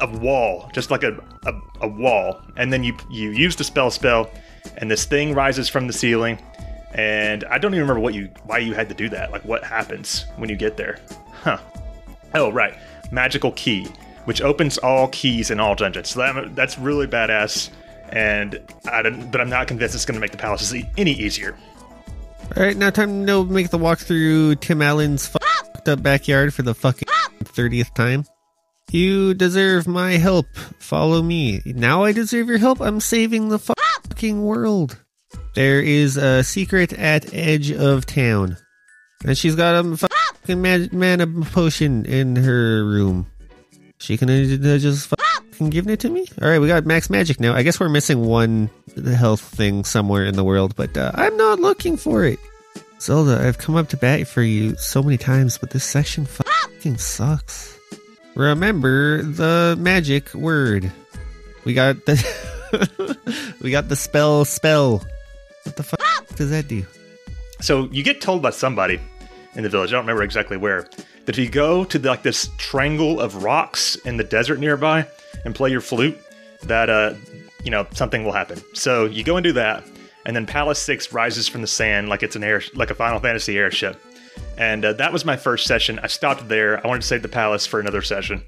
a 0.00 0.06
wall, 0.18 0.70
just 0.72 0.90
like 0.90 1.02
a, 1.02 1.12
a, 1.44 1.52
a 1.82 1.88
wall, 1.88 2.40
and 2.56 2.72
then 2.72 2.82
you 2.82 2.96
you 3.10 3.30
use 3.30 3.56
the 3.56 3.64
spell 3.64 3.90
spell, 3.90 4.30
and 4.78 4.90
this 4.90 5.04
thing 5.04 5.34
rises 5.34 5.68
from 5.68 5.86
the 5.86 5.92
ceiling. 5.92 6.38
And 6.92 7.44
I 7.44 7.58
don't 7.58 7.72
even 7.72 7.82
remember 7.82 8.00
what 8.00 8.14
you 8.14 8.30
why 8.44 8.58
you 8.58 8.74
had 8.74 8.88
to 8.88 8.94
do 8.94 9.08
that. 9.10 9.30
Like 9.30 9.44
what 9.44 9.62
happens 9.62 10.24
when 10.36 10.48
you 10.48 10.56
get 10.56 10.76
there? 10.76 10.98
Huh. 11.42 11.58
Oh, 12.34 12.50
right. 12.50 12.76
Magical 13.12 13.52
key, 13.52 13.86
which 14.24 14.40
opens 14.40 14.78
all 14.78 15.08
keys 15.08 15.50
in 15.50 15.60
all 15.60 15.74
dungeons. 15.74 16.10
So 16.10 16.20
that, 16.20 16.54
that's 16.56 16.78
really 16.78 17.06
badass. 17.06 17.70
And 18.10 18.60
I 18.90 19.02
don't, 19.02 19.30
but 19.30 19.40
I'm 19.40 19.50
not 19.50 19.68
convinced 19.68 19.94
it's 19.94 20.04
going 20.04 20.16
to 20.16 20.20
make 20.20 20.32
the 20.32 20.38
palaces 20.38 20.84
any 20.96 21.12
easier. 21.12 21.56
Alright, 22.56 22.76
now 22.76 22.90
time 22.90 23.26
to 23.26 23.44
make 23.44 23.70
the 23.70 23.78
walk 23.78 24.00
through 24.00 24.56
Tim 24.56 24.82
Allen's 24.82 25.26
fucked 25.26 25.88
up 25.88 26.02
backyard 26.02 26.52
for 26.52 26.62
the 26.62 26.74
fucking 26.74 27.06
30th 27.44 27.94
time. 27.94 28.24
You 28.90 29.34
deserve 29.34 29.86
my 29.86 30.12
help. 30.12 30.46
Follow 30.80 31.22
me. 31.22 31.62
Now 31.64 32.02
I 32.02 32.10
deserve 32.10 32.48
your 32.48 32.58
help. 32.58 32.80
I'm 32.80 32.98
saving 32.98 33.48
the 33.48 33.60
fucking 33.60 34.42
world. 34.42 34.98
There 35.54 35.80
is 35.80 36.16
a 36.16 36.42
secret 36.42 36.92
at 36.92 37.32
edge 37.32 37.70
of 37.70 38.06
town. 38.06 38.56
And 39.24 39.38
she's 39.38 39.54
got 39.54 39.84
a 39.84 39.96
fucking 39.96 40.60
mag- 40.60 40.92
mana 40.92 41.26
potion 41.26 42.04
in 42.04 42.34
her 42.34 42.84
room. 42.84 43.26
She 43.98 44.16
can 44.16 44.28
uh, 44.28 44.78
just 44.78 45.14
fucking 45.60 45.70
give 45.70 45.86
it 45.88 46.00
to 46.00 46.08
me? 46.08 46.26
Alright, 46.40 46.60
we 46.60 46.68
got 46.68 46.86
max 46.86 47.10
magic 47.10 47.38
now. 47.38 47.54
I 47.54 47.62
guess 47.62 47.78
we're 47.78 47.90
missing 47.90 48.24
one 48.24 48.70
health 49.14 49.42
thing 49.42 49.84
somewhere 49.84 50.24
in 50.24 50.34
the 50.34 50.44
world, 50.44 50.74
but 50.74 50.96
uh, 50.96 51.12
I'm 51.14 51.36
not 51.36 51.60
looking 51.60 51.96
for 51.98 52.24
it. 52.24 52.38
Zelda, 52.98 53.46
I've 53.46 53.58
come 53.58 53.76
up 53.76 53.88
to 53.90 53.96
bat 53.96 54.26
for 54.26 54.42
you 54.42 54.74
so 54.76 55.02
many 55.02 55.18
times, 55.18 55.58
but 55.58 55.70
this 55.70 55.84
section 55.84 56.24
fucking 56.24 56.96
sucks. 56.96 57.78
Remember 58.34 59.22
the 59.22 59.76
magic 59.78 60.32
word. 60.34 60.90
We 61.64 61.74
got 61.74 62.06
the 62.06 62.16
we 63.60 63.70
got 63.70 63.88
the 63.88 63.96
spell 63.96 64.44
spell. 64.46 65.04
What 65.64 65.76
the 65.76 65.82
fuck 65.82 66.00
does 66.36 66.50
that 66.50 66.68
do? 66.68 66.86
So 67.60 67.88
you 67.92 68.02
get 68.02 68.22
told 68.22 68.40
by 68.40 68.50
somebody 68.50 68.98
in 69.54 69.62
the 69.62 69.68
village, 69.68 69.90
I 69.90 69.96
don't 69.96 70.04
remember 70.04 70.22
exactly 70.22 70.56
where, 70.56 70.88
that 71.26 71.28
if 71.28 71.38
you 71.38 71.50
go 71.50 71.84
to 71.84 71.98
like 71.98 72.22
this 72.22 72.48
triangle 72.56 73.20
of 73.20 73.42
rocks 73.42 73.96
in 74.06 74.16
the 74.16 74.24
desert 74.24 74.58
nearby 74.58 75.06
and 75.44 75.54
play 75.54 75.70
your 75.70 75.80
flute, 75.80 76.18
that 76.64 76.90
uh, 76.90 77.14
you 77.64 77.70
know, 77.70 77.86
something 77.92 78.24
will 78.24 78.32
happen. 78.32 78.60
So 78.74 79.04
you 79.06 79.24
go 79.24 79.36
and 79.36 79.44
do 79.44 79.52
that, 79.52 79.84
and 80.26 80.34
then 80.34 80.46
Palace 80.46 80.78
Six 80.78 81.12
rises 81.12 81.48
from 81.48 81.60
the 81.60 81.66
sand 81.66 82.08
like 82.08 82.22
it's 82.22 82.36
an 82.36 82.44
air, 82.44 82.62
like 82.74 82.90
a 82.90 82.94
Final 82.94 83.20
Fantasy 83.20 83.58
airship. 83.58 84.00
And 84.56 84.84
uh, 84.84 84.92
that 84.94 85.12
was 85.12 85.24
my 85.24 85.36
first 85.36 85.66
session. 85.66 85.98
I 86.02 86.06
stopped 86.06 86.48
there. 86.48 86.84
I 86.84 86.88
wanted 86.88 87.02
to 87.02 87.06
save 87.06 87.22
the 87.22 87.28
palace 87.28 87.66
for 87.66 87.80
another 87.80 88.02
session. 88.02 88.44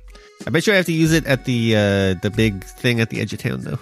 I 0.47 0.51
bet 0.51 0.67
you 0.67 0.73
I 0.73 0.77
have 0.77 0.87
to 0.87 0.93
use 0.93 1.13
it 1.13 1.27
at 1.27 1.45
the 1.45 1.77
uh 1.77 2.15
the 2.21 2.33
big 2.35 2.65
thing 2.65 3.01
at 3.01 3.11
the 3.11 3.21
edge 3.21 3.33
of 3.33 3.39
town 3.39 3.63
though. 3.63 3.79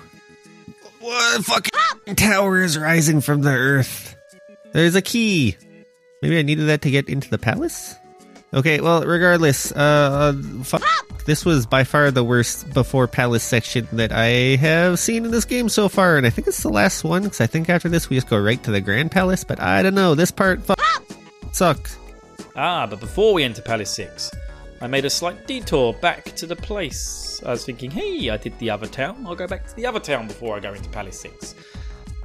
What 1.01 1.45
fucking 1.45 2.17
tower 2.17 2.63
is 2.63 2.79
rising 2.79 3.21
from 3.21 3.43
the 3.43 3.51
earth? 3.51 4.15
There's 4.73 4.95
a 4.95 5.03
key. 5.03 5.57
Maybe 6.23 6.39
I 6.39 6.43
needed 6.43 6.69
that 6.69 6.83
to 6.83 6.91
get 6.91 7.09
into 7.09 7.31
the 7.31 7.39
palace? 7.39 7.97
Okay, 8.53 8.81
well, 8.81 9.05
regardless, 9.05 9.71
uh, 9.73 10.33
fuck. 10.65 10.83
This 11.25 11.45
was 11.45 11.67
by 11.67 11.85
far 11.85 12.11
the 12.11 12.25
worst 12.25 12.73
before 12.75 13.07
palace 13.07 13.45
section 13.45 13.87
that 13.93 14.11
I 14.11 14.57
have 14.57 14.99
seen 14.99 15.25
in 15.25 15.31
this 15.31 15.45
game 15.45 15.69
so 15.69 15.89
far, 15.89 16.17
and 16.17 16.27
I 16.27 16.31
think 16.31 16.49
it's 16.49 16.63
the 16.63 16.71
last 16.71 17.05
one 17.05 17.23
because 17.23 17.41
I 17.41 17.47
think 17.47 17.69
after 17.69 17.89
this 17.89 18.11
we 18.11 18.17
just 18.17 18.29
go 18.29 18.39
right 18.41 18.61
to 18.65 18.73
the 18.73 18.81
Grand 18.81 19.13
Palace. 19.13 19.45
But 19.45 19.61
I 19.61 19.83
don't 19.83 19.95
know. 19.95 20.17
This 20.17 20.33
part 20.33 20.63
fuck, 20.63 20.81
sucked. 21.53 21.97
Ah, 22.57 22.87
but 22.87 22.99
before 22.99 23.33
we 23.35 23.45
enter 23.45 23.63
Palace 23.63 23.91
6, 23.91 24.33
I 24.81 24.87
made 24.89 25.05
a 25.05 25.11
slight 25.11 25.47
detour 25.47 25.93
back 25.93 26.25
to 26.37 26.47
the 26.47 26.57
place. 26.57 27.41
I 27.47 27.51
was 27.51 27.65
thinking, 27.65 27.91
hey, 27.91 28.31
I 28.31 28.37
did 28.37 28.59
the 28.59 28.71
other 28.71 28.87
town. 28.87 29.25
I'll 29.27 29.37
go 29.37 29.47
back 29.47 29.67
to 29.69 29.77
the 29.77 29.87
other 29.87 30.01
town 30.01 30.27
before 30.27 30.57
I 30.57 30.61
go 30.61 30.73
into 30.73 30.89
Palace 30.89 31.21
6. 31.21 31.55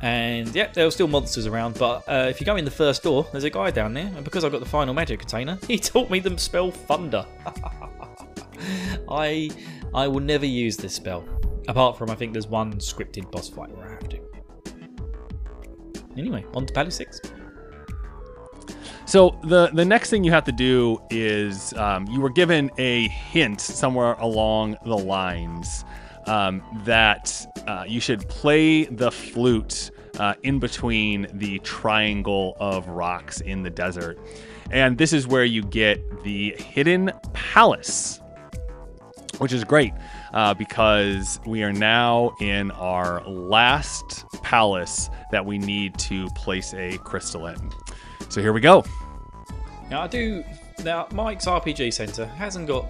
And 0.01 0.53
yeah, 0.53 0.71
there 0.73 0.86
were 0.86 0.91
still 0.91 1.08
monsters 1.08 1.47
around, 1.47 1.79
but 1.79 2.03
uh, 2.08 2.27
if 2.29 2.39
you 2.39 2.45
go 2.45 2.55
in 2.58 2.65
the 2.65 2.71
first 2.71 3.03
door, 3.03 3.25
there's 3.31 3.45
a 3.45 3.49
guy 3.49 3.71
down 3.71 3.93
there, 3.93 4.12
and 4.15 4.23
because 4.23 4.43
I've 4.43 4.51
got 4.51 4.60
the 4.60 4.69
final 4.69 4.93
magic 4.93 5.19
container, 5.19 5.58
he 5.67 5.77
taught 5.77 6.10
me 6.10 6.19
the 6.19 6.38
spell 6.38 6.71
Thunder. 6.71 7.25
I 9.10 9.49
I 9.93 10.08
will 10.08 10.21
never 10.21 10.45
use 10.45 10.77
this 10.77 10.93
spell, 10.93 11.23
apart 11.67 11.97
from 11.97 12.10
I 12.10 12.15
think 12.15 12.34
there's 12.34 12.47
one 12.47 12.73
scripted 12.73 13.31
boss 13.31 13.49
fight 13.49 13.75
where 13.75 13.88
I 13.88 13.91
have 13.91 14.10
to. 14.10 14.19
Anyway, 16.17 16.45
on 16.53 16.65
to 16.65 16.73
Palace 16.73 16.95
6. 16.95 17.21
So 19.05 19.38
the 19.43 19.69
the 19.73 19.86
next 19.86 20.10
thing 20.10 20.23
you 20.23 20.31
have 20.31 20.45
to 20.45 20.51
do 20.51 20.99
is 21.10 21.73
um, 21.73 22.08
you 22.08 22.19
were 22.19 22.29
given 22.29 22.71
a 22.77 23.08
hint 23.08 23.62
somewhere 23.62 24.13
along 24.13 24.77
the 24.84 24.97
lines 24.97 25.86
um, 26.27 26.63
that 26.85 27.45
uh, 27.67 27.85
you 27.88 27.99
should 27.99 28.27
play 28.29 28.85
the 28.85 29.11
flute 29.11 29.91
uh, 30.19 30.33
in 30.43 30.59
between 30.59 31.27
the 31.33 31.59
triangle 31.59 32.55
of 32.59 32.88
rocks 32.88 33.41
in 33.41 33.63
the 33.63 33.69
desert, 33.69 34.19
and 34.71 34.97
this 34.97 35.13
is 35.13 35.27
where 35.27 35.45
you 35.45 35.61
get 35.63 36.23
the 36.23 36.55
hidden 36.57 37.11
palace, 37.33 38.19
which 39.38 39.53
is 39.53 39.63
great 39.63 39.93
uh, 40.33 40.53
because 40.53 41.39
we 41.45 41.63
are 41.63 41.73
now 41.73 42.33
in 42.39 42.71
our 42.71 43.21
last 43.27 44.25
palace 44.43 45.09
that 45.31 45.45
we 45.45 45.57
need 45.57 45.97
to 45.97 46.27
place 46.29 46.73
a 46.73 46.97
crystal 46.99 47.47
in. 47.47 47.71
So 48.29 48.41
here 48.41 48.53
we 48.53 48.61
go. 48.61 48.83
Now 49.89 50.01
I 50.01 50.07
do. 50.07 50.43
Now 50.83 51.07
Mike's 51.13 51.45
RPG 51.45 51.93
Center 51.93 52.25
hasn't 52.25 52.67
got 52.67 52.85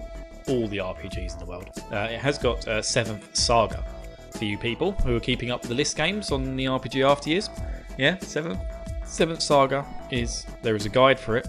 all 0.48 0.68
the 0.68 0.78
RPGs 0.78 1.34
in 1.34 1.38
the 1.38 1.46
world. 1.46 1.70
Uh, 1.92 2.08
it 2.10 2.18
has 2.18 2.38
got 2.38 2.66
uh, 2.68 2.82
Seventh 2.82 3.34
Saga 3.34 3.84
for 4.30 4.44
you 4.44 4.58
people 4.58 4.92
who 4.92 5.16
are 5.16 5.20
keeping 5.20 5.50
up 5.50 5.62
with 5.62 5.70
the 5.70 5.74
list 5.74 5.96
games 5.96 6.30
on 6.30 6.56
the 6.56 6.66
RPG 6.66 7.04
After 7.04 7.30
Years. 7.30 7.50
Yeah, 7.98 8.18
Seventh 8.18 8.60
Seventh 9.04 9.40
Saga 9.40 9.86
is 10.10 10.46
there 10.62 10.76
is 10.76 10.84
a 10.84 10.88
guide 10.88 11.18
for 11.18 11.36
it 11.36 11.46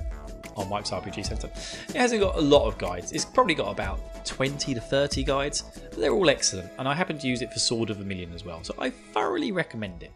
on 0.56 0.70
Mike's 0.70 0.92
RPG 0.92 1.26
Center. 1.26 1.50
It 1.90 1.96
hasn't 1.96 2.22
got 2.22 2.36
a 2.36 2.42
lot 2.42 2.68
of 2.68 2.78
guides. 2.78 3.12
It's 3.12 3.26
probably 3.26 3.56
got 3.56 3.72
about 3.72 4.00
20 4.26 4.74
to 4.74 4.82
30 4.82 5.24
guides, 5.24 5.62
but 5.62 5.94
they're 5.94 6.14
all 6.14 6.30
excellent. 6.30 6.70
And 6.78 6.88
I 6.88 6.94
happen 6.94 7.18
to 7.18 7.28
use 7.28 7.42
it 7.42 7.52
for 7.52 7.60
Sword 7.60 7.90
of 7.90 7.98
Vermilion 7.98 8.34
as 8.34 8.46
well, 8.46 8.64
so 8.64 8.74
I 8.80 8.90
thoroughly 8.90 9.52
recommend 9.52 10.04
it. 10.04 10.12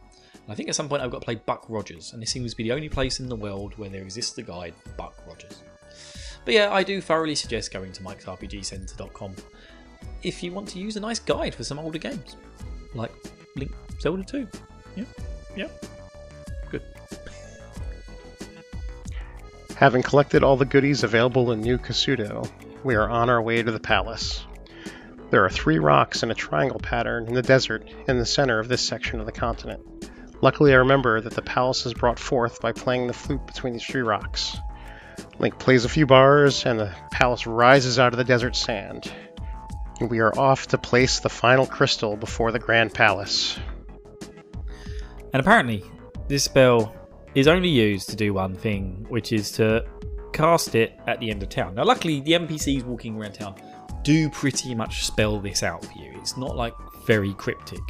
I 0.50 0.56
think 0.56 0.70
at 0.70 0.76
some 0.76 0.90
point 0.90 1.02
I've 1.02 1.12
got 1.12 1.22
to 1.22 1.26
play 1.26 1.36
Buck 1.36 1.66
Rogers, 1.70 2.14
and 2.14 2.22
this 2.22 2.32
seems 2.32 2.52
to 2.52 2.58
be 2.58 2.64
the 2.64 2.72
only 2.74 2.90
place 2.90 3.20
in 3.20 3.30
the 3.30 3.36
world 3.36 3.78
where 3.78 3.90
there 3.90 4.02
exists 4.02 4.38
a 4.38 4.42
guide 4.42 4.74
Buck 4.98 5.16
Rogers. 5.28 5.64
But 6.46 6.54
yeah, 6.54 6.74
I 6.74 6.84
do 6.84 7.02
thoroughly 7.02 7.36
suggest 7.36 7.72
going 7.72 7.92
to 7.92 8.04
mikesrpgcenter.com 8.04 9.36
if 10.24 10.44
you 10.44 10.52
want 10.52 10.68
to 10.70 10.80
use 10.80 10.98
a 10.98 11.00
nice 11.00 11.20
guide 11.20 11.56
for 11.56 11.64
some 11.64 11.80
older 11.80 11.98
games, 11.98 12.36
like 12.94 13.12
Link 13.56 13.72
Zelda 14.00 14.24
2. 14.24 14.48
Yeah, 14.96 15.04
yeah, 15.56 15.68
good. 16.70 16.84
Having 19.76 20.04
collected 20.04 20.44
all 20.44 20.58
the 20.58 20.66
goodies 20.66 21.04
available 21.04 21.52
in 21.52 21.62
New 21.62 21.78
Kasuto, 21.78 22.50
we 22.84 22.96
are 22.96 23.10
on 23.10 23.30
our 23.30 23.42
way 23.42 23.64
to 23.64 23.72
the 23.72 23.80
palace. 23.80 24.46
There 25.32 25.46
are 25.46 25.50
three 25.50 25.80
rocks 25.80 26.24
in 26.24 26.32
a 26.32 26.36
triangle 26.36 26.80
pattern 26.80 27.28
in 27.28 27.34
the 27.34 27.42
desert 27.42 27.88
in 28.08 28.20
the 28.20 28.26
center 28.26 28.60
of 28.60 28.68
this 28.68 28.82
section 28.82 29.20
of 29.20 29.26
the 29.26 29.32
continent. 29.32 29.82
Luckily, 30.42 30.74
I 30.74 30.78
remember 30.78 31.22
that 31.22 31.34
the 31.34 31.42
palace 31.42 31.86
is 31.86 31.94
brought 31.94 32.20
forth 32.20 32.62
by 32.62 32.74
playing 32.74 33.08
the 33.08 33.14
flute 33.14 33.46
between 33.48 33.74
these 33.74 33.86
three 33.86 34.02
rocks. 34.02 34.58
Link 35.42 35.58
plays 35.58 35.86
a 35.86 35.90
few 35.90 36.06
bars, 36.06 36.68
and 36.68 36.80
the 36.80 36.94
palace 37.12 37.48
rises 37.48 37.98
out 37.98 38.14
of 38.14 38.18
the 38.18 38.24
desert 38.24 38.56
sand. 38.56 39.12
And 40.00 40.08
we 40.08 40.20
are 40.20 40.38
off 40.38 40.68
to 40.68 40.78
place 40.78 41.20
the 41.20 41.30
final 41.30 41.66
crystal 41.66 42.16
before 42.16 42.52
the 42.52 42.60
Grand 42.60 42.94
Palace. 42.94 43.58
And 45.34 45.42
apparently, 45.42 45.84
this 46.28 46.44
spell 46.44 46.96
is 47.34 47.48
only 47.48 47.70
used 47.70 48.08
to 48.10 48.16
do 48.16 48.36
one 48.36 48.54
thing, 48.54 49.04
which 49.10 49.34
is 49.34 49.52
to 49.54 49.84
cast 50.32 50.76
it 50.76 51.00
at 51.08 51.20
the 51.20 51.32
end 51.32 51.42
of 51.42 51.50
town. 51.50 51.74
Now, 51.74 51.86
luckily, 51.86 52.22
the 52.22 52.34
NPCs 52.34 52.84
walking 52.84 53.18
around 53.18 53.34
town 53.34 53.56
do 54.04 54.30
pretty 54.30 54.76
much 54.76 55.08
spell 55.08 55.40
this 55.40 55.64
out 55.64 55.84
for 55.84 55.98
you. 55.98 56.14
It's 56.20 56.38
not 56.38 56.56
like 56.56 56.74
very 57.08 57.34
cryptic, 57.34 57.82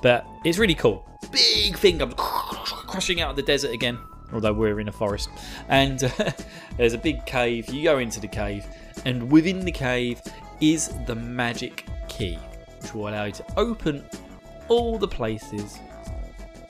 but 0.00 0.24
it's 0.44 0.58
really 0.58 0.76
cool. 0.76 1.08
Big 1.32 1.76
thing 1.76 1.98
comes 1.98 2.14
crushing 2.16 3.20
out 3.20 3.30
of 3.30 3.36
the 3.36 3.42
desert 3.42 3.72
again, 3.72 3.98
although 4.34 4.52
we're 4.52 4.80
in 4.80 4.88
a 4.88 4.92
forest. 4.92 5.28
And 5.68 6.04
uh, 6.04 6.32
there's 6.76 6.94
a 6.94 6.98
big 6.98 7.24
cave. 7.26 7.68
You 7.70 7.84
go 7.84 7.98
into 7.98 8.20
the 8.20 8.28
cave, 8.28 8.66
and 9.04 9.30
within 9.30 9.60
the 9.64 9.72
cave 9.72 10.20
is 10.60 10.94
the 11.06 11.14
magic 11.14 11.86
key, 12.08 12.38
which 12.80 12.94
will 12.94 13.08
allow 13.08 13.24
you 13.24 13.32
to 13.32 13.44
open 13.56 14.04
all 14.68 14.98
the 14.98 15.08
places 15.08 15.78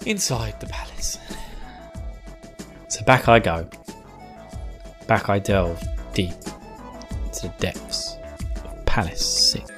inside 0.07 0.59
the 0.61 0.67
palace. 0.67 1.19
So 2.89 3.05
back 3.05 3.29
I 3.29 3.39
go. 3.39 3.69
Back 5.07 5.29
I 5.29 5.39
delve 5.39 5.83
deep 6.15 6.33
into 7.25 7.49
the 7.49 7.55
depths 7.59 8.17
of 8.65 8.87
Palace 8.87 9.51
6. 9.53 9.74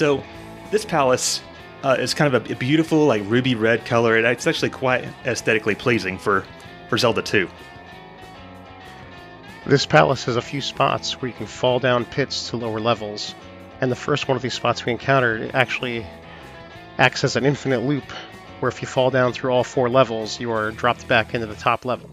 So, 0.00 0.24
this 0.70 0.86
palace 0.86 1.42
uh, 1.82 1.94
is 2.00 2.14
kind 2.14 2.34
of 2.34 2.48
a, 2.48 2.54
a 2.54 2.56
beautiful, 2.56 3.04
like 3.04 3.20
ruby 3.26 3.54
red 3.54 3.84
color. 3.84 4.16
and 4.16 4.26
It's 4.26 4.46
actually 4.46 4.70
quite 4.70 5.04
aesthetically 5.26 5.74
pleasing 5.74 6.16
for 6.16 6.46
for 6.88 6.96
Zelda 6.96 7.20
2. 7.20 7.46
This 9.66 9.84
palace 9.84 10.24
has 10.24 10.36
a 10.36 10.40
few 10.40 10.62
spots 10.62 11.20
where 11.20 11.30
you 11.30 11.36
can 11.36 11.44
fall 11.44 11.80
down 11.80 12.06
pits 12.06 12.48
to 12.48 12.56
lower 12.56 12.80
levels, 12.80 13.34
and 13.82 13.92
the 13.92 13.94
first 13.94 14.26
one 14.26 14.36
of 14.36 14.42
these 14.42 14.54
spots 14.54 14.86
we 14.86 14.92
encountered 14.92 15.50
actually 15.52 16.06
acts 16.96 17.22
as 17.22 17.36
an 17.36 17.44
infinite 17.44 17.82
loop, 17.82 18.10
where 18.60 18.70
if 18.70 18.80
you 18.80 18.88
fall 18.88 19.10
down 19.10 19.34
through 19.34 19.50
all 19.50 19.64
four 19.64 19.90
levels, 19.90 20.40
you 20.40 20.50
are 20.50 20.70
dropped 20.70 21.06
back 21.08 21.34
into 21.34 21.46
the 21.46 21.56
top 21.56 21.84
level. 21.84 22.08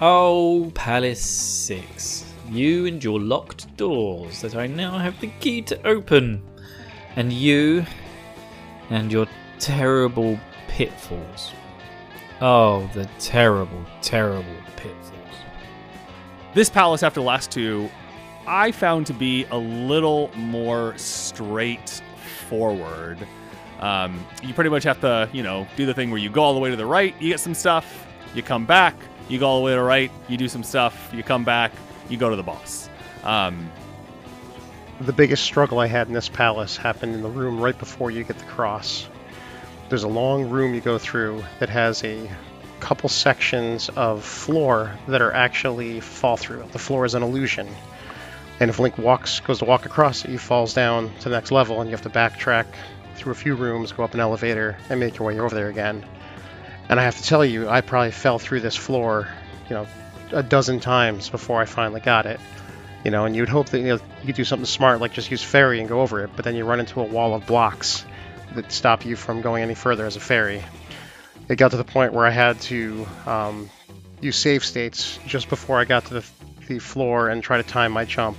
Oh, 0.00 0.70
Palace 0.76 1.24
6. 1.24 2.33
You 2.50 2.86
and 2.86 3.02
your 3.02 3.20
locked 3.20 3.74
doors 3.76 4.40
that 4.42 4.54
I 4.54 4.66
now 4.66 4.98
have 4.98 5.18
the 5.20 5.28
key 5.40 5.62
to 5.62 5.86
open. 5.86 6.42
And 7.16 7.32
you 7.32 7.86
and 8.90 9.10
your 9.10 9.26
terrible 9.58 10.38
pitfalls. 10.68 11.52
Oh, 12.40 12.88
the 12.94 13.08
terrible, 13.18 13.84
terrible 14.02 14.56
pitfalls. 14.76 15.14
This 16.54 16.68
palace, 16.68 17.02
after 17.02 17.20
the 17.20 17.26
last 17.26 17.50
two, 17.50 17.88
I 18.46 18.72
found 18.72 19.06
to 19.06 19.14
be 19.14 19.46
a 19.50 19.56
little 19.56 20.30
more 20.36 20.92
straightforward. 20.98 23.26
Um, 23.80 24.24
you 24.42 24.52
pretty 24.54 24.70
much 24.70 24.84
have 24.84 25.00
to, 25.00 25.28
you 25.32 25.42
know, 25.42 25.66
do 25.76 25.84
the 25.86 25.94
thing 25.94 26.10
where 26.10 26.20
you 26.20 26.30
go 26.30 26.42
all 26.42 26.54
the 26.54 26.60
way 26.60 26.70
to 26.70 26.76
the 26.76 26.86
right, 26.86 27.14
you 27.20 27.30
get 27.30 27.40
some 27.40 27.54
stuff, 27.54 28.06
you 28.34 28.42
come 28.42 28.66
back, 28.66 28.94
you 29.28 29.38
go 29.38 29.48
all 29.48 29.58
the 29.58 29.64
way 29.64 29.72
to 29.72 29.78
the 29.78 29.82
right, 29.82 30.10
you 30.28 30.36
do 30.36 30.48
some 30.48 30.62
stuff, 30.62 31.10
you 31.12 31.22
come 31.22 31.44
back, 31.44 31.72
you 32.08 32.16
go 32.16 32.30
to 32.30 32.36
the 32.36 32.42
boss. 32.42 32.88
Um, 33.22 33.70
The 35.00 35.12
biggest 35.12 35.42
struggle 35.42 35.80
I 35.80 35.86
had 35.88 36.06
in 36.06 36.14
this 36.14 36.28
palace 36.28 36.76
happened 36.76 37.14
in 37.14 37.22
the 37.22 37.28
room 37.28 37.60
right 37.60 37.76
before 37.76 38.10
you 38.12 38.22
get 38.22 38.38
the 38.38 38.44
cross. 38.44 39.08
There's 39.88 40.04
a 40.04 40.08
long 40.08 40.50
room 40.50 40.72
you 40.74 40.80
go 40.80 40.98
through 40.98 41.42
that 41.58 41.68
has 41.68 42.04
a 42.04 42.30
couple 42.80 43.08
sections 43.08 43.88
of 43.96 44.24
floor 44.24 44.92
that 45.08 45.20
are 45.20 45.32
actually 45.32 46.00
fall 46.00 46.36
through. 46.36 46.64
The 46.72 46.78
floor 46.78 47.04
is 47.04 47.14
an 47.14 47.22
illusion. 47.22 47.68
And 48.60 48.70
if 48.70 48.78
Link 48.78 48.96
walks 48.96 49.40
goes 49.40 49.58
to 49.58 49.64
walk 49.64 49.84
across 49.84 50.24
it, 50.24 50.30
he 50.30 50.36
falls 50.36 50.74
down 50.74 51.10
to 51.20 51.28
the 51.28 51.34
next 51.34 51.50
level 51.50 51.80
and 51.80 51.90
you 51.90 51.96
have 51.96 52.02
to 52.02 52.10
backtrack 52.10 52.66
through 53.16 53.32
a 53.32 53.36
few 53.36 53.56
rooms, 53.56 53.90
go 53.90 54.04
up 54.04 54.14
an 54.14 54.20
elevator, 54.20 54.76
and 54.88 55.00
make 55.00 55.18
your 55.18 55.26
way 55.26 55.40
over 55.40 55.54
there 55.54 55.68
again. 55.68 56.04
And 56.88 57.00
I 57.00 57.02
have 57.04 57.16
to 57.16 57.22
tell 57.22 57.44
you, 57.44 57.68
I 57.68 57.80
probably 57.80 58.12
fell 58.12 58.38
through 58.38 58.60
this 58.60 58.76
floor, 58.76 59.28
you 59.68 59.74
know, 59.74 59.86
a 60.34 60.42
dozen 60.42 60.80
times 60.80 61.30
before 61.30 61.60
I 61.60 61.64
finally 61.64 62.00
got 62.00 62.26
it. 62.26 62.40
You 63.04 63.10
know, 63.10 63.26
and 63.26 63.36
you'd 63.36 63.50
hope 63.50 63.68
that 63.68 63.80
you, 63.80 63.86
know, 63.86 63.98
you 64.20 64.26
could 64.26 64.34
do 64.34 64.44
something 64.44 64.66
smart 64.66 65.00
like 65.00 65.12
just 65.12 65.30
use 65.30 65.42
fairy 65.42 65.80
and 65.80 65.88
go 65.88 66.00
over 66.00 66.24
it, 66.24 66.30
but 66.34 66.44
then 66.44 66.54
you 66.54 66.64
run 66.64 66.80
into 66.80 67.00
a 67.00 67.04
wall 67.04 67.34
of 67.34 67.46
blocks 67.46 68.04
that 68.54 68.72
stop 68.72 69.04
you 69.04 69.14
from 69.14 69.42
going 69.42 69.62
any 69.62 69.74
further 69.74 70.06
as 70.06 70.16
a 70.16 70.20
fairy. 70.20 70.62
It 71.48 71.56
got 71.56 71.72
to 71.72 71.76
the 71.76 71.84
point 71.84 72.14
where 72.14 72.26
I 72.26 72.30
had 72.30 72.60
to 72.62 73.06
um, 73.26 73.70
use 74.20 74.36
save 74.36 74.64
states 74.64 75.18
just 75.26 75.50
before 75.50 75.78
I 75.78 75.84
got 75.84 76.06
to 76.06 76.14
the, 76.14 76.24
the 76.66 76.78
floor 76.78 77.28
and 77.28 77.42
try 77.42 77.58
to 77.58 77.62
time 77.62 77.92
my 77.92 78.06
jump. 78.06 78.38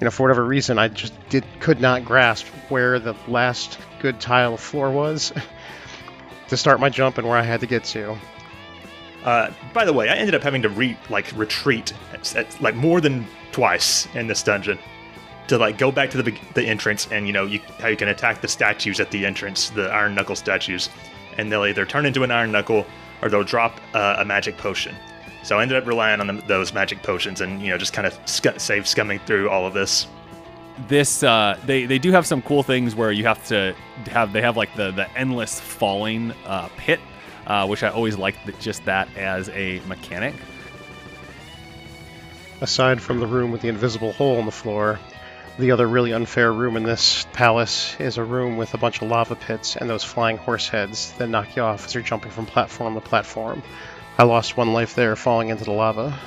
You 0.00 0.06
know, 0.06 0.10
for 0.10 0.24
whatever 0.24 0.44
reason, 0.44 0.78
I 0.78 0.88
just 0.88 1.14
did 1.28 1.44
could 1.60 1.80
not 1.80 2.04
grasp 2.04 2.46
where 2.68 2.98
the 2.98 3.14
last 3.28 3.78
good 4.00 4.20
tile 4.20 4.54
of 4.54 4.60
floor 4.60 4.90
was 4.90 5.32
to 6.48 6.56
start 6.56 6.80
my 6.80 6.90
jump 6.90 7.18
and 7.18 7.28
where 7.28 7.38
I 7.38 7.42
had 7.42 7.60
to 7.60 7.66
get 7.66 7.84
to. 7.84 8.18
Uh, 9.24 9.50
by 9.72 9.84
the 9.84 9.92
way, 9.92 10.08
I 10.08 10.16
ended 10.16 10.34
up 10.34 10.42
having 10.42 10.62
to 10.62 10.68
re 10.68 10.96
like 11.08 11.32
retreat 11.36 11.92
at, 12.12 12.36
at, 12.36 12.60
like 12.60 12.74
more 12.74 13.00
than 13.00 13.26
twice 13.52 14.06
in 14.14 14.26
this 14.26 14.42
dungeon 14.42 14.78
to 15.48 15.58
like 15.58 15.78
go 15.78 15.90
back 15.90 16.10
to 16.10 16.22
the 16.22 16.38
the 16.54 16.64
entrance 16.64 17.08
and 17.10 17.26
you 17.26 17.32
know 17.32 17.44
you, 17.44 17.60
how 17.78 17.88
you 17.88 17.96
can 17.96 18.08
attack 18.08 18.40
the 18.40 18.48
statues 18.48 19.00
at 19.00 19.10
the 19.10 19.24
entrance, 19.24 19.70
the 19.70 19.88
iron 19.88 20.14
knuckle 20.14 20.36
statues, 20.36 20.90
and 21.38 21.50
they'll 21.50 21.64
either 21.64 21.86
turn 21.86 22.06
into 22.06 22.22
an 22.22 22.30
iron 22.30 22.52
knuckle 22.52 22.86
or 23.22 23.28
they'll 23.28 23.44
drop 23.44 23.80
uh, 23.94 24.16
a 24.18 24.24
magic 24.24 24.56
potion. 24.58 24.94
So 25.42 25.58
I 25.58 25.62
ended 25.62 25.76
up 25.76 25.86
relying 25.86 26.20
on 26.20 26.42
those 26.46 26.72
magic 26.72 27.02
potions 27.02 27.40
and 27.40 27.62
you 27.62 27.70
know 27.70 27.78
just 27.78 27.92
kind 27.92 28.06
of 28.06 28.18
sc- 28.28 28.58
save 28.58 28.84
scumming 28.84 29.24
through 29.26 29.50
all 29.50 29.66
of 29.66 29.74
this. 29.74 30.06
this 30.88 31.22
uh, 31.22 31.58
they 31.66 31.86
they 31.86 31.98
do 31.98 32.12
have 32.12 32.26
some 32.26 32.42
cool 32.42 32.62
things 32.62 32.94
where 32.94 33.12
you 33.12 33.24
have 33.24 33.44
to 33.48 33.74
have 34.06 34.32
they 34.32 34.40
have 34.40 34.56
like 34.56 34.74
the 34.74 34.90
the 34.92 35.10
endless 35.16 35.60
falling 35.60 36.32
uh, 36.46 36.68
pit, 36.76 37.00
uh, 37.46 37.66
which 37.66 37.82
I 37.82 37.88
always 37.88 38.16
liked 38.16 38.60
just 38.60 38.84
that 38.86 39.08
as 39.16 39.48
a 39.50 39.80
mechanic. 39.86 40.34
Aside 42.60 43.02
from 43.02 43.20
the 43.20 43.26
room 43.26 43.50
with 43.50 43.60
the 43.60 43.68
invisible 43.68 44.12
hole 44.12 44.38
in 44.38 44.46
the 44.46 44.52
floor, 44.52 44.98
the 45.58 45.70
other 45.70 45.86
really 45.86 46.12
unfair 46.12 46.52
room 46.52 46.76
in 46.76 46.82
this 46.82 47.26
palace 47.32 47.94
is 48.00 48.18
a 48.18 48.24
room 48.24 48.56
with 48.56 48.74
a 48.74 48.78
bunch 48.78 49.02
of 49.02 49.08
lava 49.08 49.36
pits 49.36 49.76
and 49.76 49.88
those 49.88 50.02
flying 50.02 50.36
horse 50.36 50.68
heads 50.68 51.12
that 51.18 51.28
knock 51.28 51.54
you 51.54 51.62
off 51.62 51.86
as 51.86 51.94
you're 51.94 52.02
jumping 52.02 52.32
from 52.32 52.46
platform 52.46 52.94
to 52.94 53.00
platform. 53.00 53.62
I 54.18 54.24
lost 54.24 54.56
one 54.56 54.72
life 54.72 54.94
there 54.94 55.14
falling 55.14 55.50
into 55.50 55.64
the 55.64 55.72
lava. 55.72 56.18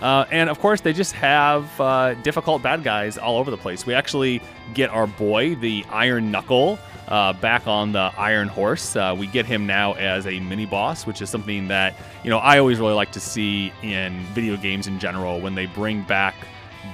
Uh, 0.00 0.26
and 0.30 0.50
of 0.50 0.58
course, 0.58 0.82
they 0.82 0.92
just 0.92 1.12
have 1.12 1.80
uh, 1.80 2.14
difficult 2.14 2.62
bad 2.62 2.84
guys 2.84 3.16
all 3.16 3.38
over 3.38 3.50
the 3.50 3.56
place. 3.56 3.86
We 3.86 3.94
actually 3.94 4.42
get 4.74 4.90
our 4.90 5.06
boy, 5.06 5.54
the 5.54 5.84
Iron 5.88 6.30
Knuckle, 6.30 6.78
uh, 7.08 7.32
back 7.34 7.66
on 7.66 7.92
the 7.92 8.12
Iron 8.16 8.48
Horse. 8.48 8.96
Uh, 8.96 9.14
we 9.16 9.26
get 9.26 9.46
him 9.46 9.66
now 9.66 9.94
as 9.94 10.26
a 10.26 10.40
mini 10.40 10.66
boss, 10.66 11.06
which 11.06 11.22
is 11.22 11.30
something 11.30 11.68
that 11.68 11.94
you 12.24 12.30
know 12.30 12.38
I 12.38 12.58
always 12.58 12.78
really 12.78 12.94
like 12.94 13.12
to 13.12 13.20
see 13.20 13.72
in 13.82 14.20
video 14.34 14.56
games 14.56 14.86
in 14.86 14.98
general 14.98 15.40
when 15.40 15.54
they 15.54 15.66
bring 15.66 16.02
back 16.02 16.34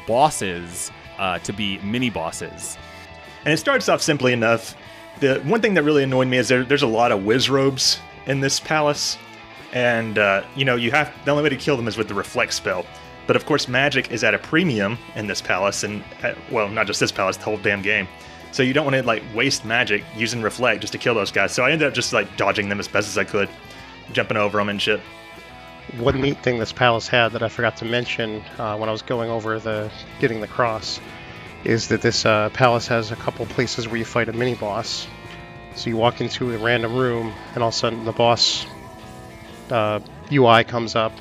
bosses 0.06 0.90
uh, 1.18 1.38
to 1.40 1.52
be 1.52 1.78
mini 1.78 2.10
bosses. 2.10 2.76
And 3.44 3.52
it 3.52 3.58
starts 3.58 3.88
off 3.88 4.02
simply 4.02 4.32
enough. 4.32 4.76
The 5.20 5.40
one 5.40 5.60
thing 5.60 5.74
that 5.74 5.82
really 5.82 6.02
annoyed 6.02 6.28
me 6.28 6.38
is 6.38 6.48
there, 6.48 6.64
there's 6.64 6.82
a 6.82 6.86
lot 6.86 7.12
of 7.12 7.20
Wizzrobes 7.20 7.98
in 8.26 8.40
this 8.40 8.60
palace, 8.60 9.18
and 9.72 10.18
uh, 10.18 10.44
you 10.54 10.64
know 10.64 10.76
you 10.76 10.90
have 10.90 11.12
the 11.24 11.30
only 11.30 11.42
way 11.42 11.48
to 11.48 11.56
kill 11.56 11.76
them 11.76 11.88
is 11.88 11.96
with 11.96 12.08
the 12.08 12.14
reflect 12.14 12.52
spell. 12.52 12.84
But 13.26 13.36
of 13.36 13.46
course, 13.46 13.68
magic 13.68 14.10
is 14.10 14.24
at 14.24 14.34
a 14.34 14.38
premium 14.38 14.98
in 15.14 15.26
this 15.26 15.40
palace, 15.40 15.84
and 15.84 16.02
uh, 16.22 16.34
well, 16.50 16.68
not 16.68 16.86
just 16.86 17.00
this 17.00 17.12
palace, 17.12 17.36
the 17.36 17.44
whole 17.44 17.56
damn 17.56 17.80
game. 17.80 18.08
So 18.52 18.62
you 18.62 18.74
don't 18.74 18.84
want 18.84 18.96
to 18.96 19.02
like 19.02 19.22
waste 19.34 19.64
magic 19.64 20.04
using 20.14 20.42
reflect 20.42 20.82
just 20.82 20.92
to 20.92 20.98
kill 20.98 21.14
those 21.14 21.32
guys. 21.32 21.52
So 21.52 21.64
I 21.64 21.72
ended 21.72 21.88
up 21.88 21.94
just 21.94 22.12
like 22.12 22.36
dodging 22.36 22.68
them 22.68 22.78
as 22.78 22.86
best 22.86 23.08
as 23.08 23.18
I 23.18 23.24
could, 23.24 23.48
jumping 24.12 24.36
over 24.36 24.58
them 24.58 24.68
and 24.68 24.80
shit. 24.80 25.00
One 25.98 26.20
neat 26.20 26.42
thing 26.42 26.58
this 26.58 26.72
palace 26.72 27.08
had 27.08 27.32
that 27.32 27.42
I 27.42 27.48
forgot 27.48 27.78
to 27.78 27.84
mention 27.84 28.42
uh, 28.58 28.76
when 28.76 28.88
I 28.88 28.92
was 28.92 29.02
going 29.02 29.30
over 29.30 29.58
the 29.58 29.90
getting 30.20 30.40
the 30.40 30.46
cross 30.46 31.00
is 31.64 31.88
that 31.88 32.02
this 32.02 32.26
uh, 32.26 32.50
palace 32.50 32.86
has 32.88 33.10
a 33.10 33.16
couple 33.16 33.46
places 33.46 33.88
where 33.88 33.96
you 33.96 34.04
fight 34.04 34.28
a 34.28 34.32
mini 34.32 34.54
boss. 34.54 35.06
So 35.74 35.88
you 35.88 35.96
walk 35.96 36.20
into 36.20 36.52
a 36.54 36.58
random 36.58 36.94
room, 36.94 37.32
and 37.54 37.62
all 37.62 37.70
of 37.70 37.74
a 37.74 37.76
sudden 37.76 38.04
the 38.04 38.12
boss 38.12 38.66
uh, 39.70 40.00
UI 40.30 40.64
comes 40.64 40.94
up, 40.94 41.12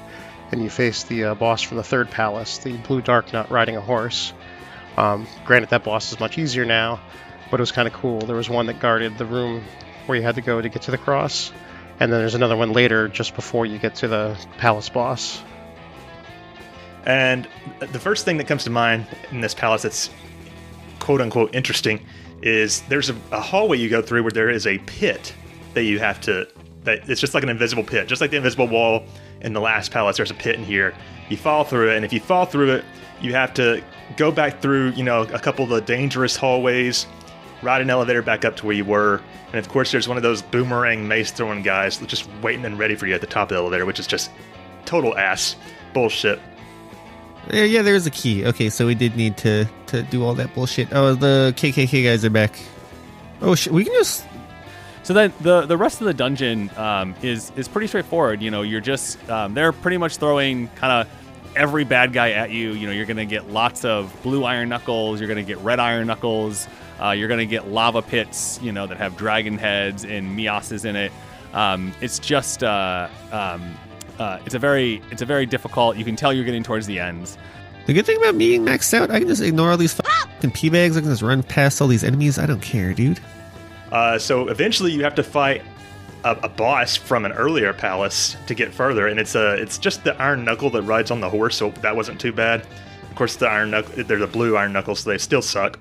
and 0.51 0.61
you 0.61 0.69
face 0.69 1.03
the 1.03 1.25
uh, 1.25 1.35
boss 1.35 1.61
from 1.61 1.77
the 1.77 1.83
third 1.83 2.11
palace, 2.11 2.57
the 2.57 2.75
Blue 2.77 3.01
Darknut 3.01 3.49
riding 3.49 3.77
a 3.77 3.81
horse. 3.81 4.33
Um, 5.01 5.25
granted, 5.45 5.71
that 5.71 5.83
boss 5.83 6.11
is 6.11 6.19
much 6.19 6.37
easier 6.37 6.63
now, 6.63 6.99
but 7.49 7.59
it 7.59 7.63
was 7.63 7.71
kind 7.71 7.87
of 7.87 7.93
cool. 7.95 8.19
There 8.19 8.35
was 8.35 8.51
one 8.51 8.67
that 8.67 8.79
guarded 8.79 9.17
the 9.17 9.25
room 9.25 9.63
where 10.05 10.15
you 10.15 10.23
had 10.23 10.35
to 10.35 10.41
go 10.41 10.61
to 10.61 10.69
get 10.69 10.83
to 10.83 10.91
the 10.91 10.97
cross, 10.99 11.51
and 11.99 12.13
then 12.13 12.19
there's 12.19 12.35
another 12.35 12.55
one 12.55 12.71
later 12.71 13.07
just 13.07 13.33
before 13.33 13.65
you 13.65 13.79
get 13.79 13.95
to 13.95 14.07
the 14.07 14.37
palace 14.59 14.89
boss. 14.89 15.41
And 17.07 17.47
the 17.79 17.99
first 17.99 18.25
thing 18.25 18.37
that 18.37 18.45
comes 18.45 18.63
to 18.65 18.69
mind 18.69 19.07
in 19.31 19.41
this 19.41 19.55
palace 19.55 19.81
that's 19.81 20.11
quote 20.99 21.19
unquote 21.19 21.55
interesting 21.55 22.05
is 22.43 22.81
there's 22.81 23.09
a, 23.09 23.15
a 23.31 23.39
hallway 23.39 23.79
you 23.79 23.89
go 23.89 24.03
through 24.03 24.21
where 24.21 24.31
there 24.31 24.51
is 24.51 24.67
a 24.67 24.77
pit 24.79 25.33
that 25.73 25.83
you 25.83 25.97
have 25.97 26.21
to 26.21 26.47
that 26.83 27.09
it's 27.09 27.19
just 27.19 27.33
like 27.33 27.41
an 27.41 27.49
invisible 27.49 27.83
pit 27.83 28.07
just 28.07 28.21
like 28.21 28.29
the 28.29 28.37
invisible 28.37 28.67
wall 28.67 29.03
in 29.41 29.53
the 29.53 29.59
last 29.59 29.91
palace 29.91 30.17
there's 30.17 30.29
a 30.29 30.35
pit 30.35 30.55
in 30.55 30.63
here 30.63 30.93
you 31.29 31.37
fall 31.37 31.63
through 31.63 31.89
it 31.89 31.95
and 31.95 32.05
if 32.05 32.13
you 32.13 32.19
fall 32.19 32.45
through 32.45 32.71
it 32.71 32.85
you 33.19 33.33
have 33.33 33.51
to 33.53 33.83
go 34.17 34.31
back 34.31 34.61
through 34.61 34.91
you 34.91 35.03
know 35.03 35.21
a 35.21 35.39
couple 35.39 35.63
of 35.63 35.69
the 35.69 35.81
dangerous 35.81 36.35
hallways 36.35 37.05
ride 37.61 37.81
an 37.81 37.89
elevator 37.89 38.21
back 38.21 38.43
up 38.45 38.55
to 38.57 38.65
where 38.65 38.75
you 38.75 38.85
were 38.85 39.21
and 39.47 39.55
of 39.55 39.69
course 39.69 39.91
there's 39.91 40.07
one 40.07 40.17
of 40.17 40.23
those 40.23 40.41
boomerang 40.41 41.07
mace 41.07 41.31
throwing 41.31 41.61
guys 41.61 41.97
just 42.07 42.27
waiting 42.41 42.65
and 42.65 42.79
ready 42.79 42.95
for 42.95 43.05
you 43.07 43.13
at 43.13 43.21
the 43.21 43.27
top 43.27 43.43
of 43.43 43.49
the 43.49 43.55
elevator 43.55 43.85
which 43.85 43.99
is 43.99 44.07
just 44.07 44.31
total 44.85 45.15
ass 45.17 45.55
bullshit 45.93 46.39
Yeah, 47.51 47.63
yeah, 47.63 47.81
there 47.81 47.95
is 47.95 48.05
a 48.05 48.11
key. 48.11 48.45
Okay, 48.45 48.69
so 48.69 48.85
we 48.85 48.95
did 48.95 49.15
need 49.15 49.35
to 49.37 49.65
to 49.87 50.03
do 50.03 50.23
all 50.23 50.35
that 50.35 50.53
bullshit. 50.53 50.87
Oh, 50.93 51.15
the 51.15 51.53
KKK 51.57 52.03
guys 52.05 52.23
are 52.23 52.29
back. 52.29 52.57
Oh 53.41 53.55
shit, 53.55 53.73
we 53.73 53.83
can 53.83 53.93
just 53.93 54.23
So 55.03 55.13
then 55.13 55.33
the 55.41 55.65
the 55.65 55.75
rest 55.75 56.01
of 56.01 56.05
the 56.07 56.13
dungeon 56.13 56.69
um, 56.77 57.15
is 57.23 57.51
is 57.55 57.67
pretty 57.67 57.87
straightforward. 57.87 58.41
You 58.41 58.51
know, 58.51 58.61
you're 58.61 58.79
just 58.81 59.17
um, 59.29 59.53
they're 59.55 59.71
pretty 59.73 59.97
much 59.97 60.17
throwing 60.17 60.67
kind 60.75 60.93
of 60.93 61.07
every 61.55 61.83
bad 61.83 62.13
guy 62.13 62.31
at 62.31 62.51
you. 62.51 62.71
You 62.71 62.87
know, 62.87 62.93
you're 62.93 63.05
gonna 63.05 63.25
get 63.25 63.49
lots 63.49 63.85
of 63.85 64.15
blue 64.23 64.43
iron 64.43 64.69
knuckles. 64.69 65.19
You're 65.19 65.27
gonna 65.27 65.43
get 65.43 65.57
red 65.59 65.79
iron 65.79 66.07
knuckles. 66.07 66.67
Uh, 67.01 67.11
you're 67.11 67.27
gonna 67.27 67.45
get 67.45 67.67
lava 67.67 68.01
pits. 68.01 68.59
You 68.61 68.71
know, 68.71 68.87
that 68.87 68.97
have 68.97 69.17
dragon 69.17 69.57
heads 69.57 70.03
and 70.05 70.37
miases 70.37 70.85
in 70.85 70.95
it. 70.95 71.11
Um, 71.53 71.93
it's 72.01 72.19
just 72.19 72.63
uh, 72.63 73.09
um, 73.31 73.73
uh, 74.19 74.39
it's 74.45 74.55
a 74.55 74.59
very 74.59 75.01
it's 75.11 75.21
a 75.21 75.25
very 75.25 75.45
difficult. 75.45 75.97
You 75.97 76.05
can 76.05 76.15
tell 76.15 76.31
you're 76.33 76.45
getting 76.45 76.63
towards 76.63 76.87
the 76.87 76.99
ends. 76.99 77.37
The 77.87 77.93
good 77.93 78.05
thing 78.05 78.17
about 78.17 78.37
being 78.37 78.63
maxed 78.63 78.93
out, 78.93 79.09
I 79.09 79.19
can 79.19 79.27
just 79.27 79.41
ignore 79.41 79.71
all 79.71 79.77
these 79.77 79.93
fucking 79.93 80.51
p 80.51 80.69
bags. 80.69 80.95
I 80.95 81.01
can 81.01 81.09
just 81.09 81.23
run 81.23 81.41
past 81.43 81.81
all 81.81 81.87
these 81.87 82.03
enemies. 82.03 82.37
I 82.37 82.45
don't 82.45 82.61
care, 82.61 82.93
dude. 82.93 83.19
Uh, 83.91 84.17
so 84.17 84.47
eventually, 84.47 84.91
you 84.91 85.03
have 85.03 85.15
to 85.15 85.23
fight 85.23 85.63
a, 86.23 86.31
a 86.43 86.49
boss 86.49 86.95
from 86.95 87.25
an 87.25 87.31
earlier 87.31 87.73
palace 87.73 88.35
to 88.47 88.53
get 88.53 88.73
further, 88.73 89.07
and 89.07 89.19
it's 89.19 89.35
a 89.35 89.53
it's 89.53 89.77
just 89.77 90.03
the 90.03 90.19
Iron 90.21 90.45
Knuckle 90.45 90.69
that 90.71 90.83
rides 90.83 91.11
on 91.11 91.19
the 91.21 91.29
horse, 91.29 91.55
so 91.57 91.69
that 91.81 91.95
wasn't 91.95 92.19
too 92.19 92.31
bad. 92.31 92.65
Of 93.09 93.15
course, 93.15 93.35
the 93.35 93.47
Iron 93.47 93.71
Knuckle, 93.71 94.03
they're 94.03 94.19
the 94.19 94.27
blue 94.27 94.55
Iron 94.57 94.73
Knuckles, 94.73 95.01
so 95.01 95.09
they 95.09 95.17
still 95.17 95.41
suck. 95.41 95.79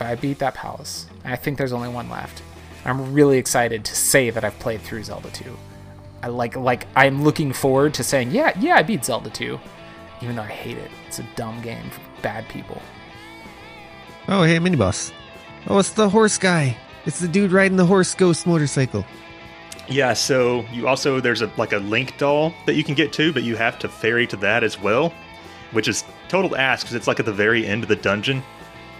I 0.00 0.14
beat 0.14 0.38
that 0.38 0.54
palace. 0.54 1.06
I 1.24 1.36
think 1.36 1.58
there's 1.58 1.72
only 1.72 1.88
one 1.88 2.08
left. 2.08 2.42
I'm 2.84 3.12
really 3.12 3.38
excited 3.38 3.84
to 3.84 3.94
say 3.94 4.30
that 4.30 4.44
I've 4.44 4.58
played 4.60 4.80
through 4.80 5.02
Zelda 5.02 5.30
2. 5.30 5.56
I 6.22 6.28
like 6.28 6.56
like 6.56 6.86
I'm 6.96 7.22
looking 7.22 7.52
forward 7.52 7.94
to 7.94 8.04
saying, 8.04 8.30
yeah, 8.30 8.58
yeah, 8.58 8.76
I 8.76 8.82
beat 8.82 9.04
Zelda 9.04 9.30
2, 9.30 9.58
even 10.22 10.36
though 10.36 10.42
I 10.42 10.46
hate 10.46 10.78
it. 10.78 10.90
It's 11.06 11.18
a 11.18 11.26
dumb 11.36 11.60
game 11.62 11.90
for 11.90 12.00
bad 12.22 12.48
people. 12.48 12.80
Oh, 14.28 14.42
hey, 14.42 14.58
mini 14.58 14.76
boss. 14.76 15.12
Oh, 15.66 15.78
it's 15.78 15.90
the 15.90 16.08
horse 16.08 16.38
guy. 16.38 16.76
It's 17.06 17.20
the 17.20 17.28
dude 17.28 17.52
riding 17.52 17.76
the 17.76 17.86
horse 17.86 18.14
ghost 18.14 18.46
motorcycle. 18.46 19.04
Yeah, 19.88 20.12
so 20.12 20.66
you 20.72 20.86
also 20.86 21.18
there's 21.20 21.40
a 21.40 21.50
like 21.56 21.72
a 21.72 21.78
Link 21.78 22.18
doll 22.18 22.52
that 22.66 22.74
you 22.74 22.84
can 22.84 22.94
get 22.94 23.12
to, 23.14 23.32
but 23.32 23.42
you 23.42 23.56
have 23.56 23.78
to 23.78 23.88
ferry 23.88 24.26
to 24.26 24.36
that 24.36 24.62
as 24.62 24.78
well, 24.78 25.14
which 25.72 25.88
is 25.88 26.04
total 26.28 26.54
ass 26.56 26.82
because 26.82 26.94
it's 26.94 27.06
like 27.06 27.18
at 27.18 27.26
the 27.26 27.32
very 27.32 27.66
end 27.66 27.82
of 27.82 27.88
the 27.88 27.96
dungeon, 27.96 28.42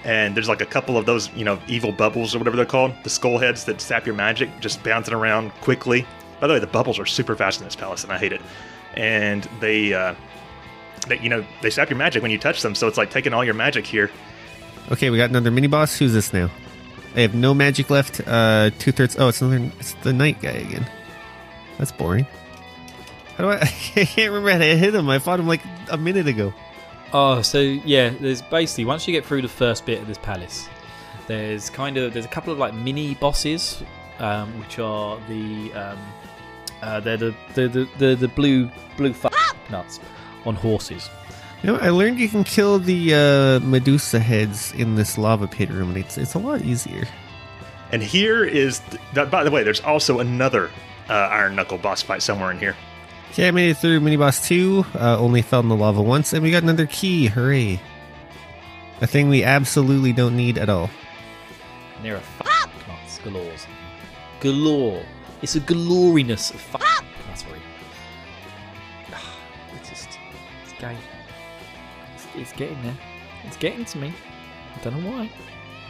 and 0.04 0.34
there's 0.34 0.48
like 0.48 0.62
a 0.62 0.66
couple 0.66 0.96
of 0.96 1.04
those 1.04 1.30
you 1.34 1.44
know 1.44 1.58
evil 1.68 1.92
bubbles 1.92 2.34
or 2.34 2.38
whatever 2.38 2.56
they're 2.56 2.64
called, 2.64 2.94
the 3.04 3.10
skull 3.10 3.36
heads 3.36 3.64
that 3.64 3.80
sap 3.82 4.06
your 4.06 4.14
magic, 4.14 4.48
just 4.60 4.82
bouncing 4.82 5.12
around 5.12 5.50
quickly. 5.60 6.06
By 6.40 6.46
the 6.46 6.54
way, 6.54 6.58
the 6.58 6.66
bubbles 6.66 6.98
are 6.98 7.06
super 7.06 7.36
fast 7.36 7.60
in 7.60 7.66
this 7.66 7.76
palace, 7.76 8.04
and 8.04 8.12
I 8.12 8.18
hate 8.18 8.32
it. 8.32 8.40
And 8.94 9.46
they, 9.60 9.92
uh, 9.92 10.14
they 11.06 11.18
you 11.18 11.28
know 11.28 11.44
they 11.60 11.68
sap 11.68 11.90
your 11.90 11.98
magic 11.98 12.22
when 12.22 12.30
you 12.30 12.38
touch 12.38 12.62
them, 12.62 12.74
so 12.74 12.88
it's 12.88 12.96
like 12.96 13.10
taking 13.10 13.34
all 13.34 13.44
your 13.44 13.54
magic 13.54 13.86
here. 13.86 14.10
Okay, 14.90 15.10
we 15.10 15.18
got 15.18 15.28
another 15.28 15.50
mini 15.50 15.66
boss. 15.66 15.98
Who's 15.98 16.14
this 16.14 16.32
now? 16.32 16.50
I 17.16 17.20
have 17.20 17.34
no 17.34 17.54
magic 17.54 17.90
left. 17.90 18.20
Uh, 18.26 18.70
two 18.78 18.92
thirds. 18.92 19.16
Oh, 19.18 19.28
it's 19.28 19.40
another. 19.40 19.70
It's 19.78 19.94
the 19.94 20.12
knight 20.12 20.40
guy 20.40 20.50
again. 20.50 20.86
That's 21.78 21.92
boring. 21.92 22.26
How 23.36 23.44
do 23.44 23.50
I? 23.50 23.56
I 23.62 24.04
can't 24.04 24.32
remember 24.32 24.50
how 24.50 24.58
to 24.58 24.76
hit 24.76 24.94
him. 24.94 25.08
I 25.08 25.18
fought 25.18 25.40
him 25.40 25.48
like 25.48 25.62
a 25.90 25.96
minute 25.96 26.26
ago. 26.26 26.52
Oh, 27.12 27.40
so 27.40 27.60
yeah, 27.60 28.10
there's 28.20 28.42
basically 28.42 28.84
once 28.84 29.06
you 29.08 29.12
get 29.12 29.24
through 29.24 29.42
the 29.42 29.48
first 29.48 29.86
bit 29.86 30.00
of 30.00 30.06
this 30.06 30.18
palace, 30.18 30.68
there's 31.26 31.70
kind 31.70 31.96
of 31.96 32.12
there's 32.12 32.26
a 32.26 32.28
couple 32.28 32.52
of 32.52 32.58
like 32.58 32.74
mini 32.74 33.14
bosses, 33.14 33.82
um, 34.18 34.58
which 34.60 34.78
are 34.78 35.18
the 35.28 35.72
um, 35.72 35.98
uh, 36.82 37.00
they're 37.00 37.16
the 37.16 37.34
the, 37.54 37.68
the 37.68 37.88
the 37.98 38.14
the 38.16 38.28
blue 38.28 38.70
blue 38.96 39.12
fuck 39.12 39.34
nuts 39.70 40.00
on 40.44 40.54
horses. 40.54 41.08
You 41.62 41.72
know, 41.72 41.76
I 41.78 41.90
learned 41.90 42.20
you 42.20 42.28
can 42.28 42.44
kill 42.44 42.78
the 42.78 43.14
uh, 43.14 43.66
Medusa 43.66 44.20
heads 44.20 44.72
in 44.74 44.94
this 44.94 45.18
lava 45.18 45.48
pit 45.48 45.70
room, 45.70 45.88
and 45.88 45.98
it's 45.98 46.16
it's 46.16 46.34
a 46.34 46.38
lot 46.38 46.62
easier. 46.62 47.06
And 47.90 48.02
here 48.02 48.44
is, 48.44 48.80
th- 49.14 49.30
by 49.30 49.42
the 49.42 49.50
way, 49.50 49.62
there's 49.64 49.80
also 49.80 50.20
another 50.20 50.70
uh, 51.08 51.14
Iron 51.14 51.56
Knuckle 51.56 51.78
boss 51.78 52.02
fight 52.02 52.22
somewhere 52.22 52.50
in 52.52 52.58
here. 52.58 52.76
Okay, 53.32 53.48
I 53.48 53.50
made 53.50 53.70
it 53.70 53.78
through 53.78 53.98
mini 54.00 54.16
boss 54.16 54.46
two. 54.46 54.84
Uh, 54.94 55.18
only 55.18 55.42
fell 55.42 55.60
in 55.60 55.68
the 55.68 55.76
lava 55.76 56.00
once, 56.00 56.32
and 56.32 56.42
we 56.42 56.50
got 56.50 56.62
another 56.62 56.86
key. 56.86 57.26
Hooray! 57.26 57.80
A 59.00 59.06
thing 59.06 59.28
we 59.28 59.42
absolutely 59.42 60.12
don't 60.12 60.36
need 60.36 60.58
at 60.58 60.68
all. 60.68 60.90
And 61.96 62.04
there 62.04 62.16
are 62.16 62.20
fuck 62.20 62.70
nuts 62.86 63.18
galore. 63.24 63.52
Galore. 64.40 65.02
It's 65.42 65.56
a 65.56 65.60
galoriness 65.60 66.52
of 66.52 66.60
fuck. 66.60 67.04
That's 67.26 67.44
right. 67.46 67.60
It's 69.80 69.88
just, 69.88 70.08
it's 70.64 70.80
going. 70.80 70.96
It's, 72.40 72.52
getting 72.52 72.80
there. 72.82 72.96
It's 73.44 73.56
getting 73.56 73.84
to 73.84 73.98
me. 73.98 74.12
I 74.76 74.84
don't 74.84 75.02
know 75.02 75.10
why. 75.10 75.30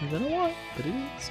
I 0.00 0.06
don't 0.06 0.22
know 0.22 0.36
why, 0.36 0.54
but 0.76 0.86
it 0.86 0.94
is. 0.94 1.30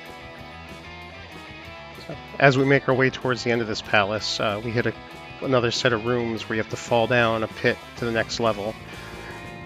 As 2.40 2.58
we 2.58 2.66
make 2.66 2.88
our 2.88 2.96
way 2.96 3.10
towards 3.10 3.44
the 3.44 3.52
end 3.52 3.62
of 3.62 3.68
this 3.68 3.82
palace, 3.82 4.40
uh, 4.40 4.62
we 4.64 4.72
hit 4.72 4.86
a, 4.86 4.94
another 5.42 5.72
set 5.72 5.94
of 5.94 6.06
rooms 6.06 6.48
where 6.48 6.56
you 6.56 6.62
have 6.62 6.72
to 6.72 6.78
fall 6.78 7.08
down 7.08 7.44
a 7.44 7.48
pit 7.48 7.78
to 7.98 8.06
the 8.06 8.12
next 8.12 8.40
level. 8.40 8.76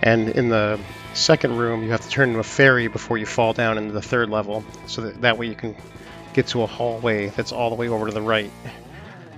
And 0.01 0.29
in 0.29 0.49
the 0.49 0.79
second 1.13 1.57
room, 1.57 1.83
you 1.83 1.91
have 1.91 2.01
to 2.01 2.09
turn 2.09 2.29
into 2.29 2.39
a 2.39 2.43
fairy 2.43 2.87
before 2.87 3.17
you 3.17 3.25
fall 3.25 3.53
down 3.53 3.77
into 3.77 3.91
the 3.91 4.01
third 4.01 4.29
level, 4.29 4.63
so 4.87 5.01
that, 5.01 5.21
that 5.21 5.37
way 5.37 5.47
you 5.47 5.55
can 5.55 5.75
get 6.33 6.47
to 6.47 6.63
a 6.63 6.67
hallway 6.67 7.27
that's 7.27 7.51
all 7.51 7.69
the 7.69 7.75
way 7.75 7.89
over 7.89 8.07
to 8.07 8.13
the 8.13 8.21
right 8.21 8.51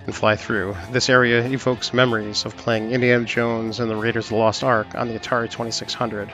and 0.06 0.16
fly 0.16 0.36
through. 0.36 0.76
This 0.92 1.10
area 1.10 1.46
evokes 1.46 1.94
memories 1.94 2.46
of 2.46 2.56
playing 2.58 2.92
Indiana 2.92 3.26
Jones 3.26 3.80
and 3.80 3.90
the 3.90 3.96
Raiders 3.96 4.26
of 4.26 4.30
the 4.30 4.36
Lost 4.36 4.64
Ark 4.64 4.96
on 4.96 5.08
the 5.08 5.18
Atari 5.18 5.50
2600. 5.50 6.32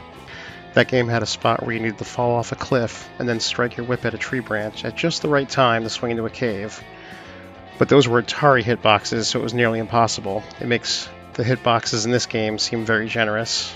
That 0.74 0.88
game 0.88 1.08
had 1.08 1.24
a 1.24 1.26
spot 1.26 1.64
where 1.64 1.74
you 1.74 1.80
needed 1.82 1.98
to 1.98 2.06
fall 2.06 2.36
off 2.36 2.52
a 2.52 2.56
cliff 2.56 3.10
and 3.20 3.28
then 3.28 3.40
strike 3.40 3.78
your 3.78 3.86
whip 3.86 4.06
at 4.06 4.14
a 4.14 4.18
tree 4.18 4.40
branch 4.40 4.86
at 4.86 4.96
just 4.96 5.22
the 5.22 5.30
right 5.30 5.50
time 5.50 5.84
to 5.84 5.90
swing 5.90 6.12
into 6.12 6.26
a 6.26 6.30
cave. 6.30 6.82
But 7.78 7.90
those 7.90 8.08
were 8.08 8.22
Atari 8.22 8.64
hitboxes, 8.64 9.26
so 9.26 9.40
it 9.40 9.44
was 9.44 9.54
nearly 9.54 9.80
impossible. 9.80 10.44
It 10.60 10.68
makes 10.68 11.10
the 11.34 11.44
hitboxes 11.44 12.06
in 12.06 12.12
this 12.12 12.26
game 12.26 12.60
seem 12.60 12.86
very 12.86 13.08
generous. 13.08 13.74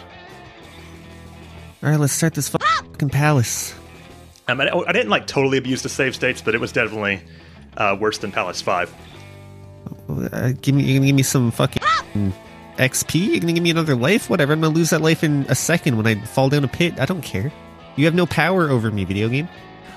All 1.81 1.89
right, 1.89 1.99
let's 1.99 2.13
start 2.13 2.33
this 2.33 2.49
fucking 2.49 3.09
palace. 3.09 3.73
Um, 4.47 4.59
I, 4.59 4.69
I 4.69 4.91
didn't 4.91 5.09
like 5.09 5.25
totally 5.25 5.57
abuse 5.57 5.81
the 5.81 5.89
save 5.89 6.15
states, 6.15 6.41
but 6.41 6.53
it 6.53 6.61
was 6.61 6.71
definitely 6.71 7.21
uh, 7.77 7.97
worse 7.99 8.17
than 8.17 8.31
Palace 8.31 8.61
5. 8.61 8.93
Uh, 10.09 10.51
give 10.61 10.75
me, 10.75 10.83
you're 10.83 10.97
gonna 10.99 11.07
give 11.07 11.15
me 11.15 11.23
some 11.23 11.51
fucking 11.51 11.81
XP? 12.77 13.27
You're 13.27 13.39
gonna 13.39 13.53
give 13.53 13.63
me 13.63 13.71
another 13.71 13.95
life? 13.95 14.29
Whatever. 14.29 14.53
I'm 14.53 14.61
gonna 14.61 14.73
lose 14.73 14.89
that 14.89 15.01
life 15.01 15.23
in 15.23 15.45
a 15.49 15.55
second 15.55 15.97
when 15.97 16.07
I 16.07 16.15
fall 16.15 16.49
down 16.49 16.63
a 16.63 16.67
pit. 16.67 16.99
I 16.99 17.05
don't 17.05 17.21
care. 17.21 17.51
You 17.95 18.05
have 18.05 18.15
no 18.15 18.25
power 18.25 18.69
over 18.69 18.91
me, 18.91 19.05
video 19.05 19.29
game. 19.29 19.47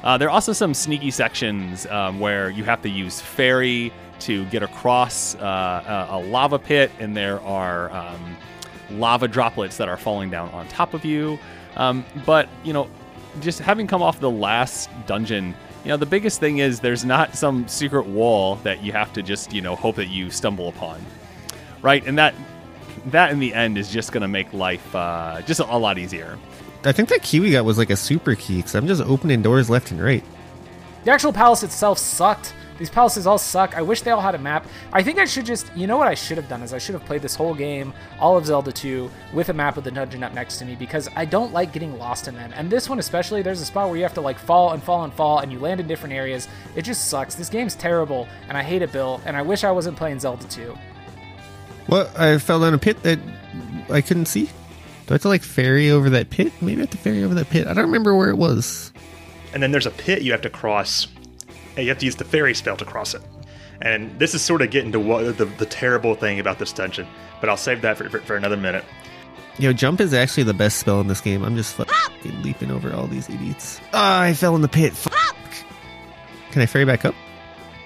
Uh, 0.04 0.16
there 0.16 0.28
are 0.28 0.30
also 0.30 0.52
some 0.52 0.74
sneaky 0.74 1.10
sections 1.10 1.86
um, 1.86 2.20
where 2.20 2.50
you 2.50 2.62
have 2.64 2.82
to 2.82 2.88
use 2.88 3.20
fairy 3.20 3.92
to 4.20 4.44
get 4.46 4.62
across 4.62 5.34
uh, 5.36 6.06
a, 6.10 6.18
lava 6.18 6.58
pit, 6.58 6.90
and 6.98 7.16
there 7.16 7.40
are 7.40 7.90
um, 7.90 8.36
lava 8.90 9.26
droplets 9.28 9.78
that 9.78 9.88
are 9.88 9.96
falling 9.96 10.30
down 10.30 10.48
on 10.50 10.68
top 10.68 10.94
of 10.94 11.04
you. 11.04 11.38
Um, 11.76 12.04
but 12.24 12.48
you 12.64 12.72
know, 12.72 12.88
just 13.40 13.58
having 13.58 13.86
come 13.86 14.02
off 14.02 14.20
the 14.20 14.30
last 14.30 14.88
dungeon, 15.06 15.54
you 15.86 15.90
know, 15.90 15.96
the 15.96 16.04
biggest 16.04 16.40
thing 16.40 16.58
is 16.58 16.80
there's 16.80 17.04
not 17.04 17.36
some 17.36 17.68
secret 17.68 18.06
wall 18.06 18.56
that 18.64 18.82
you 18.82 18.90
have 18.90 19.12
to 19.12 19.22
just 19.22 19.52
you 19.52 19.60
know 19.60 19.76
hope 19.76 19.94
that 19.94 20.08
you 20.08 20.32
stumble 20.32 20.68
upon, 20.68 21.00
right? 21.80 22.04
And 22.04 22.18
that 22.18 22.34
that 23.06 23.30
in 23.30 23.38
the 23.38 23.54
end 23.54 23.78
is 23.78 23.88
just 23.88 24.10
going 24.10 24.22
to 24.22 24.28
make 24.28 24.52
life 24.52 24.96
uh, 24.96 25.42
just 25.42 25.60
a, 25.60 25.72
a 25.72 25.78
lot 25.78 25.96
easier. 25.96 26.40
I 26.82 26.90
think 26.90 27.08
that 27.10 27.22
key 27.22 27.38
we 27.38 27.52
got 27.52 27.64
was 27.64 27.78
like 27.78 27.90
a 27.90 27.96
super 27.96 28.34
key 28.34 28.56
because 28.56 28.74
I'm 28.74 28.88
just 28.88 29.00
opening 29.00 29.42
doors 29.42 29.70
left 29.70 29.92
and 29.92 30.02
right. 30.02 30.24
The 31.04 31.12
actual 31.12 31.32
palace 31.32 31.62
itself 31.62 31.98
sucked. 31.98 32.52
These 32.78 32.90
palaces 32.90 33.26
all 33.26 33.38
suck. 33.38 33.76
I 33.76 33.82
wish 33.82 34.02
they 34.02 34.10
all 34.10 34.20
had 34.20 34.34
a 34.34 34.38
map. 34.38 34.66
I 34.92 35.02
think 35.02 35.18
I 35.18 35.24
should 35.24 35.46
just, 35.46 35.70
you 35.74 35.86
know 35.86 35.96
what 35.96 36.08
I 36.08 36.14
should 36.14 36.36
have 36.36 36.48
done 36.48 36.62
is 36.62 36.72
I 36.72 36.78
should 36.78 36.94
have 36.94 37.04
played 37.04 37.22
this 37.22 37.34
whole 37.34 37.54
game, 37.54 37.92
all 38.20 38.36
of 38.36 38.46
Zelda 38.46 38.72
2, 38.72 39.10
with 39.32 39.48
a 39.48 39.52
map 39.52 39.76
of 39.76 39.84
the 39.84 39.90
dungeon 39.90 40.22
up 40.22 40.34
next 40.34 40.58
to 40.58 40.64
me 40.64 40.74
because 40.74 41.08
I 41.16 41.24
don't 41.24 41.52
like 41.52 41.72
getting 41.72 41.98
lost 41.98 42.28
in 42.28 42.34
them. 42.34 42.52
And 42.54 42.70
this 42.70 42.88
one 42.88 42.98
especially, 42.98 43.42
there's 43.42 43.60
a 43.60 43.64
spot 43.64 43.88
where 43.88 43.96
you 43.96 44.02
have 44.02 44.14
to 44.14 44.20
like 44.20 44.38
fall 44.38 44.72
and 44.72 44.82
fall 44.82 45.04
and 45.04 45.12
fall 45.12 45.38
and 45.38 45.52
you 45.52 45.58
land 45.58 45.80
in 45.80 45.86
different 45.86 46.14
areas. 46.14 46.48
It 46.74 46.82
just 46.82 47.08
sucks. 47.08 47.34
This 47.34 47.48
game's 47.48 47.74
terrible 47.74 48.28
and 48.48 48.56
I 48.56 48.62
hate 48.62 48.82
it, 48.82 48.92
Bill. 48.92 49.20
And 49.24 49.36
I 49.36 49.42
wish 49.42 49.64
I 49.64 49.70
wasn't 49.70 49.96
playing 49.96 50.20
Zelda 50.20 50.46
2. 50.48 50.76
What? 51.86 52.18
I 52.18 52.38
fell 52.38 52.60
down 52.60 52.74
a 52.74 52.78
pit 52.78 53.02
that 53.04 53.18
I 53.90 54.00
couldn't 54.00 54.26
see. 54.26 54.46
Do 55.06 55.12
I 55.12 55.14
have 55.14 55.22
to 55.22 55.28
like 55.28 55.42
ferry 55.42 55.90
over 55.90 56.10
that 56.10 56.30
pit? 56.30 56.52
Maybe 56.60 56.78
I 56.78 56.80
have 56.80 56.90
to 56.90 56.98
ferry 56.98 57.22
over 57.22 57.34
that 57.34 57.48
pit. 57.48 57.68
I 57.68 57.74
don't 57.74 57.86
remember 57.86 58.16
where 58.16 58.28
it 58.28 58.36
was. 58.36 58.92
And 59.54 59.62
then 59.62 59.70
there's 59.70 59.86
a 59.86 59.92
pit 59.92 60.22
you 60.22 60.32
have 60.32 60.42
to 60.42 60.50
cross, 60.50 61.06
and 61.76 61.84
you 61.84 61.88
have 61.88 61.98
to 61.98 62.04
use 62.06 62.16
the 62.16 62.24
fairy 62.24 62.54
spell 62.54 62.76
to 62.76 62.84
cross 62.84 63.14
it. 63.14 63.22
And 63.82 64.18
this 64.18 64.34
is 64.34 64.42
sort 64.42 64.62
of 64.62 64.70
getting 64.70 64.92
to 64.92 65.00
what 65.00 65.36
the, 65.36 65.44
the 65.44 65.66
terrible 65.66 66.14
thing 66.14 66.40
about 66.40 66.58
this 66.58 66.72
dungeon, 66.72 67.06
but 67.40 67.50
I'll 67.50 67.56
save 67.56 67.82
that 67.82 67.98
for, 67.98 68.08
for, 68.08 68.20
for 68.20 68.36
another 68.36 68.56
minute. 68.56 68.84
Yo, 69.58 69.72
jump 69.72 70.00
is 70.00 70.12
actually 70.12 70.42
the 70.42 70.54
best 70.54 70.78
spell 70.78 71.00
in 71.00 71.08
this 71.08 71.20
game. 71.20 71.42
I'm 71.42 71.56
just 71.56 71.74
fucking 71.74 72.42
leaping 72.42 72.70
over 72.70 72.92
all 72.92 73.06
these 73.06 73.28
idiots. 73.28 73.80
Ah, 73.92 74.22
I 74.22 74.34
fell 74.34 74.54
in 74.54 74.62
the 74.62 74.68
pit. 74.68 74.92
Fuck. 74.92 75.36
Can 76.50 76.62
I 76.62 76.66
ferry 76.66 76.84
back 76.84 77.04
up? 77.04 77.14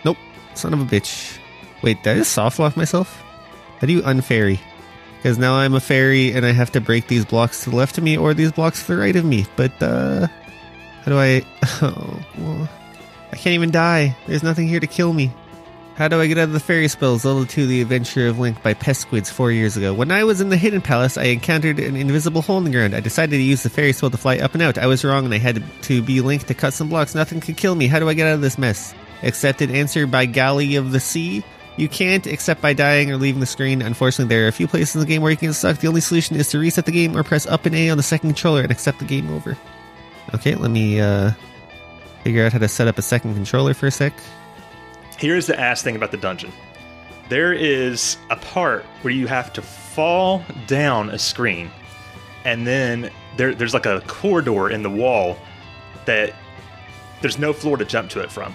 Nope. 0.05 0.17
Son 0.55 0.73
of 0.73 0.81
a 0.81 0.85
bitch. 0.85 1.39
Wait, 1.83 2.03
did 2.03 2.13
I 2.13 2.19
just 2.19 2.33
soft 2.33 2.59
lock 2.59 2.77
myself? 2.77 3.23
How 3.81 3.87
do 3.87 3.93
you 3.93 4.03
unferry? 4.03 4.59
Because 5.17 5.39
now 5.39 5.55
I'm 5.55 5.75
a 5.75 5.81
fairy 5.81 6.33
and 6.33 6.45
I 6.45 6.53
have 6.53 6.73
to 6.73 6.81
break 6.81 7.07
these 7.07 7.25
blocks 7.25 7.65
to 7.65 7.71
the 7.71 7.77
left 7.77 7.99
of 7.99 8.05
me 8.05 8.17
or 8.17 8.35
these 8.35 8.53
blocks 8.53 8.83
to 8.87 8.95
the 8.95 9.01
right 9.01 9.15
of 9.15 9.25
me. 9.25 9.47
But, 9.57 9.81
uh. 9.83 10.27
How 11.03 11.13
do 11.13 11.19
I. 11.19 11.45
Oh, 11.83 12.23
well, 12.39 12.69
I 13.33 13.37
can't 13.37 13.55
even 13.55 13.71
die. 13.71 14.17
There's 14.27 14.43
nothing 14.43 14.69
here 14.69 14.81
to 14.81 14.87
kill 14.87 15.13
me. 15.13 15.33
How 16.01 16.09
do 16.09 16.19
I 16.19 16.27
get 16.27 16.39
out 16.39 16.45
of 16.45 16.53
the 16.53 16.61
fairy 16.61 16.89
spell? 16.89 17.19
Zelda 17.19 17.47
2 17.47 17.67
The 17.67 17.83
Adventure 17.83 18.27
of 18.27 18.39
Link 18.39 18.63
by 18.63 18.73
Pesquids 18.73 19.31
four 19.31 19.53
years 19.53 19.77
ago. 19.77 19.93
When 19.93 20.11
I 20.11 20.25
was 20.25 20.41
in 20.41 20.49
the 20.49 20.57
Hidden 20.57 20.81
Palace, 20.81 21.19
I 21.19 21.25
encountered 21.25 21.79
an 21.79 21.95
invisible 21.95 22.41
hole 22.41 22.57
in 22.57 22.65
the 22.65 22.71
ground. 22.71 22.95
I 22.95 23.01
decided 23.01 23.37
to 23.37 23.43
use 23.43 23.63
the 23.63 23.69
fairy 23.69 23.93
spell 23.93 24.09
to 24.09 24.17
fly 24.17 24.39
up 24.39 24.55
and 24.55 24.63
out. 24.63 24.79
I 24.79 24.87
was 24.87 25.05
wrong 25.05 25.27
and 25.27 25.35
I 25.35 25.39
had 25.39 25.63
to 25.83 26.03
be 26.03 26.23
Link 26.23 26.47
to 26.47 26.55
cut 26.55 26.73
some 26.73 26.89
blocks. 26.89 27.15
Nothing 27.15 27.41
could 27.41 27.59
kill 27.59 27.75
me. 27.75 27.87
How 27.87 27.99
do 27.99 28.09
I 28.09 28.15
get 28.15 28.27
out 28.27 28.35
of 28.35 28.41
this 28.41 28.57
mess? 28.57 28.95
Accepted 29.23 29.71
answer 29.71 30.07
by 30.07 30.25
Galley 30.25 30.77
of 30.77 30.93
the 30.93 31.01
Sea. 31.01 31.45
You 31.77 31.89
can't 31.89 32.27
except 32.27 32.63
by 32.63 32.73
dying 32.73 33.11
or 33.11 33.19
leaving 33.19 33.41
the 33.41 33.47
screen. 33.47 33.83
Unfortunately, 33.83 34.35
there 34.35 34.47
are 34.47 34.49
a 34.49 34.53
few 34.53 34.67
places 34.67 34.95
in 34.95 35.01
the 35.03 35.07
game 35.07 35.21
where 35.21 35.31
you 35.31 35.37
can 35.37 35.53
suck. 35.53 35.79
The 35.79 35.89
only 35.89 36.01
solution 36.01 36.37
is 36.37 36.49
to 36.49 36.59
reset 36.59 36.87
the 36.87 36.93
game 36.93 37.15
or 37.15 37.23
press 37.23 37.47
up 37.47 37.67
and 37.67 37.75
A 37.75 37.91
on 37.91 37.99
the 37.99 38.03
second 38.03 38.31
controller 38.31 38.63
and 38.63 38.71
accept 38.71 39.01
the 39.01 39.05
game 39.05 39.31
over. 39.31 39.57
Okay, 40.35 40.55
let 40.55 40.71
me 40.71 41.01
uh, 41.01 41.33
figure 42.23 42.45
out 42.45 42.53
how 42.53 42.59
to 42.59 42.69
set 42.69 42.89
up 42.89 42.99
a 42.99 43.03
second 43.03 43.35
controller 43.35 43.75
for 43.75 43.87
a 43.87 43.91
sec. 43.91 44.13
Here's 45.19 45.47
the 45.47 45.59
ass 45.59 45.83
thing 45.83 45.97
about 45.97 46.11
the 46.11 46.17
dungeon 46.17 46.53
there 47.29 47.53
is 47.53 48.17
a 48.29 48.37
part 48.37 48.85
where 49.03 49.15
you 49.15 49.29
have 49.29 49.53
to 49.53 49.63
fall 49.63 50.45
down 50.67 51.11
a 51.11 51.19
screen, 51.19 51.71
and 52.45 52.67
then 52.67 53.11
there, 53.37 53.55
there's 53.55 53.73
like 53.73 53.87
a 53.87 54.03
corridor 54.09 54.69
in 54.71 54.83
the 54.83 54.91
wall 54.91 55.39
that 56.07 56.35
there's 57.21 57.39
no 57.39 57.53
floor 57.53 57.77
to 57.77 57.85
jump 57.85 58.11
to 58.11 58.21
it 58.21 58.33
from. 58.33 58.53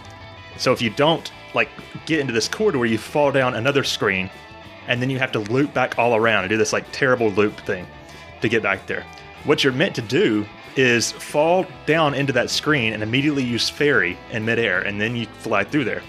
So 0.57 0.73
if 0.73 0.81
you 0.81 0.89
don't 0.89 1.31
like 1.53 1.69
get 2.05 2.19
into 2.19 2.33
this 2.33 2.49
corridor, 2.49 2.85
you 2.85 2.97
fall 2.97 3.31
down 3.31 3.55
another 3.55 3.83
screen, 3.83 4.29
and 4.87 5.01
then 5.01 5.09
you 5.09 5.19
have 5.19 5.31
to 5.31 5.39
loop 5.39 5.73
back 5.73 5.97
all 5.97 6.13
around 6.13 6.43
and 6.43 6.49
do 6.49 6.57
this 6.57 6.73
like 6.73 6.85
terrible 6.91 7.29
loop 7.29 7.57
thing 7.61 7.87
to 8.41 8.49
get 8.49 8.61
back 8.61 8.85
there. 8.87 9.05
What 9.45 9.63
you're 9.63 9.71
meant 9.71 9.95
to 9.95 10.01
do 10.01 10.45
is 10.75 11.11
fall 11.11 11.65
down 11.85 12.13
into 12.13 12.33
that 12.33 12.49
screen 12.49 12.93
and 12.93 13.01
immediately 13.01 13.43
use 13.43 13.69
fairy 13.69 14.17
in 14.31 14.43
midair, 14.45 14.81
and 14.81 14.99
then 14.99 15.15
you 15.15 15.25
fly 15.25 15.63
through 15.63 15.85
there. 15.85 16.01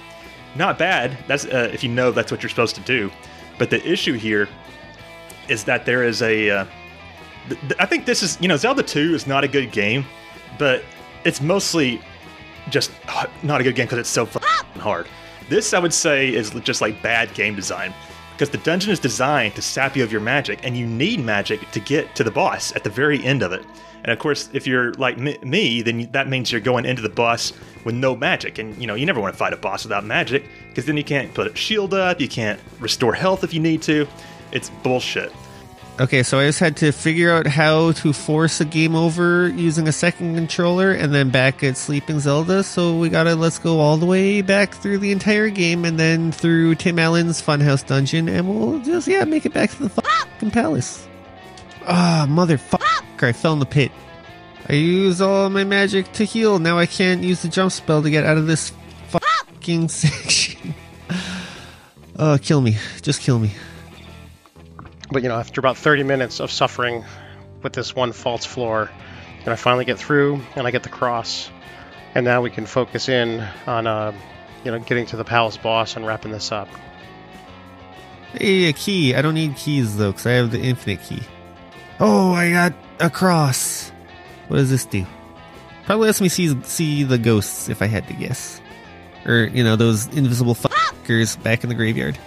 Not 0.57 0.79
bad. 0.79 1.17
That's 1.27 1.45
uh, 1.45 1.71
if 1.73 1.85
you 1.85 1.91
know 1.91 2.11
that's 2.11 2.31
what 2.31 2.43
you're 2.43 2.51
supposed 2.51 2.75
to 2.77 2.81
do. 2.83 3.11
But 3.59 3.71
the 3.71 3.87
issue 3.87 4.15
here 4.15 4.49
is 5.49 5.65
that 5.65 5.87
there 5.87 6.03
is 6.03 6.23
a. 6.23 6.51
Uh, 6.51 6.67
th- 7.49 7.61
th- 7.61 7.75
I 7.79 7.87
think 7.87 8.07
this 8.07 8.23
is 8.23 8.39
you 8.41 8.49
know 8.49 8.57
Zelda 8.57 8.83
2 8.83 9.15
is 9.15 9.27
not 9.27 9.45
a 9.45 9.49
good 9.49 9.71
game, 9.71 10.05
but 10.59 10.83
it's 11.25 11.41
mostly 11.41 12.01
just 12.71 12.91
not 13.43 13.61
a 13.61 13.65
good 13.65 13.75
game 13.75 13.87
because 13.87 13.99
it's 13.99 14.09
so 14.09 14.27
fucking 14.27 14.81
hard. 14.81 15.07
This 15.49 15.75
I 15.75 15.79
would 15.79 15.95
say 15.95 16.35
is 16.35 16.51
just 16.51 16.81
like 16.81 17.01
bad 17.03 17.33
game 17.35 17.55
design 17.55 17.95
because 18.33 18.51
the 18.51 18.59
dungeon 18.59 18.93
is 18.93 19.01
designed 19.01 19.55
to 19.55 19.63
sap 19.63 19.97
you 19.97 20.05
of 20.05 20.13
your 20.13 20.21
magic, 20.21 20.61
and 20.63 20.77
you 20.77 20.87
need 20.87 21.21
magic 21.21 21.71
to 21.71 21.81
get 21.81 22.15
to 22.15 22.25
the 22.25 22.31
boss 22.31 22.75
at 22.77 22.85
the 22.85 22.91
very 22.91 23.25
end 23.25 23.43
of 23.43 23.53
it. 23.53 23.65
And 24.07 24.13
of 24.13 24.21
course, 24.21 24.49
if 24.53 24.69
you're 24.69 24.95
like 24.95 25.19
me- 25.19 25.83
then 25.83 26.09
that 26.13 26.29
means 26.29 26.53
you're 26.53 26.61
going 26.61 26.85
into 26.87 27.03
the 27.03 27.09
boss 27.09 27.53
with 27.85 27.97
no 27.97 28.15
magic, 28.15 28.59
and 28.59 28.81
you 28.81 28.87
know 28.87 28.95
you 28.95 29.05
never 29.05 29.21
want 29.21 29.35
to 29.35 29.39
fight 29.39 29.53
a 29.53 29.57
boss 29.57 29.85
without 29.85 30.05
magic 30.05 30.45
because 30.69 30.87
then 30.87 30.97
you 30.97 31.03
can't 31.03 31.35
put 31.35 31.49
a 31.49 31.57
shield 31.57 31.93
up, 31.93 32.21
you 32.21 32.29
can't 32.29 32.61
restore 32.79 33.15
health 33.15 33.43
if 33.43 33.53
you 33.53 33.59
need 33.59 33.83
to. 33.83 34.07
It's 34.53 34.71
bullshit. 34.85 35.33
Okay, 35.99 36.23
so 36.23 36.39
I 36.39 36.47
just 36.47 36.61
had 36.61 36.77
to 36.77 36.93
figure 36.93 37.33
out 37.33 37.47
how 37.47 37.93
to 37.93 38.13
force 38.13 38.61
a 38.61 38.65
game 38.67 38.95
over 38.95 39.49
using 39.49 39.89
a 39.89 39.93
second 39.93 40.35
controller 40.37 40.93
and 40.93 41.13
then 41.15 41.31
back 41.31 41.65
at 41.65 41.77
Sleeping 41.79 42.21
Zelda. 42.21 42.63
So 42.63 42.97
we 42.99 43.09
gotta 43.09 43.35
let's 43.35 43.59
go 43.59 43.81
all 43.81 43.97
the 43.97 44.07
way 44.07 44.41
back 44.43 44.75
through 44.75 44.99
the 44.99 45.11
entire 45.11 45.49
game 45.49 45.85
and 45.85 45.99
then 45.99 46.33
through 46.33 46.75
Tim 46.77 46.99
Allen's 46.99 47.43
Funhouse 47.43 47.85
dungeon, 47.85 48.29
and 48.29 48.49
we'll 48.49 48.79
just 48.81 49.09
yeah 49.09 49.25
make 49.25 49.47
it 49.47 49.53
back 49.55 49.71
to 49.71 49.83
the 49.85 49.89
fucking 49.89 50.53
palace. 50.53 51.09
Ah, 51.89 52.27
motherfucker! 52.29 53.06
I 53.23 53.33
fell 53.33 53.53
in 53.53 53.59
the 53.59 53.67
pit. 53.67 53.93
I 54.69 54.75
used 54.75 55.21
all 55.21 55.49
my 55.49 55.65
magic 55.65 56.13
to 56.15 56.25
heal. 56.25 56.59
Now 56.59 56.79
I 56.79 56.87
can't 56.87 57.23
use 57.23 57.43
the 57.43 57.49
jump 57.49 57.73
spell 57.73 58.03
to 58.03 58.11
get 58.11 58.25
out 58.25 58.37
of 58.37 58.47
this 58.47 58.73
fucking 59.09 59.89
section. 59.91 60.75
Oh, 62.19 62.39
kill 62.41 62.61
me. 62.61 62.77
Just 63.03 63.21
kill 63.21 63.39
me. 63.39 63.53
But 65.11 65.23
you 65.23 65.29
know, 65.29 65.37
after 65.37 65.61
about 65.61 65.77
30 65.77 66.03
minutes 66.03 66.41
of 66.41 66.51
suffering 66.51 67.05
with 67.63 67.73
this 67.73 67.95
one 67.95 68.13
false 68.13 68.45
floor, 68.45 68.91
and 69.41 69.49
I 69.49 69.57
finally 69.57 69.85
get 69.85 69.99
through, 69.99 70.41
and 70.57 70.67
I 70.67 70.71
get 70.73 70.83
the 70.83 70.89
cross, 70.89 71.49
and 72.15 72.25
now 72.25 72.43
we 72.43 72.51
can 72.51 72.67
focus 72.67 73.09
in 73.09 73.47
on, 73.67 73.87
uh, 73.87 74.13
you 74.65 74.73
know, 74.73 74.79
getting 74.81 75.07
to 75.07 75.17
the 75.17 75.25
palace 75.25 75.57
boss 75.57 75.95
and 75.95 76.05
wrapping 76.07 76.33
this 76.33 76.51
up. 76.51 76.69
Hey, 78.33 78.65
a 78.65 78.73
key. 78.73 79.15
I 79.15 79.23
don't 79.23 79.35
need 79.35 79.55
keys 79.57 79.97
though, 79.97 80.11
because 80.11 80.27
I 80.27 80.33
have 80.33 80.51
the 80.51 80.61
infinite 80.61 81.03
key. 81.03 81.23
Oh, 81.99 82.33
I 82.33 82.51
got 82.51 82.75
a 83.01 83.09
cross. 83.09 83.91
What 84.49 84.59
does 84.59 84.71
this 84.71 84.85
do? 84.85 85.05
Probably 85.85 86.07
lets 86.07 86.21
me 86.21 86.29
see 86.29 86.61
see 86.65 87.05
the 87.05 87.19
ghosts 87.19 87.69
if 87.69 87.81
I 87.81 87.87
had 87.87 88.07
to 88.09 88.15
guess, 88.15 88.61
or 89.25 89.45
you 89.45 89.63
know 89.65 89.77
those 89.77 90.07
invisible 90.09 90.55
fuckers 90.55 91.41
back 91.43 91.63
in 91.63 91.69
the 91.69 91.75
graveyard. 91.75 92.19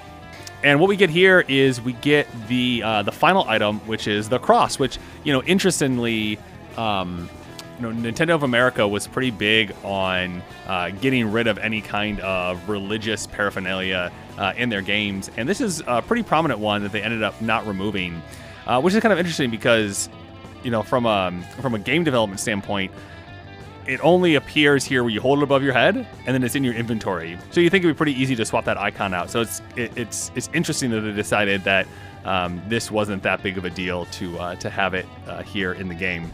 And 0.63 0.79
what 0.79 0.89
we 0.89 0.95
get 0.95 1.09
here 1.09 1.45
is 1.47 1.81
we 1.81 1.93
get 1.93 2.27
the 2.47 2.81
uh, 2.83 3.03
the 3.03 3.11
final 3.11 3.47
item, 3.47 3.79
which 3.81 4.07
is 4.07 4.29
the 4.29 4.39
cross. 4.39 4.79
Which 4.79 4.97
you 5.23 5.31
know, 5.31 5.43
interestingly, 5.43 6.39
um, 6.75 7.29
you 7.77 7.91
know, 7.91 8.11
Nintendo 8.11 8.35
of 8.35 8.43
America 8.43 8.87
was 8.87 9.07
pretty 9.07 9.31
big 9.31 9.73
on 9.83 10.41
uh, 10.67 10.89
getting 10.89 11.31
rid 11.31 11.47
of 11.47 11.57
any 11.59 11.81
kind 11.81 12.19
of 12.21 12.67
religious 12.67 13.27
paraphernalia 13.27 14.11
uh, 14.37 14.53
in 14.57 14.69
their 14.69 14.81
games, 14.81 15.29
and 15.37 15.47
this 15.47 15.61
is 15.61 15.83
a 15.85 16.01
pretty 16.01 16.23
prominent 16.23 16.59
one 16.59 16.81
that 16.83 16.91
they 16.91 17.03
ended 17.03 17.23
up 17.23 17.39
not 17.41 17.67
removing, 17.67 18.21
uh, 18.69 18.79
which 18.79 18.93
is 18.93 19.01
kind 19.01 19.11
of 19.11 19.19
interesting 19.19 19.49
because 19.49 20.07
you 20.63 20.71
know, 20.71 20.83
from 20.83 21.05
a 21.05 21.31
from 21.61 21.73
a 21.73 21.79
game 21.79 22.03
development 22.03 22.39
standpoint, 22.39 22.91
it 23.87 23.99
only 24.03 24.35
appears 24.35 24.83
here 24.83 25.03
where 25.03 25.11
you 25.11 25.21
hold 25.21 25.39
it 25.39 25.43
above 25.43 25.63
your 25.63 25.73
head, 25.73 25.95
and 25.95 26.33
then 26.33 26.43
it's 26.43 26.55
in 26.55 26.63
your 26.63 26.73
inventory. 26.73 27.37
So 27.51 27.61
you 27.61 27.69
think 27.69 27.83
it'd 27.83 27.95
be 27.95 27.97
pretty 27.97 28.13
easy 28.13 28.35
to 28.35 28.45
swap 28.45 28.65
that 28.65 28.77
icon 28.77 29.13
out. 29.13 29.29
So 29.29 29.41
it's 29.41 29.61
it, 29.75 29.91
it's 29.97 30.31
it's 30.35 30.49
interesting 30.53 30.91
that 30.91 31.01
they 31.01 31.13
decided 31.13 31.63
that 31.63 31.87
um, 32.25 32.61
this 32.67 32.91
wasn't 32.91 33.23
that 33.23 33.41
big 33.41 33.57
of 33.57 33.65
a 33.65 33.69
deal 33.69 34.05
to 34.05 34.37
uh, 34.39 34.55
to 34.55 34.69
have 34.69 34.93
it 34.93 35.05
uh, 35.27 35.43
here 35.43 35.73
in 35.73 35.87
the 35.87 35.95
game. 35.95 36.31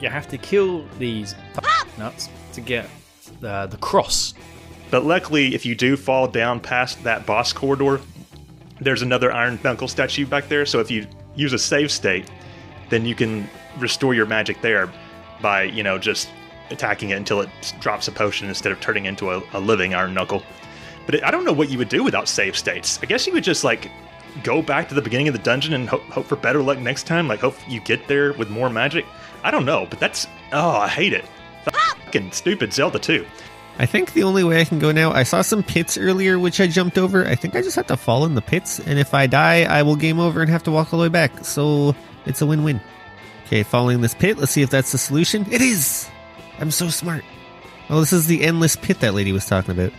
You 0.00 0.08
have 0.08 0.28
to 0.28 0.38
kill 0.38 0.84
these 0.98 1.34
nuts 1.98 2.28
to 2.52 2.60
get 2.60 2.88
the, 3.40 3.66
the 3.66 3.76
cross. 3.78 4.34
But 4.90 5.04
luckily, 5.04 5.54
if 5.54 5.66
you 5.66 5.74
do 5.74 5.96
fall 5.96 6.28
down 6.28 6.60
past 6.60 7.02
that 7.02 7.26
boss 7.26 7.52
corridor, 7.52 8.00
there's 8.80 9.02
another 9.02 9.32
Iron 9.32 9.58
Knuckle 9.62 9.88
statue 9.88 10.24
back 10.24 10.48
there. 10.48 10.64
So 10.64 10.78
if 10.78 10.90
you 10.90 11.06
use 11.38 11.52
a 11.52 11.58
save 11.58 11.90
state, 11.90 12.28
then 12.90 13.06
you 13.06 13.14
can 13.14 13.48
restore 13.78 14.12
your 14.12 14.26
magic 14.26 14.60
there 14.60 14.92
by, 15.40 15.62
you 15.62 15.82
know, 15.82 15.98
just 15.98 16.28
attacking 16.70 17.10
it 17.10 17.14
until 17.14 17.40
it 17.40 17.48
drops 17.80 18.08
a 18.08 18.12
potion 18.12 18.48
instead 18.48 18.72
of 18.72 18.80
turning 18.80 19.06
into 19.06 19.30
a, 19.30 19.42
a 19.52 19.60
living 19.60 19.94
Iron 19.94 20.12
Knuckle. 20.12 20.42
But 21.06 21.14
it, 21.14 21.24
I 21.24 21.30
don't 21.30 21.44
know 21.44 21.52
what 21.52 21.70
you 21.70 21.78
would 21.78 21.88
do 21.88 22.02
without 22.02 22.28
save 22.28 22.56
states. 22.56 22.98
I 23.02 23.06
guess 23.06 23.26
you 23.26 23.32
would 23.32 23.44
just, 23.44 23.64
like, 23.64 23.90
go 24.42 24.60
back 24.60 24.88
to 24.88 24.94
the 24.94 25.00
beginning 25.00 25.28
of 25.28 25.32
the 25.32 25.40
dungeon 25.40 25.74
and 25.74 25.88
hope, 25.88 26.02
hope 26.02 26.26
for 26.26 26.36
better 26.36 26.60
luck 26.60 26.78
next 26.78 27.06
time. 27.06 27.28
Like, 27.28 27.40
hope 27.40 27.56
you 27.68 27.80
get 27.80 28.06
there 28.08 28.32
with 28.34 28.50
more 28.50 28.68
magic. 28.68 29.06
I 29.44 29.50
don't 29.50 29.64
know, 29.64 29.86
but 29.88 30.00
that's. 30.00 30.26
Oh, 30.52 30.70
I 30.70 30.88
hate 30.88 31.12
it. 31.12 31.24
Fucking 32.04 32.32
stupid 32.32 32.72
Zelda, 32.72 32.98
too. 32.98 33.24
I 33.78 33.86
think 33.86 34.12
the 34.12 34.24
only 34.24 34.42
way 34.42 34.60
I 34.60 34.64
can 34.64 34.80
go 34.80 34.90
now, 34.90 35.12
I 35.12 35.22
saw 35.22 35.40
some 35.40 35.62
pits 35.62 35.96
earlier 35.96 36.38
which 36.38 36.60
I 36.60 36.66
jumped 36.66 36.98
over. 36.98 37.24
I 37.24 37.36
think 37.36 37.54
I 37.54 37.62
just 37.62 37.76
have 37.76 37.86
to 37.86 37.96
fall 37.96 38.24
in 38.24 38.34
the 38.34 38.42
pits, 38.42 38.80
and 38.80 38.98
if 38.98 39.14
I 39.14 39.28
die, 39.28 39.62
I 39.62 39.82
will 39.82 39.94
game 39.94 40.18
over 40.18 40.40
and 40.42 40.50
have 40.50 40.64
to 40.64 40.72
walk 40.72 40.92
all 40.92 40.98
the 40.98 41.04
way 41.04 41.08
back. 41.08 41.44
So 41.44 41.94
it's 42.26 42.42
a 42.42 42.46
win 42.46 42.64
win. 42.64 42.80
Okay, 43.46 43.62
falling 43.62 44.00
this 44.00 44.14
pit, 44.14 44.36
let's 44.36 44.52
see 44.52 44.62
if 44.62 44.70
that's 44.70 44.92
the 44.92 44.98
solution. 44.98 45.46
It 45.50 45.62
is! 45.62 46.10
I'm 46.58 46.72
so 46.72 46.88
smart. 46.88 47.24
Oh, 47.88 48.00
this 48.00 48.12
is 48.12 48.26
the 48.26 48.42
endless 48.42 48.76
pit 48.76 49.00
that 49.00 49.14
lady 49.14 49.32
was 49.32 49.46
talking 49.46 49.70
about. 49.70 49.92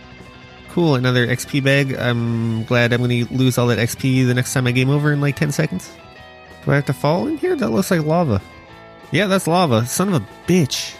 Cool, 0.68 0.94
another 0.94 1.26
XP 1.26 1.64
bag. 1.64 1.94
I'm 1.94 2.64
glad 2.64 2.92
I'm 2.92 3.00
going 3.02 3.26
to 3.26 3.34
lose 3.34 3.58
all 3.58 3.66
that 3.68 3.78
XP 3.78 4.26
the 4.26 4.34
next 4.34 4.52
time 4.52 4.66
I 4.66 4.72
game 4.72 4.90
over 4.90 5.10
in 5.10 5.20
like 5.20 5.36
10 5.36 5.50
seconds. 5.50 5.90
Do 6.64 6.70
I 6.70 6.76
have 6.76 6.84
to 6.86 6.92
fall 6.92 7.26
in 7.26 7.38
here? 7.38 7.56
That 7.56 7.70
looks 7.70 7.90
like 7.90 8.04
lava. 8.04 8.40
Yeah, 9.10 9.26
that's 9.26 9.48
lava. 9.48 9.86
Son 9.86 10.08
of 10.08 10.22
a 10.22 10.26
bitch. 10.46 10.94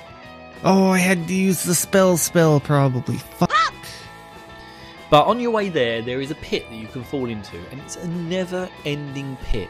Oh, 0.63 0.91
I 0.91 0.99
had 0.99 1.27
to 1.29 1.35
use 1.35 1.63
the 1.63 1.75
spell 1.75 2.17
spell 2.17 2.61
probably. 2.61 3.17
Fuck. 3.17 3.51
But 5.11 5.27
on 5.27 5.41
your 5.41 5.51
way 5.51 5.71
there, 5.71 6.03
there 6.03 6.21
is 6.21 6.31
a 6.31 6.37
pit 6.37 6.69
that 6.71 6.77
you 6.77 6.87
can 6.87 7.03
fall 7.03 7.29
into, 7.29 7.57
and 7.71 7.81
it's 7.81 7.97
a 7.97 8.07
never 8.09 8.69
ending 8.85 9.37
pit. 9.43 9.69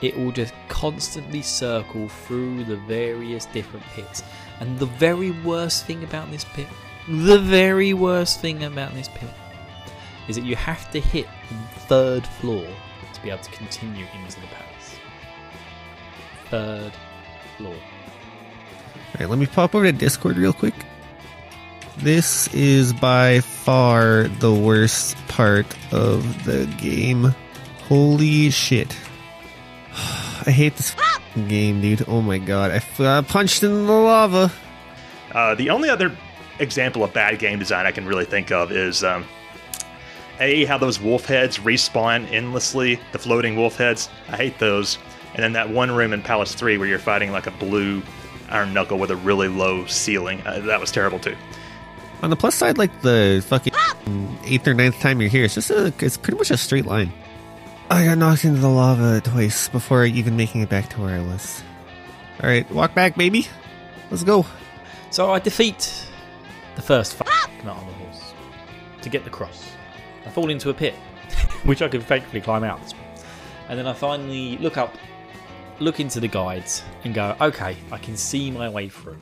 It 0.00 0.16
will 0.16 0.32
just 0.32 0.54
constantly 0.68 1.42
circle 1.42 2.08
through 2.08 2.64
the 2.64 2.76
various 2.76 3.46
different 3.46 3.86
pits. 3.94 4.24
And 4.58 4.78
the 4.78 4.86
very 4.86 5.30
worst 5.30 5.86
thing 5.86 6.02
about 6.02 6.30
this 6.32 6.44
pit, 6.44 6.66
the 7.08 7.38
very 7.38 7.94
worst 7.94 8.40
thing 8.40 8.64
about 8.64 8.92
this 8.94 9.08
pit, 9.08 9.30
is 10.26 10.34
that 10.34 10.44
you 10.44 10.56
have 10.56 10.90
to 10.90 11.00
hit 11.00 11.28
the 11.48 11.80
third 11.80 12.26
floor 12.26 12.66
to 13.12 13.22
be 13.22 13.30
able 13.30 13.42
to 13.44 13.50
continue 13.52 14.06
into 14.20 14.40
the 14.40 14.46
palace. 14.48 14.96
Third 16.50 16.92
floor. 17.56 17.76
Let 19.26 19.38
me 19.38 19.46
pop 19.46 19.74
over 19.74 19.84
to 19.84 19.92
Discord 19.92 20.36
real 20.36 20.52
quick. 20.52 20.74
This 21.98 22.52
is 22.54 22.92
by 22.92 23.40
far 23.40 24.24
the 24.40 24.52
worst 24.52 25.16
part 25.28 25.66
of 25.92 26.44
the 26.44 26.66
game. 26.78 27.34
Holy 27.88 28.50
shit. 28.50 28.96
I 30.46 30.50
hate 30.50 30.76
this 30.76 30.96
game, 31.48 31.80
dude. 31.80 32.04
Oh 32.08 32.22
my 32.22 32.38
god. 32.38 32.70
I 32.98 33.20
punched 33.22 33.62
in 33.62 33.86
the 33.86 33.92
lava. 33.92 34.50
Uh, 35.32 35.54
the 35.54 35.70
only 35.70 35.88
other 35.88 36.16
example 36.58 37.04
of 37.04 37.12
bad 37.12 37.38
game 37.38 37.58
design 37.58 37.86
I 37.86 37.92
can 37.92 38.06
really 38.06 38.24
think 38.24 38.50
of 38.50 38.72
is 38.72 39.04
um, 39.04 39.24
A, 40.40 40.64
how 40.64 40.78
those 40.78 41.00
wolf 41.00 41.26
heads 41.26 41.58
respawn 41.58 42.30
endlessly, 42.30 42.98
the 43.12 43.18
floating 43.18 43.56
wolf 43.56 43.76
heads. 43.76 44.08
I 44.28 44.36
hate 44.36 44.58
those. 44.58 44.98
And 45.34 45.42
then 45.42 45.52
that 45.54 45.70
one 45.70 45.90
room 45.90 46.12
in 46.12 46.22
Palace 46.22 46.54
3 46.54 46.78
where 46.78 46.88
you're 46.88 46.98
fighting 46.98 47.32
like 47.32 47.46
a 47.46 47.52
blue 47.52 48.02
iron 48.52 48.72
knuckle 48.72 48.98
with 48.98 49.10
a 49.10 49.16
really 49.16 49.48
low 49.48 49.86
ceiling. 49.86 50.42
Uh, 50.46 50.60
that 50.60 50.80
was 50.80 50.90
terrible 50.90 51.18
too. 51.18 51.36
On 52.22 52.30
the 52.30 52.36
plus 52.36 52.54
side, 52.54 52.78
like 52.78 53.02
the 53.02 53.44
fucking 53.48 53.72
eighth 54.44 54.68
or 54.68 54.74
ninth 54.74 55.00
time 55.00 55.20
you're 55.20 55.30
here, 55.30 55.44
it's 55.44 55.54
just 55.54 55.70
a, 55.70 55.92
it's 55.98 56.16
pretty 56.16 56.38
much 56.38 56.50
a 56.50 56.56
straight 56.56 56.86
line. 56.86 57.12
I 57.90 58.04
got 58.04 58.18
knocked 58.18 58.44
into 58.44 58.60
the 58.60 58.68
lava 58.68 59.20
twice 59.20 59.68
before 59.68 60.04
even 60.04 60.36
making 60.36 60.60
it 60.62 60.68
back 60.68 60.88
to 60.90 61.00
where 61.00 61.16
I 61.18 61.22
was. 61.24 61.62
Alright, 62.40 62.70
walk 62.70 62.94
back, 62.94 63.16
baby. 63.16 63.48
Let's 64.10 64.22
go. 64.24 64.46
So 65.10 65.32
I 65.32 65.40
defeat 65.40 66.06
the 66.76 66.82
first 66.82 67.20
f- 67.20 67.64
nut 67.64 67.76
on 67.76 67.86
the 67.86 67.92
horse 67.92 68.32
to 69.02 69.08
get 69.08 69.24
the 69.24 69.30
cross. 69.30 69.70
I 70.24 70.30
fall 70.30 70.48
into 70.48 70.70
a 70.70 70.74
pit, 70.74 70.94
which 71.64 71.82
I 71.82 71.88
can 71.88 72.00
thankfully 72.00 72.40
climb 72.40 72.64
out. 72.64 72.94
And 73.68 73.78
then 73.78 73.86
I 73.86 73.92
finally 73.92 74.58
look 74.58 74.76
up, 74.76 74.96
look 75.80 76.00
into 76.00 76.20
the 76.20 76.28
guides, 76.28 76.82
and 77.04 77.14
go, 77.14 77.36
okay, 77.40 77.76
I 77.90 77.98
can 77.98 78.16
see 78.16 78.50
my 78.50 78.68
way 78.68 78.88
through. 78.88 79.18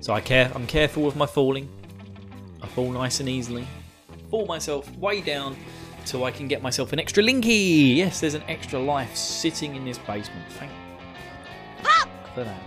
So 0.00 0.12
I 0.12 0.20
care. 0.20 0.50
I'm 0.54 0.66
careful 0.66 1.02
with 1.02 1.16
my 1.16 1.26
falling. 1.26 1.68
I 2.62 2.66
fall 2.66 2.90
nice 2.90 3.20
and 3.20 3.28
easily. 3.28 3.66
Fall 4.30 4.46
myself 4.46 4.90
way 4.96 5.20
down 5.20 5.56
till 6.04 6.24
I 6.24 6.30
can 6.30 6.48
get 6.48 6.62
myself 6.62 6.92
an 6.92 6.98
extra 6.98 7.22
linky. 7.22 7.96
Yes, 7.96 8.20
there's 8.20 8.34
an 8.34 8.42
extra 8.48 8.78
life 8.78 9.14
sitting 9.16 9.76
in 9.76 9.84
this 9.84 9.98
basement. 9.98 10.44
Thank 10.50 10.72
for 12.38 12.44
that. 12.44 12.62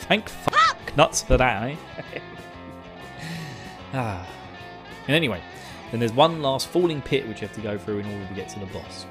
Thank 0.00 0.28
fuck 0.28 0.96
nuts 0.96 1.22
for 1.22 1.36
that, 1.36 1.70
eh? 1.70 1.76
ah. 3.94 4.28
And 5.06 5.16
anyway, 5.16 5.40
then 5.90 6.00
there's 6.00 6.12
one 6.12 6.42
last 6.42 6.68
falling 6.68 7.00
pit 7.00 7.26
which 7.26 7.40
you 7.40 7.46
have 7.46 7.56
to 7.56 7.62
go 7.62 7.78
through 7.78 7.98
in 7.98 8.06
order 8.06 8.26
to 8.26 8.34
get 8.34 8.48
to 8.50 8.60
the 8.60 8.66
boss. 8.66 9.06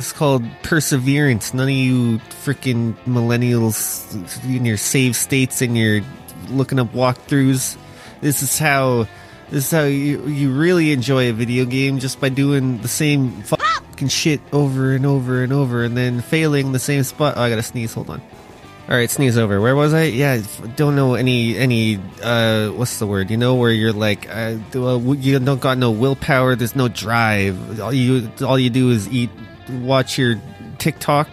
It's 0.00 0.12
called 0.12 0.42
perseverance. 0.62 1.52
None 1.52 1.68
of 1.68 1.74
you 1.74 2.20
freaking 2.42 2.94
millennials 3.04 4.16
in 4.46 4.64
your 4.64 4.78
save 4.78 5.14
states 5.14 5.60
and 5.60 5.76
your 5.76 6.00
looking 6.48 6.78
up 6.78 6.94
walkthroughs. 6.94 7.76
This 8.22 8.42
is 8.42 8.58
how 8.58 9.06
this 9.50 9.66
is 9.66 9.70
how 9.70 9.82
you 9.82 10.26
you 10.26 10.52
really 10.58 10.92
enjoy 10.92 11.28
a 11.28 11.32
video 11.34 11.66
game 11.66 11.98
just 11.98 12.18
by 12.18 12.30
doing 12.30 12.80
the 12.80 12.88
same 12.88 13.42
fucking 13.42 14.08
shit 14.08 14.40
over 14.54 14.94
and 14.94 15.04
over 15.04 15.44
and 15.44 15.52
over 15.52 15.84
and 15.84 15.94
then 15.94 16.22
failing 16.22 16.72
the 16.72 16.78
same 16.78 17.02
spot. 17.02 17.34
Oh, 17.36 17.42
I 17.42 17.50
gotta 17.50 17.62
sneeze. 17.62 17.92
Hold 17.92 18.08
on. 18.08 18.22
All 18.88 18.96
right, 18.96 19.10
sneeze 19.10 19.36
over. 19.36 19.60
Where 19.60 19.76
was 19.76 19.92
I? 19.92 20.04
Yeah, 20.04 20.40
don't 20.76 20.96
know 20.96 21.12
any 21.12 21.58
any 21.58 22.00
uh 22.22 22.68
what's 22.70 22.98
the 23.00 23.06
word? 23.06 23.30
You 23.30 23.36
know 23.36 23.54
where 23.54 23.70
you're 23.70 23.92
like 23.92 24.34
uh, 24.34 24.56
you 24.72 25.38
don't 25.38 25.60
got 25.60 25.76
no 25.76 25.90
willpower. 25.90 26.56
There's 26.56 26.74
no 26.74 26.88
drive. 26.88 27.82
All 27.82 27.92
you 27.92 28.32
all 28.40 28.58
you 28.58 28.70
do 28.70 28.88
is 28.88 29.06
eat, 29.10 29.28
watch 29.70 30.18
your 30.18 30.40
TikTok. 30.78 31.28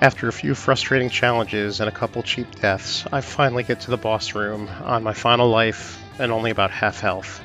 After 0.00 0.28
a 0.28 0.32
few 0.32 0.54
frustrating 0.54 1.10
challenges 1.10 1.80
and 1.80 1.88
a 1.88 1.92
couple 1.92 2.22
cheap 2.22 2.58
deaths, 2.60 3.06
I 3.12 3.20
finally 3.20 3.62
get 3.62 3.80
to 3.82 3.90
the 3.90 3.98
boss 3.98 4.34
room 4.34 4.68
on 4.82 5.02
my 5.02 5.12
final 5.12 5.48
life 5.50 6.00
and 6.18 6.32
only 6.32 6.50
about 6.50 6.70
half 6.70 7.00
health. 7.00 7.40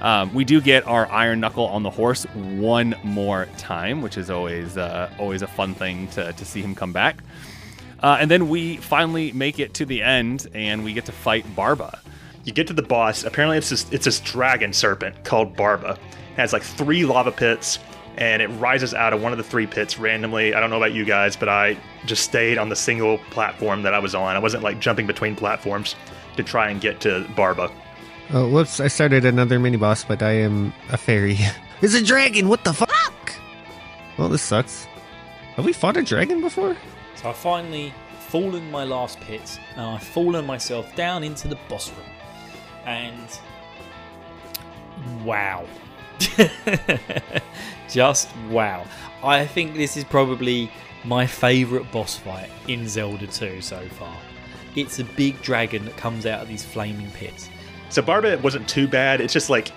Um, 0.00 0.32
we 0.32 0.44
do 0.44 0.60
get 0.60 0.86
our 0.86 1.10
Iron 1.10 1.40
Knuckle 1.40 1.66
on 1.66 1.82
the 1.82 1.90
horse 1.90 2.24
one 2.34 2.94
more 3.02 3.46
time, 3.58 4.02
which 4.02 4.16
is 4.16 4.30
always 4.30 4.76
uh, 4.76 5.10
always 5.18 5.42
a 5.42 5.46
fun 5.46 5.74
thing 5.74 6.08
to, 6.08 6.32
to 6.32 6.44
see 6.44 6.62
him 6.62 6.74
come 6.74 6.92
back. 6.92 7.22
Uh, 8.02 8.16
and 8.18 8.30
then 8.30 8.48
we 8.48 8.76
finally 8.78 9.30
make 9.32 9.58
it 9.58 9.74
to 9.74 9.84
the 9.84 10.02
end, 10.02 10.48
and 10.54 10.84
we 10.84 10.94
get 10.94 11.04
to 11.04 11.12
fight 11.12 11.44
Barba. 11.54 12.00
You 12.44 12.52
get 12.52 12.66
to 12.68 12.72
the 12.72 12.82
boss. 12.82 13.24
Apparently, 13.24 13.58
it's 13.58 13.68
this 13.68 13.90
it's 13.92 14.06
this 14.06 14.20
dragon 14.20 14.72
serpent 14.72 15.22
called 15.24 15.54
Barba. 15.54 15.98
It 16.40 16.44
has 16.44 16.54
like 16.54 16.62
three 16.62 17.04
lava 17.04 17.32
pits, 17.32 17.78
and 18.16 18.40
it 18.40 18.48
rises 18.48 18.94
out 18.94 19.12
of 19.12 19.20
one 19.20 19.30
of 19.30 19.36
the 19.36 19.44
three 19.44 19.66
pits 19.66 19.98
randomly. 19.98 20.54
I 20.54 20.60
don't 20.60 20.70
know 20.70 20.78
about 20.78 20.94
you 20.94 21.04
guys, 21.04 21.36
but 21.36 21.50
I 21.50 21.76
just 22.06 22.24
stayed 22.24 22.56
on 22.56 22.70
the 22.70 22.76
single 22.76 23.18
platform 23.30 23.82
that 23.82 23.92
I 23.92 23.98
was 23.98 24.14
on. 24.14 24.36
I 24.36 24.38
wasn't 24.38 24.62
like 24.62 24.80
jumping 24.80 25.06
between 25.06 25.36
platforms 25.36 25.94
to 26.38 26.42
try 26.42 26.70
and 26.70 26.80
get 26.80 27.00
to 27.00 27.28
Barba. 27.36 27.70
Oh, 28.32 28.48
whoops! 28.48 28.80
I 28.80 28.88
started 28.88 29.26
another 29.26 29.58
mini 29.58 29.76
boss, 29.76 30.02
but 30.02 30.22
I 30.22 30.30
am 30.30 30.72
a 30.88 30.96
fairy. 30.96 31.36
it's 31.82 31.92
a 31.92 32.02
dragon. 32.02 32.48
What 32.48 32.64
the 32.64 32.72
fuck? 32.72 33.34
Well, 34.16 34.30
this 34.30 34.40
sucks. 34.40 34.86
Have 35.56 35.66
we 35.66 35.74
fought 35.74 35.98
a 35.98 36.02
dragon 36.02 36.40
before? 36.40 36.74
So 37.16 37.28
I 37.28 37.34
finally 37.34 37.92
fallen 38.28 38.70
my 38.70 38.84
last 38.84 39.20
pit, 39.20 39.60
and 39.72 39.82
I've 39.82 40.02
fallen 40.02 40.46
myself 40.46 40.96
down 40.96 41.22
into 41.22 41.48
the 41.48 41.58
boss 41.68 41.90
room. 41.90 42.06
And 42.86 43.38
wow. 45.22 45.66
Just 47.88 48.34
wow. 48.48 48.86
I 49.22 49.46
think 49.46 49.74
this 49.74 49.96
is 49.96 50.04
probably 50.04 50.70
my 51.04 51.26
favourite 51.26 51.90
boss 51.92 52.16
fight 52.16 52.50
in 52.68 52.88
Zelda 52.88 53.26
2 53.26 53.60
so 53.60 53.80
far. 53.88 54.16
It's 54.76 54.98
a 54.98 55.04
big 55.04 55.40
dragon 55.42 55.84
that 55.86 55.96
comes 55.96 56.26
out 56.26 56.40
of 56.40 56.48
these 56.48 56.64
flaming 56.64 57.10
pits. 57.12 57.48
So 57.88 58.02
Barba 58.02 58.38
wasn't 58.38 58.68
too 58.68 58.86
bad. 58.86 59.20
It's 59.20 59.32
just 59.32 59.50
like 59.50 59.72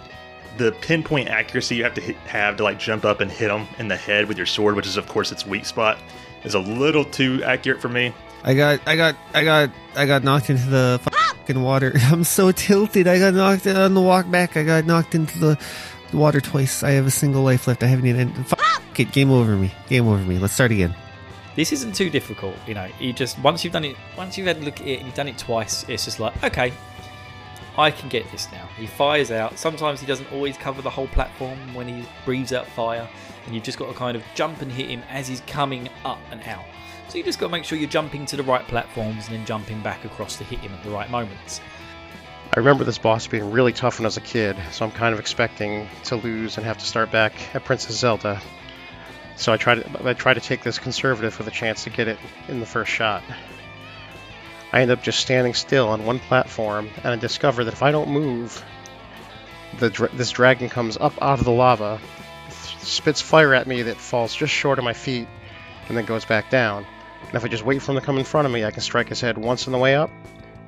the 0.58 0.72
pinpoint 0.82 1.30
accuracy 1.30 1.76
you 1.76 1.84
have 1.84 1.96
to 1.96 2.02
hit, 2.02 2.16
have 2.18 2.58
to 2.58 2.64
like 2.64 2.78
jump 2.78 3.06
up 3.06 3.22
and 3.22 3.32
hit 3.32 3.50
him 3.50 3.68
in 3.80 3.88
the 3.88 3.96
head 3.96 4.28
with 4.28 4.38
your 4.38 4.46
sword, 4.46 4.76
which 4.76 4.86
is 4.86 4.98
of 4.98 5.08
course 5.08 5.32
its 5.32 5.46
weak 5.46 5.66
spot, 5.66 5.98
is 6.44 6.54
a 6.54 6.60
little 6.60 7.04
too 7.06 7.44
accurate 7.44 7.82
for 7.82 7.90
me. 7.90 8.14
I 8.44 8.54
got, 8.54 8.82
I 8.86 8.96
got, 8.96 9.16
I 9.34 9.44
got, 9.44 9.70
I 9.96 10.06
got 10.06 10.24
knocked 10.24 10.50
into 10.50 10.70
the 10.70 11.00
fucking 11.02 11.62
water. 11.62 11.94
I'm 12.04 12.24
so 12.24 12.52
tilted. 12.52 13.08
I 13.08 13.18
got 13.18 13.34
knocked 13.34 13.66
uh, 13.66 13.86
on 13.86 13.94
the 13.94 14.02
walk 14.02 14.30
back. 14.30 14.58
I 14.58 14.64
got 14.64 14.86
knocked 14.86 15.16
into 15.16 15.40
the 15.40 15.58
water 16.14 16.42
twice. 16.42 16.84
I 16.84 16.92
have 16.92 17.08
a 17.08 17.12
single 17.12 17.44
life 17.44 17.68
left. 17.68 17.84
I 17.84 17.88
haven't 17.88 18.06
even. 18.06 18.32
Fuck 18.44 19.00
it. 19.00 19.12
Game 19.12 19.32
over 19.32 19.56
me. 19.56 19.74
Game 19.88 20.08
over 20.08 20.24
me. 20.24 20.40
Let's 20.40 20.54
start 20.54 20.72
again. 20.72 20.96
This 21.56 21.72
isn't 21.72 21.94
too 21.94 22.10
difficult, 22.10 22.56
you 22.68 22.74
know. 22.74 22.88
You 23.00 23.14
just 23.14 23.40
once 23.40 23.64
you've 23.64 23.74
done 23.74 23.86
it, 23.86 23.96
once 24.18 24.38
you've 24.38 24.48
had 24.48 24.58
a 24.58 24.62
look 24.62 24.82
at 24.82 24.88
it 24.88 24.98
and 24.98 25.06
you've 25.06 25.16
done 25.16 25.28
it 25.28 25.38
twice, 25.38 25.88
it's 25.88 26.06
just 26.06 26.20
like 26.20 26.44
okay, 26.44 26.74
I 27.78 27.92
can 27.92 28.10
get 28.10 28.30
this 28.32 28.52
now. 28.52 28.68
He 28.78 28.88
fires 28.88 29.32
out. 29.32 29.58
Sometimes 29.58 30.00
he 30.00 30.08
doesn't 30.08 30.32
always 30.32 30.58
cover 30.58 30.82
the 30.82 30.90
whole 30.90 31.08
platform 31.08 31.58
when 31.74 31.88
he 31.88 32.08
breathes 32.26 32.54
out 32.54 32.68
fire, 32.68 33.08
and 33.46 33.54
you've 33.54 33.64
just 33.64 33.78
got 33.78 33.88
to 33.88 33.94
kind 33.94 34.16
of 34.16 34.24
jump 34.36 34.62
and 34.62 34.72
hit 34.72 34.90
him 34.90 35.04
as 35.10 35.28
he's 35.28 35.42
coming 35.42 35.90
up 36.06 36.20
and 36.32 36.42
out. 36.44 36.66
So 37.10 37.18
you 37.18 37.24
just 37.24 37.40
got 37.40 37.48
to 37.48 37.52
make 37.52 37.64
sure 37.64 37.78
you're 37.78 37.90
jumping 37.90 38.26
to 38.28 38.36
the 38.36 38.44
right 38.44 38.68
platforms 38.68 39.28
and 39.28 39.38
then 39.38 39.46
jumping 39.46 39.82
back 39.82 40.06
across 40.06 40.36
to 40.38 40.44
hit 40.44 40.60
him 40.60 40.74
at 40.74 40.84
the 40.84 40.90
right 40.90 41.10
moments. 41.12 41.62
I 42.52 42.60
remember 42.60 42.84
this 42.84 42.98
boss 42.98 43.28
being 43.28 43.52
really 43.52 43.74
tough 43.74 44.00
when 44.00 44.06
I 44.06 44.08
was 44.08 44.18
a 44.18 44.22
kid, 44.22 44.58
so 44.72 44.86
I'm 44.86 44.92
kind 44.92 45.14
of 45.14 45.20
expecting 45.20 45.88
to 46.06 46.16
lose 46.16 46.58
and 46.58 46.66
have 46.66 46.78
to 46.80 46.86
start 46.86 47.12
back 47.12 47.34
at 47.56 47.64
Princess 47.64 47.98
Zelda. 47.98 48.42
So 49.36 49.52
I 49.52 49.58
try 49.58 49.76
to 49.76 50.08
I 50.08 50.14
try 50.14 50.34
to 50.34 50.40
take 50.40 50.62
this 50.62 50.78
conservative 50.78 51.38
with 51.38 51.48
a 51.48 51.52
chance 51.52 51.86
to 51.86 51.90
get 51.90 52.08
it 52.08 52.20
in 52.48 52.60
the 52.60 52.66
first 52.66 52.92
shot. 52.92 53.24
I 54.72 54.82
end 54.82 54.92
up 54.92 55.04
just 55.04 55.20
standing 55.20 55.54
still 55.54 55.88
on 55.88 56.06
one 56.06 56.20
platform, 56.20 56.90
and 56.98 57.08
I 57.08 57.16
discover 57.16 57.64
that 57.64 57.74
if 57.74 57.84
I 57.84 57.92
don't 57.92 58.10
move, 58.10 58.64
the 59.80 59.90
this 60.14 60.32
dragon 60.32 60.70
comes 60.70 60.98
up 60.98 61.14
out 61.22 61.40
of 61.40 61.46
the 61.46 61.52
lava, 61.52 62.00
spits 62.80 63.22
fire 63.22 63.54
at 63.54 63.68
me 63.68 63.84
that 63.84 63.98
falls 63.98 64.36
just 64.36 64.54
short 64.54 64.78
of 64.78 64.86
my 64.86 64.94
feet, 64.94 65.28
and 65.88 65.98
then 65.98 66.06
goes 66.06 66.26
back 66.26 66.50
down. 66.50 66.86
And 67.26 67.36
if 67.36 67.44
I 67.44 67.48
just 67.48 67.64
wait 67.64 67.82
for 67.82 67.94
him 67.94 68.00
to 68.00 68.06
come 68.06 68.18
in 68.18 68.26
front 68.26 68.46
of 68.46 68.52
me, 68.52 68.66
I 68.66 68.72
can 68.72 68.82
strike 68.82 69.10
his 69.10 69.22
head 69.22 69.38
once 69.38 69.68
on 69.68 69.72
the 69.72 69.80
way 69.80 69.96
up, 69.96 70.12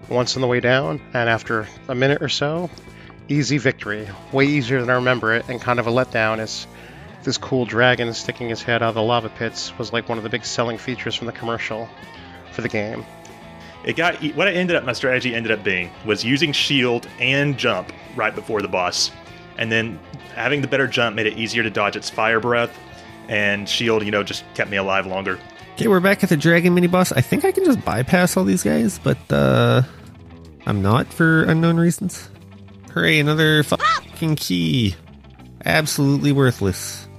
once 0.10 0.36
on 0.36 0.42
the 0.42 0.48
way 0.48 0.60
down, 0.60 1.02
and 1.14 1.30
after 1.30 1.68
a 1.88 1.96
minute 1.96 2.22
or 2.22 2.30
so, 2.30 2.70
easy 3.30 3.58
victory. 3.58 4.08
Way 4.32 4.46
easier 4.46 4.80
than 4.80 4.90
I 4.90 4.96
remember 4.96 5.34
it, 5.34 5.48
and 5.50 5.62
kind 5.62 5.80
of 5.80 5.88
a 5.88 5.92
letdown 5.92 6.40
as 6.40 6.68
this 7.24 7.38
cool 7.38 7.66
dragon 7.66 8.14
sticking 8.14 8.50
his 8.50 8.62
head 8.62 8.84
out 8.84 8.90
of 8.90 8.96
the 8.96 9.02
lava 9.02 9.30
pits 9.30 9.76
was 9.78 9.92
like 9.92 10.08
one 10.08 10.18
of 10.18 10.24
the 10.24 10.30
big 10.30 10.46
selling 10.46 10.78
features 10.78 11.16
from 11.16 11.28
the 11.28 11.34
commercial 11.34 11.90
for 12.52 12.62
the 12.62 12.70
game. 12.70 13.04
It 13.84 13.96
got 13.96 14.16
what 14.36 14.48
I 14.48 14.52
ended 14.52 14.76
up 14.76 14.84
my 14.84 14.94
strategy 14.94 15.36
ended 15.36 15.52
up 15.52 15.64
being 15.64 15.92
was 16.06 16.24
using 16.24 16.52
shield 16.52 17.08
and 17.20 17.58
jump 17.58 17.92
right 18.16 18.34
before 18.34 18.62
the 18.62 18.68
boss, 18.68 19.12
and 19.58 19.72
then 19.72 20.00
having 20.36 20.62
the 20.62 20.68
better 20.68 20.88
jump 20.88 21.16
made 21.16 21.28
it 21.28 21.38
easier 21.38 21.64
to 21.64 21.70
dodge 21.70 21.96
its 21.96 22.10
fire 22.10 22.40
breath, 22.40 22.78
and 23.28 23.68
shield 23.68 24.04
you 24.04 24.12
know 24.12 24.24
just 24.24 24.44
kept 24.54 24.70
me 24.70 24.78
alive 24.78 25.06
longer. 25.06 25.40
Okay, 25.76 25.90
we're 25.90 26.00
back 26.00 26.24
at 26.24 26.30
the 26.30 26.38
dragon 26.38 26.74
mini 26.74 26.88
boss. 26.88 27.12
I 27.12 27.20
think 27.20 27.44
I 27.44 27.52
can 27.52 27.66
just 27.66 27.84
bypass 27.84 28.38
all 28.38 28.46
these 28.46 28.64
guys, 28.64 28.98
but 28.98 29.18
uh 29.30 29.82
I'm 30.66 30.82
not 30.82 31.06
for 31.12 31.44
unknown 31.44 31.76
reasons. 31.76 32.30
Hooray, 32.94 33.20
another 33.20 33.62
fucking 33.62 34.38
key. 34.38 34.96
Absolutely 35.66 36.32
worthless. 36.32 37.10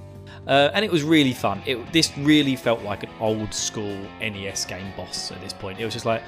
Uh, 0.47 0.71
and 0.73 0.83
it 0.83 0.91
was 0.91 1.03
really 1.03 1.33
fun. 1.33 1.61
It, 1.67 1.93
this 1.93 2.17
really 2.17 2.55
felt 2.55 2.81
like 2.81 3.03
an 3.03 3.11
old 3.19 3.53
school 3.53 3.95
NES 4.19 4.65
game 4.65 4.91
boss 4.97 5.31
at 5.31 5.39
this 5.39 5.53
point. 5.53 5.79
It 5.79 5.85
was 5.85 5.93
just 5.93 6.07
like, 6.07 6.23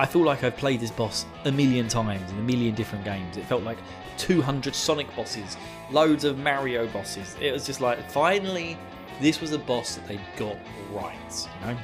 I 0.00 0.06
feel 0.06 0.24
like 0.24 0.42
I've 0.42 0.56
played 0.56 0.80
this 0.80 0.90
boss 0.90 1.26
a 1.44 1.52
million 1.52 1.86
times 1.86 2.28
in 2.32 2.38
a 2.38 2.42
million 2.42 2.74
different 2.74 3.04
games. 3.04 3.36
It 3.36 3.44
felt 3.44 3.62
like 3.62 3.78
200 4.16 4.74
Sonic 4.74 5.14
bosses, 5.14 5.56
loads 5.92 6.24
of 6.24 6.38
Mario 6.38 6.88
bosses. 6.88 7.36
It 7.40 7.52
was 7.52 7.64
just 7.64 7.80
like, 7.80 8.10
finally, 8.10 8.76
this 9.20 9.40
was 9.40 9.52
a 9.52 9.58
boss 9.58 9.94
that 9.94 10.06
they 10.06 10.20
got 10.36 10.56
right, 10.92 11.48
you 11.60 11.66
know? 11.66 11.78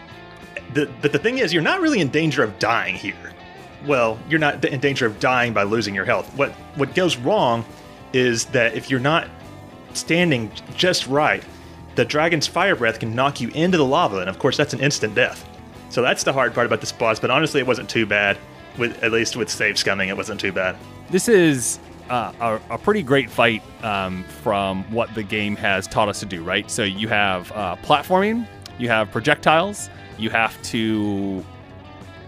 The, 0.73 0.91
but 1.03 1.13
the 1.13 1.19
thing 1.19 1.39
is, 1.39 1.53
you're 1.53 1.63
not 1.63 1.81
really 1.81 2.01
in 2.01 2.09
danger 2.09 2.43
of 2.43 2.59
dying 2.59 2.95
here. 2.95 3.33
Well, 3.87 4.19
you're 4.29 4.41
not 4.41 4.65
in 4.65 4.81
danger 4.81 5.07
of 5.07 5.21
dying 5.21 5.53
by 5.53 5.63
losing 5.65 5.95
your 5.95 6.05
health. 6.05 6.35
What 6.37 6.53
what 6.77 6.95
goes 6.95 7.17
wrong 7.17 7.65
is 8.13 8.47
that 8.47 8.75
if 8.75 8.91
you're 8.91 9.01
not 9.01 9.29
standing 9.93 10.51
just 10.75 11.07
right, 11.07 11.45
the 11.95 12.05
dragon's 12.05 12.47
fire 12.47 12.77
breath 12.77 12.99
can 12.99 13.15
knock 13.15 13.41
you 13.41 13.51
into 13.51 13.77
the 13.77 13.85
lava, 13.85 14.19
and 14.19 14.31
of 14.31 14.39
course 14.39 14.57
that's 14.57 14.73
an 14.73 14.81
instant 14.81 15.15
death. 15.15 15.49
So 15.91 16.03
that's 16.03 16.25
the 16.25 16.33
hard 16.33 16.55
part 16.55 16.67
about 16.67 16.81
this 16.81 16.93
boss. 16.93 17.21
But 17.21 17.31
honestly, 17.31 17.61
it 17.61 17.67
wasn't 17.67 17.89
too 17.89 18.07
bad. 18.07 18.39
With 18.79 19.01
at 19.05 19.13
least 19.13 19.37
with 19.37 19.49
save 19.49 19.77
scumming, 19.77 20.09
it 20.09 20.17
wasn't 20.17 20.41
too 20.41 20.51
bad. 20.51 20.77
This 21.11 21.29
is 21.29 21.79
uh, 22.11 22.33
a, 22.69 22.75
a, 22.75 22.79
pretty 22.79 23.03
great 23.03 23.31
fight 23.31 23.63
um, 23.83 24.25
from 24.43 24.85
what 24.93 25.15
the 25.15 25.23
game 25.23 25.57
has 25.57 25.87
taught 25.87 26.09
us 26.09 26.21
to 26.21 26.27
do, 26.27 26.43
right? 26.43 26.71
So 26.71 26.83
you 26.83 27.09
have 27.09 27.51
uh, 27.53 27.77
platforming, 27.77 28.47
you 28.79 28.89
have 28.89 29.11
projectiles, 29.11 29.89
you 30.19 30.31
have 30.31 30.61
to 30.65 31.45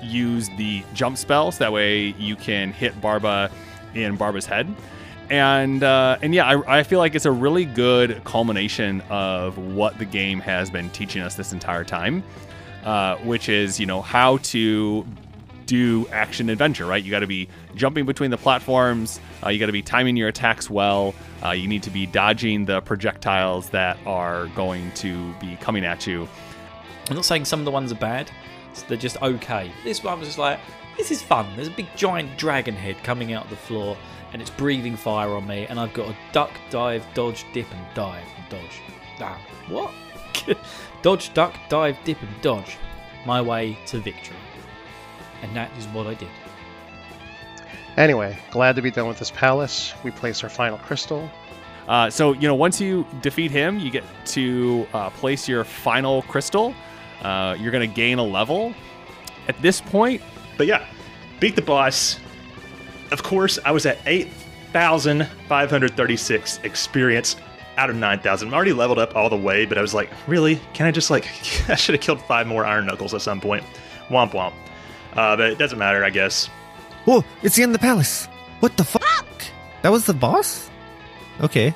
use 0.02 0.48
the 0.56 0.82
jump 0.94 1.18
spell 1.18 1.52
so 1.52 1.64
that 1.64 1.72
way 1.72 2.14
you 2.18 2.36
can 2.36 2.72
hit 2.72 2.98
Barba 3.00 3.50
in 3.94 4.16
Barba's 4.16 4.46
head. 4.46 4.72
And 5.28 5.82
uh, 5.82 6.18
and 6.22 6.34
yeah, 6.34 6.46
I, 6.46 6.78
I 6.78 6.82
feel 6.84 7.00
like 7.00 7.14
it's 7.14 7.24
a 7.24 7.32
really 7.32 7.64
good 7.64 8.22
culmination 8.24 9.00
of 9.10 9.58
what 9.58 9.98
the 9.98 10.04
game 10.04 10.38
has 10.40 10.70
been 10.70 10.88
teaching 10.90 11.20
us 11.20 11.34
this 11.34 11.52
entire 11.52 11.82
time, 11.82 12.22
uh, 12.84 13.16
which 13.18 13.48
is 13.48 13.80
you 13.80 13.86
know 13.86 14.00
how 14.00 14.36
to 14.38 15.04
do 15.66 16.06
action 16.08 16.48
adventure, 16.48 16.86
right? 16.86 17.02
You 17.02 17.10
got 17.10 17.20
to 17.20 17.26
be 17.26 17.48
jumping 17.74 18.06
between 18.06 18.30
the 18.30 18.38
platforms. 18.38 19.20
Uh, 19.44 19.50
you 19.50 19.58
got 19.58 19.66
to 19.66 19.72
be 19.72 19.82
timing 19.82 20.16
your 20.16 20.28
attacks 20.28 20.70
well. 20.70 21.14
Uh, 21.44 21.50
you 21.50 21.68
need 21.68 21.82
to 21.82 21.90
be 21.90 22.06
dodging 22.06 22.64
the 22.64 22.80
projectiles 22.80 23.70
that 23.70 23.98
are 24.06 24.46
going 24.48 24.90
to 24.92 25.32
be 25.34 25.56
coming 25.56 25.84
at 25.84 26.06
you. 26.06 26.28
I'm 27.08 27.16
not 27.16 27.24
saying 27.24 27.44
some 27.44 27.60
of 27.60 27.64
the 27.64 27.70
ones 27.70 27.92
are 27.92 27.96
bad. 27.96 28.30
They're 28.88 28.96
just 28.96 29.20
okay. 29.22 29.70
This 29.84 30.02
one 30.02 30.18
was 30.18 30.28
just 30.28 30.38
like, 30.38 30.58
this 30.96 31.10
is 31.10 31.22
fun. 31.22 31.46
There's 31.56 31.68
a 31.68 31.72
big 31.72 31.86
giant 31.96 32.36
dragon 32.38 32.74
head 32.74 33.02
coming 33.02 33.32
out 33.32 33.44
of 33.44 33.50
the 33.50 33.56
floor, 33.56 33.96
and 34.32 34.40
it's 34.40 34.50
breathing 34.50 34.96
fire 34.96 35.30
on 35.30 35.46
me, 35.46 35.66
and 35.66 35.78
I've 35.78 35.92
got 35.92 36.08
to 36.08 36.16
duck, 36.32 36.50
dive, 36.70 37.04
dodge, 37.14 37.44
dip, 37.52 37.70
and 37.70 37.86
dive, 37.94 38.24
and 38.36 38.48
dodge. 38.48 38.80
Ah, 39.20 39.40
what? 39.68 39.92
dodge, 41.02 41.32
duck, 41.32 41.54
dive, 41.68 41.96
dip, 42.04 42.20
and 42.20 42.42
dodge. 42.42 42.76
My 43.24 43.40
way 43.40 43.78
to 43.86 43.98
victory. 43.98 44.36
And 45.42 45.54
that 45.56 45.70
is 45.78 45.86
what 45.88 46.06
I 46.06 46.14
did. 46.14 46.28
Anyway, 47.96 48.38
glad 48.50 48.76
to 48.76 48.82
be 48.82 48.90
done 48.90 49.08
with 49.08 49.18
this 49.18 49.30
palace. 49.30 49.94
We 50.04 50.10
place 50.10 50.44
our 50.44 50.50
final 50.50 50.76
crystal. 50.78 51.30
Uh, 51.88 52.10
so, 52.10 52.32
you 52.32 52.48
know, 52.48 52.54
once 52.54 52.80
you 52.80 53.06
defeat 53.22 53.50
him, 53.50 53.78
you 53.78 53.90
get 53.90 54.04
to 54.26 54.86
uh, 54.92 55.08
place 55.10 55.48
your 55.48 55.64
final 55.64 56.22
crystal. 56.22 56.74
Uh, 57.22 57.56
you're 57.58 57.72
going 57.72 57.88
to 57.88 57.94
gain 57.94 58.18
a 58.18 58.24
level. 58.24 58.74
At 59.48 59.60
this 59.62 59.80
point, 59.80 60.20
But 60.58 60.66
yeah, 60.66 60.84
beat 61.40 61.56
the 61.56 61.62
boss. 61.62 62.18
Of 63.12 63.22
course, 63.22 63.58
I 63.64 63.70
was 63.70 63.86
at 63.86 63.96
8,536 64.04 66.60
experience 66.64 67.36
out 67.76 67.88
of 67.90 67.96
9,000. 67.96 68.48
I'm 68.48 68.54
already 68.54 68.72
leveled 68.72 68.98
up 68.98 69.14
all 69.14 69.30
the 69.30 69.36
way, 69.36 69.66
but 69.66 69.78
I 69.78 69.82
was 69.82 69.94
like, 69.94 70.10
really? 70.26 70.60
Can 70.74 70.86
I 70.86 70.90
just 70.90 71.10
like, 71.10 71.26
I 71.68 71.76
should 71.76 71.94
have 71.94 72.02
killed 72.02 72.20
five 72.22 72.46
more 72.46 72.66
Iron 72.66 72.86
Knuckles 72.86 73.14
at 73.14 73.22
some 73.22 73.40
point. 73.40 73.62
Womp 74.08 74.32
womp. 74.32 74.52
Uh, 75.16 75.36
but 75.36 75.50
it 75.50 75.58
doesn't 75.58 75.78
matter, 75.78 76.04
I 76.04 76.10
guess. 76.10 76.46
Whoa, 77.04 77.24
it's 77.42 77.56
the 77.56 77.62
end 77.62 77.74
of 77.74 77.80
the 77.80 77.86
palace. 77.86 78.26
What 78.60 78.76
the 78.76 78.84
fuck? 78.84 79.26
That 79.82 79.90
was 79.90 80.06
the 80.06 80.14
boss? 80.14 80.70
Okay. 81.40 81.74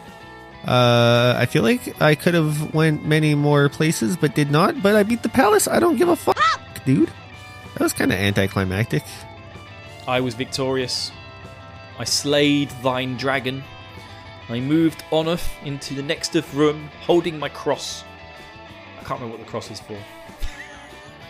Uh, 0.66 1.34
I 1.38 1.46
feel 1.46 1.62
like 1.62 2.00
I 2.02 2.14
could 2.14 2.34
have 2.34 2.74
went 2.74 3.06
many 3.06 3.34
more 3.34 3.68
places, 3.68 4.16
but 4.16 4.34
did 4.34 4.50
not. 4.50 4.82
But 4.82 4.94
I 4.94 5.02
beat 5.02 5.22
the 5.22 5.28
palace. 5.28 5.66
I 5.68 5.80
don't 5.80 5.96
give 5.96 6.08
a 6.08 6.16
fuck, 6.16 6.84
dude. 6.84 7.10
That 7.74 7.80
was 7.80 7.92
kind 7.92 8.12
of 8.12 8.18
anticlimactic. 8.18 9.04
I 10.06 10.20
was 10.20 10.34
victorious. 10.34 11.12
I 11.98 12.04
slayed 12.04 12.70
thine 12.82 13.16
dragon. 13.16 13.62
I 14.48 14.60
moved 14.60 15.04
oneth 15.12 15.46
into 15.64 15.94
the 15.94 16.02
next 16.02 16.34
of 16.34 16.56
room, 16.56 16.90
holding 17.00 17.38
my 17.38 17.48
cross. 17.48 18.04
I 18.98 19.04
can't 19.04 19.20
remember 19.20 19.36
what 19.36 19.44
the 19.44 19.50
cross 19.50 19.70
is 19.70 19.80
for. 19.80 19.96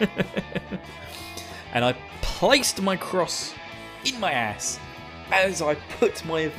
and 1.72 1.84
I 1.84 1.94
placed 2.22 2.80
my 2.82 2.96
cross 2.96 3.54
in 4.04 4.18
my 4.20 4.32
ass 4.32 4.78
as 5.32 5.62
I 5.62 5.74
put 5.98 6.24
my 6.24 6.50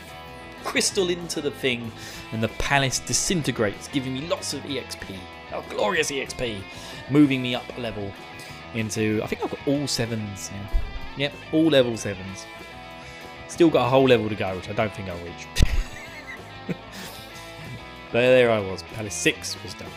crystal 0.64 1.10
into 1.10 1.42
the 1.42 1.52
thing, 1.52 1.92
and 2.32 2.42
the 2.42 2.48
palace 2.50 3.00
disintegrates, 3.00 3.88
giving 3.88 4.14
me 4.14 4.28
lots 4.28 4.54
of 4.54 4.62
EXP. 4.64 5.18
Oh, 5.54 5.64
glorious 5.70 6.12
EXP! 6.12 6.62
Moving 7.10 7.42
me 7.42 7.56
up 7.56 7.66
a 7.78 7.82
level 7.82 8.12
into. 8.74 9.22
I 9.24 9.28
think 9.28 9.44
I've 9.44 9.50
got 9.50 9.68
all 9.68 9.88
sevens 9.88 10.50
now. 10.52 10.70
Yep, 11.18 11.34
all 11.52 11.66
level 11.66 11.98
sevens. 11.98 12.46
Still 13.48 13.70
got 13.70 13.88
a 13.88 13.90
whole 13.90 14.08
level 14.08 14.30
to 14.30 14.36
go, 14.36 14.56
which 14.56 14.70
I 14.70 14.74
don't 14.74 14.94
think 14.94 15.10
I'll 15.10 15.26
reach. 15.26 15.48
but 16.68 16.78
there 18.14 18.50
I 18.50 18.60
was. 18.60 18.84
Palace 18.94 19.16
6 19.16 19.62
was 19.64 19.74
done. 19.74 19.90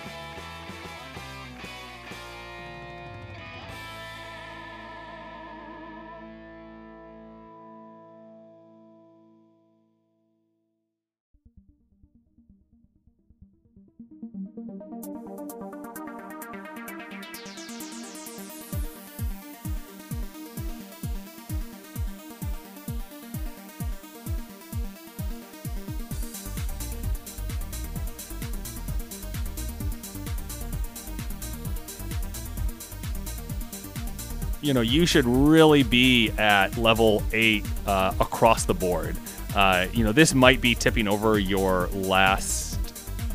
You 34.64 34.72
know, 34.72 34.80
you 34.80 35.04
should 35.04 35.26
really 35.26 35.82
be 35.82 36.30
at 36.38 36.76
level 36.78 37.22
eight 37.32 37.64
uh, 37.86 38.14
across 38.18 38.64
the 38.64 38.72
board. 38.74 39.14
Uh, 39.54 39.86
you 39.92 40.02
know, 40.02 40.10
this 40.10 40.34
might 40.34 40.60
be 40.60 40.74
tipping 40.74 41.06
over 41.06 41.38
your 41.38 41.88
last 41.88 42.78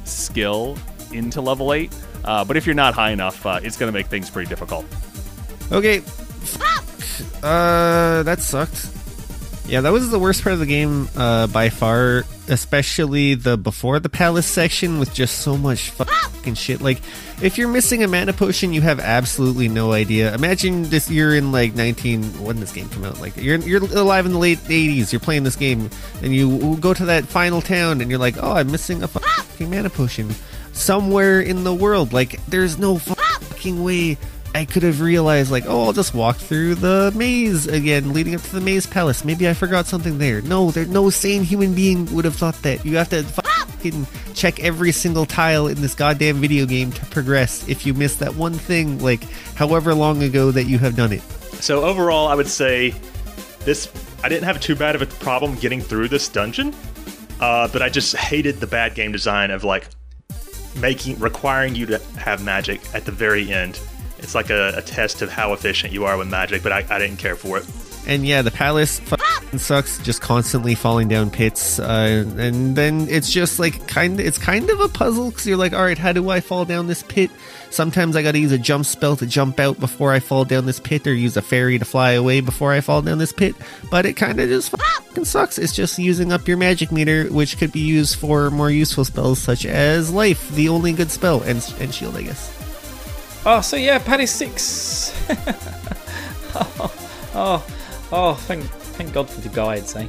skill 0.07 0.75
into 1.13 1.39
level 1.39 1.71
eight, 1.71 1.95
uh, 2.25 2.43
but 2.43 2.57
if 2.57 2.65
you're 2.65 2.75
not 2.75 2.95
high 2.95 3.11
enough, 3.11 3.45
uh, 3.45 3.59
it's 3.63 3.77
going 3.77 3.91
to 3.91 3.97
make 3.97 4.07
things 4.07 4.29
pretty 4.29 4.49
difficult. 4.49 4.85
Okay. 5.71 6.01
Uh, 7.43 8.23
that 8.23 8.39
sucked. 8.39 8.89
Yeah, 9.67 9.81
that 9.81 9.91
was 9.91 10.09
the 10.09 10.19
worst 10.19 10.41
part 10.41 10.53
of 10.53 10.59
the 10.59 10.65
game 10.65 11.07
uh, 11.15 11.45
by 11.47 11.69
far, 11.69 12.23
especially 12.49 13.35
the 13.35 13.57
before 13.57 13.99
the 13.99 14.09
palace 14.09 14.45
section 14.45 14.99
with 14.99 15.13
just 15.13 15.39
so 15.39 15.57
much 15.57 15.93
ah! 15.99 16.29
fucking 16.33 16.55
shit. 16.55 16.81
Like, 16.81 17.01
if 17.41 17.57
you're 17.57 17.67
missing 17.67 18.03
a 18.03 18.07
mana 18.07 18.33
potion, 18.33 18.73
you 18.73 18.81
have 18.81 18.99
absolutely 18.99 19.67
no 19.67 19.91
idea. 19.93 20.33
Imagine 20.33 20.83
this: 20.83 21.09
you're 21.09 21.35
in 21.35 21.51
like 21.51 21.75
19. 21.75 22.43
When 22.43 22.59
this 22.59 22.71
game 22.71 22.89
come 22.89 23.05
out? 23.05 23.19
Like, 23.19 23.37
you're 23.37 23.57
you're 23.59 23.83
alive 23.83 24.25
in 24.25 24.33
the 24.33 24.39
late 24.39 24.59
80s. 24.59 25.11
You're 25.11 25.19
playing 25.19 25.43
this 25.43 25.55
game, 25.55 25.89
and 26.21 26.35
you 26.35 26.77
go 26.77 26.93
to 26.93 27.05
that 27.05 27.25
final 27.25 27.61
town, 27.61 28.01
and 28.01 28.09
you're 28.09 28.19
like, 28.19 28.35
oh, 28.41 28.53
I'm 28.53 28.71
missing 28.71 29.03
a 29.03 29.05
ah! 29.05 29.45
fucking 29.49 29.69
mana 29.69 29.89
potion 29.89 30.29
somewhere 30.73 31.41
in 31.41 31.63
the 31.63 31.73
world. 31.73 32.13
Like, 32.13 32.43
there's 32.47 32.77
no 32.77 32.95
ah! 32.95 33.37
fucking 33.41 33.83
way 33.83 34.17
I 34.55 34.65
could 34.65 34.83
have 34.83 34.99
realized, 34.99 35.51
like, 35.51 35.65
oh, 35.67 35.85
I'll 35.85 35.93
just 35.93 36.13
walk 36.13 36.37
through 36.37 36.75
the 36.75 37.11
maze 37.15 37.67
again, 37.67 38.13
leading 38.13 38.35
up 38.35 38.41
to 38.41 38.53
the 38.53 38.61
maze 38.61 38.87
palace. 38.87 39.23
Maybe 39.23 39.47
I 39.47 39.53
forgot 39.53 39.85
something 39.85 40.17
there. 40.17 40.41
No, 40.41 40.71
there, 40.71 40.85
no 40.85 41.09
sane 41.09 41.43
human 41.43 41.73
being 41.73 42.13
would 42.13 42.25
have 42.25 42.35
thought 42.35 42.55
that. 42.63 42.83
You 42.85 42.97
have 42.97 43.09
to 43.09 43.23
fucking 43.23 44.07
check 44.33 44.59
every 44.59 44.91
single 44.91 45.25
tile 45.25 45.67
in 45.67 45.81
this 45.81 45.93
goddamn 45.93 46.37
video 46.37 46.65
game 46.65 46.91
to 46.91 47.05
progress. 47.07 47.67
If 47.69 47.85
you 47.85 47.93
miss 47.93 48.15
that 48.17 48.35
one 48.35 48.53
thing, 48.53 48.99
like, 48.99 49.23
however 49.55 49.93
long 49.93 50.23
ago 50.23 50.51
that 50.51 50.63
you 50.63 50.79
have 50.79 50.95
done 50.95 51.13
it. 51.13 51.21
So 51.61 51.83
overall, 51.83 52.27
I 52.27 52.35
would 52.35 52.47
say 52.47 52.93
this. 53.65 53.91
I 54.23 54.29
didn't 54.29 54.45
have 54.45 54.59
too 54.59 54.75
bad 54.75 54.95
of 54.95 55.01
a 55.01 55.05
problem 55.05 55.55
getting 55.55 55.79
through 55.79 56.07
this 56.07 56.27
dungeon, 56.27 56.73
uh, 57.39 57.67
but 57.67 57.81
I 57.81 57.89
just 57.89 58.15
hated 58.15 58.59
the 58.59 58.67
bad 58.67 58.95
game 58.95 59.11
design 59.11 59.51
of 59.51 59.63
like 59.63 59.87
making 60.81 61.19
requiring 61.19 61.75
you 61.75 61.85
to 61.85 61.99
have 62.17 62.43
magic 62.43 62.81
at 62.93 63.05
the 63.05 63.11
very 63.11 63.51
end. 63.51 63.79
It's 64.19 64.35
like 64.35 64.49
a, 64.49 64.73
a 64.77 64.81
test 64.81 65.21
of 65.21 65.29
how 65.29 65.53
efficient 65.53 65.93
you 65.93 66.05
are 66.05 66.17
with 66.17 66.29
magic, 66.29 66.63
but 66.63 66.71
I, 66.71 66.85
I 66.89 66.99
didn't 66.99 67.17
care 67.17 67.35
for 67.35 67.57
it. 67.57 67.65
And 68.07 68.25
yeah, 68.25 68.41
the 68.41 68.49
palace 68.49 69.01
sucks, 69.57 69.99
just 69.99 70.21
constantly 70.21 70.73
falling 70.73 71.07
down 71.09 71.29
pits. 71.29 71.79
Uh, 71.79 72.25
and 72.37 72.75
then 72.75 73.07
it's 73.09 73.29
just 73.29 73.59
like 73.59 73.87
kind 73.87 74.19
of, 74.19 74.25
it's 74.25 74.37
kind 74.37 74.67
of 74.69 74.79
a 74.79 74.87
puzzle 74.87 75.29
because 75.29 75.45
you're 75.45 75.57
like, 75.57 75.73
all 75.73 75.83
right, 75.83 75.97
how 75.97 76.11
do 76.11 76.29
I 76.29 76.39
fall 76.39 76.65
down 76.65 76.87
this 76.87 77.03
pit? 77.03 77.29
Sometimes 77.69 78.15
I 78.15 78.23
got 78.23 78.31
to 78.31 78.39
use 78.39 78.51
a 78.51 78.57
jump 78.57 78.85
spell 78.87 79.15
to 79.17 79.27
jump 79.27 79.59
out 79.59 79.79
before 79.79 80.11
I 80.11 80.19
fall 80.21 80.43
down 80.43 80.65
this 80.65 80.79
pit, 80.79 81.05
or 81.05 81.13
use 81.13 81.37
a 81.37 81.41
fairy 81.41 81.77
to 81.77 81.85
fly 81.85 82.11
away 82.13 82.41
before 82.41 82.71
I 82.73 82.81
fall 82.81 83.03
down 83.03 83.19
this 83.19 83.33
pit. 83.33 83.55
But 83.91 84.07
it 84.07 84.13
kind 84.13 84.39
of 84.39 84.49
just 84.49 84.71
fucking 84.71 85.25
sucks. 85.25 85.59
It's 85.59 85.75
just 85.75 85.99
using 85.99 86.31
up 86.31 86.47
your 86.47 86.57
magic 86.57 86.91
meter, 86.91 87.25
which 87.25 87.59
could 87.59 87.71
be 87.71 87.81
used 87.81 88.15
for 88.17 88.49
more 88.49 88.71
useful 88.71 89.05
spells 89.05 89.39
such 89.39 89.67
as 89.67 90.11
life, 90.11 90.49
the 90.49 90.69
only 90.69 90.93
good 90.93 91.11
spell, 91.11 91.41
and 91.41 91.63
and 91.79 91.93
shield, 91.93 92.15
I 92.17 92.23
guess. 92.23 92.58
Oh, 93.45 93.61
so 93.61 93.77
yeah, 93.77 93.99
Palace 93.99 94.31
6. 94.31 95.13
oh, 96.55 96.93
oh, 97.33 97.67
oh, 98.11 98.33
thank, 98.33 98.63
thank 98.63 99.13
God 99.13 99.29
for 99.29 99.39
the 99.41 99.49
guides, 99.49 99.95
eh? 99.95 100.07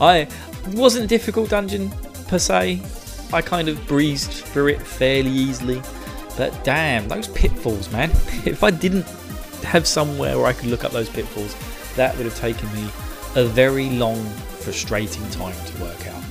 I 0.00 0.28
wasn't 0.72 1.04
a 1.04 1.08
difficult 1.08 1.50
dungeon 1.50 1.90
per 2.26 2.38
se. 2.38 2.82
I 3.32 3.42
kind 3.42 3.68
of 3.68 3.86
breezed 3.86 4.30
through 4.32 4.68
it 4.68 4.82
fairly 4.82 5.30
easily. 5.30 5.80
But 6.36 6.64
damn, 6.64 7.08
those 7.08 7.28
pitfalls, 7.28 7.90
man. 7.92 8.10
if 8.44 8.64
I 8.64 8.70
didn't 8.70 9.06
have 9.62 9.86
somewhere 9.86 10.36
where 10.38 10.46
I 10.46 10.52
could 10.52 10.68
look 10.68 10.84
up 10.84 10.92
those 10.92 11.08
pitfalls, 11.08 11.54
that 11.94 12.16
would 12.16 12.26
have 12.26 12.36
taken 12.36 12.72
me 12.74 12.84
a 13.36 13.44
very 13.44 13.90
long, 13.90 14.22
frustrating 14.60 15.28
time 15.30 15.54
to 15.66 15.82
work 15.82 16.06
out. 16.08 16.22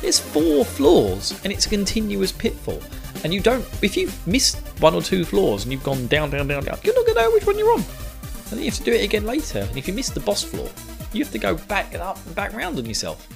There's 0.00 0.18
four 0.18 0.64
floors 0.64 1.38
and 1.42 1.52
it's 1.52 1.66
a 1.66 1.68
continuous 1.68 2.30
pitfall. 2.30 2.80
And 3.26 3.34
you 3.34 3.40
don't, 3.40 3.64
if 3.82 3.96
you've 3.96 4.24
missed 4.24 4.58
one 4.80 4.94
or 4.94 5.02
two 5.02 5.24
floors 5.24 5.64
and 5.64 5.72
you've 5.72 5.82
gone 5.82 6.06
down, 6.06 6.30
down, 6.30 6.46
down, 6.46 6.62
down, 6.62 6.78
you're 6.84 6.94
not 6.94 7.06
going 7.06 7.16
to 7.16 7.22
know 7.22 7.30
which 7.32 7.44
one 7.44 7.58
you're 7.58 7.72
on. 7.72 7.80
And 7.80 8.50
then 8.52 8.58
you 8.60 8.66
have 8.66 8.78
to 8.78 8.84
do 8.84 8.92
it 8.92 9.02
again 9.02 9.24
later. 9.24 9.66
And 9.68 9.76
if 9.76 9.88
you 9.88 9.94
miss 9.94 10.10
the 10.10 10.20
boss 10.20 10.44
floor, 10.44 10.70
you 11.12 11.24
have 11.24 11.32
to 11.32 11.38
go 11.40 11.56
back 11.56 11.92
and 11.92 12.00
up 12.00 12.24
and 12.24 12.36
back 12.36 12.54
round 12.54 12.78
on 12.78 12.86
yourself. 12.86 13.26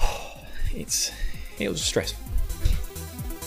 It's, 0.74 1.10
it 1.58 1.68
was 1.68 1.82
stressful. 1.82 2.24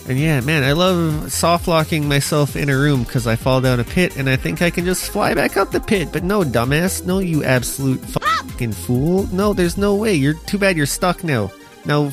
And 0.08 0.20
yeah, 0.20 0.40
man, 0.42 0.64
I 0.64 0.74
love 0.74 1.34
soft 1.34 1.68
locking 1.68 2.08
myself 2.08 2.56
in 2.56 2.70
a 2.70 2.78
room 2.78 3.06
because 3.06 3.26
I 3.26 3.36
fall 3.36 3.60
down 3.60 3.80
a 3.80 3.84
pit 3.84 4.18
and 4.18 4.30
I 4.30 4.36
think 4.36 4.62
I 4.62 4.70
can 4.70 4.86
just 4.86 5.10
fly 5.10 5.34
back 5.34 5.58
up 5.58 5.72
the 5.72 5.80
pit. 5.80 6.10
But 6.14 6.24
no, 6.24 6.44
dumbass. 6.44 7.08
No, 7.08 7.18
you 7.18 7.44
absolute 7.44 8.02
fucking 8.02 8.74
fool. 8.74 9.26
No, 9.34 9.54
there's 9.54 9.78
no 9.78 9.96
way. 9.96 10.14
You're 10.14 10.36
too 10.36 10.60
bad 10.60 10.78
you're 10.78 10.86
stuck 10.86 11.24
now. 11.24 11.52
Now, 11.86 12.12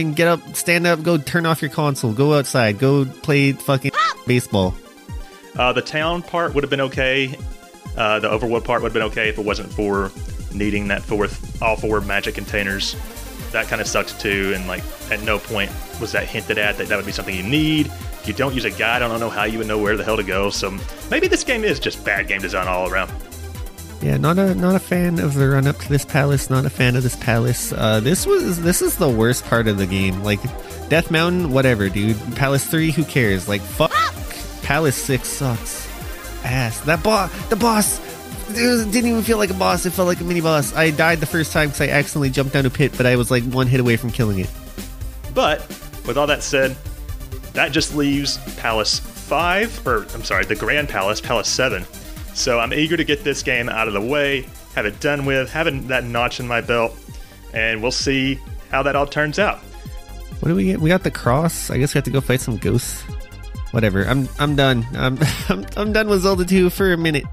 fucking 0.00 0.14
get 0.14 0.28
up, 0.28 0.56
stand 0.56 0.86
up, 0.86 1.02
go 1.02 1.18
turn 1.18 1.46
off 1.46 1.60
your 1.60 1.70
console, 1.70 2.12
go 2.12 2.34
outside, 2.34 2.78
go 2.78 3.04
play 3.04 3.52
fucking 3.52 3.92
baseball. 4.26 4.74
Uh, 5.56 5.72
the 5.72 5.82
town 5.82 6.22
part 6.22 6.54
would 6.54 6.64
have 6.64 6.70
been 6.70 6.80
okay. 6.80 7.36
Uh, 7.96 8.18
the 8.20 8.30
Overwood 8.30 8.64
part 8.64 8.82
would 8.82 8.88
have 8.88 8.94
been 8.94 9.10
okay 9.10 9.28
if 9.28 9.38
it 9.38 9.44
wasn't 9.44 9.70
for 9.72 10.10
needing 10.54 10.88
that 10.88 11.02
fourth, 11.02 11.60
all 11.62 11.76
four 11.76 12.00
magic 12.00 12.34
containers. 12.34 12.96
That 13.52 13.66
kind 13.66 13.80
of 13.80 13.88
sucked 13.88 14.18
too. 14.20 14.52
And 14.54 14.66
like, 14.66 14.82
at 15.10 15.22
no 15.22 15.38
point 15.38 15.70
was 16.00 16.12
that 16.12 16.26
hinted 16.26 16.56
at 16.56 16.78
that 16.78 16.88
that 16.88 16.96
would 16.96 17.06
be 17.06 17.12
something 17.12 17.34
you 17.34 17.42
need. 17.42 17.86
If 17.86 18.28
you 18.28 18.34
don't 18.34 18.54
use 18.54 18.64
a 18.64 18.70
guide, 18.70 19.02
I 19.02 19.08
don't 19.08 19.20
know 19.20 19.30
how 19.30 19.44
you 19.44 19.58
would 19.58 19.66
know 19.66 19.78
where 19.78 19.96
the 19.96 20.04
hell 20.04 20.16
to 20.16 20.22
go. 20.22 20.50
So 20.50 20.76
maybe 21.10 21.26
this 21.26 21.44
game 21.44 21.64
is 21.64 21.80
just 21.80 22.04
bad 22.04 22.28
game 22.28 22.40
design 22.40 22.68
all 22.68 22.88
around. 22.88 23.10
Yeah, 24.02 24.16
not 24.16 24.38
a 24.38 24.54
not 24.54 24.74
a 24.74 24.78
fan 24.78 25.18
of 25.18 25.34
the 25.34 25.48
run 25.48 25.66
up 25.66 25.76
to 25.78 25.88
this 25.88 26.06
palace. 26.06 26.48
Not 26.48 26.64
a 26.64 26.70
fan 26.70 26.96
of 26.96 27.02
this 27.02 27.16
palace. 27.16 27.72
Uh, 27.72 28.00
this 28.00 28.26
was 28.26 28.62
this 28.62 28.80
is 28.80 28.96
the 28.96 29.08
worst 29.08 29.44
part 29.44 29.68
of 29.68 29.76
the 29.76 29.86
game. 29.86 30.22
Like 30.22 30.40
Death 30.88 31.10
Mountain, 31.10 31.52
whatever, 31.52 31.88
dude. 31.90 32.16
Palace 32.34 32.64
three, 32.64 32.92
who 32.92 33.04
cares? 33.04 33.46
Like 33.46 33.60
fuck. 33.60 33.92
Palace 34.62 34.96
six 34.96 35.28
sucks. 35.28 35.86
Ass. 36.44 36.80
That 36.80 37.02
boss. 37.02 37.30
The 37.48 37.56
boss. 37.56 38.00
Was, 38.48 38.86
didn't 38.86 39.10
even 39.10 39.22
feel 39.22 39.36
like 39.36 39.50
a 39.50 39.54
boss. 39.54 39.84
It 39.84 39.90
felt 39.90 40.08
like 40.08 40.20
a 40.20 40.24
mini 40.24 40.40
boss. 40.40 40.74
I 40.74 40.90
died 40.90 41.20
the 41.20 41.26
first 41.26 41.52
time 41.52 41.68
because 41.68 41.82
I 41.82 41.88
accidentally 41.88 42.30
jumped 42.30 42.54
down 42.54 42.64
a 42.64 42.70
pit, 42.70 42.92
but 42.96 43.04
I 43.04 43.16
was 43.16 43.30
like 43.30 43.44
one 43.44 43.66
hit 43.66 43.80
away 43.80 43.96
from 43.96 44.10
killing 44.10 44.38
it. 44.38 44.50
But 45.34 45.60
with 46.06 46.16
all 46.16 46.26
that 46.26 46.42
said, 46.42 46.76
that 47.52 47.70
just 47.72 47.94
leaves 47.94 48.38
Palace 48.56 48.98
5, 48.98 49.86
or 49.86 50.06
I'm 50.14 50.24
sorry, 50.24 50.44
the 50.46 50.56
Grand 50.56 50.88
Palace, 50.88 51.20
Palace 51.20 51.48
7. 51.48 51.84
So 52.34 52.58
I'm 52.60 52.72
eager 52.72 52.96
to 52.96 53.04
get 53.04 53.24
this 53.24 53.42
game 53.42 53.68
out 53.68 53.88
of 53.88 53.94
the 53.94 54.00
way, 54.00 54.46
have 54.74 54.86
it 54.86 55.00
done 55.00 55.24
with, 55.26 55.50
having 55.50 55.88
that 55.88 56.04
notch 56.04 56.40
in 56.40 56.46
my 56.48 56.60
belt. 56.60 56.96
and 57.52 57.82
we'll 57.82 57.90
see 57.90 58.38
how 58.70 58.82
that 58.84 58.94
all 58.96 59.06
turns 59.06 59.38
out. 59.38 59.58
What 60.38 60.48
do 60.48 60.54
we 60.54 60.64
get? 60.64 60.80
We 60.80 60.88
got 60.88 61.02
the 61.02 61.10
cross. 61.10 61.70
I 61.70 61.78
guess 61.78 61.92
we 61.94 61.98
have 61.98 62.04
to 62.04 62.10
go 62.10 62.20
fight 62.20 62.40
some 62.40 62.56
ghosts. 62.56 63.02
Whatever. 63.72 64.04
I'm 64.04 64.28
I'm 64.38 64.56
done. 64.56 64.86
I'm 64.94 65.18
I'm, 65.48 65.66
I'm 65.76 65.92
done 65.92 66.08
with 66.08 66.22
Zelda 66.22 66.44
2 66.44 66.70
for 66.70 66.92
a 66.92 66.96
minute. 66.96 67.24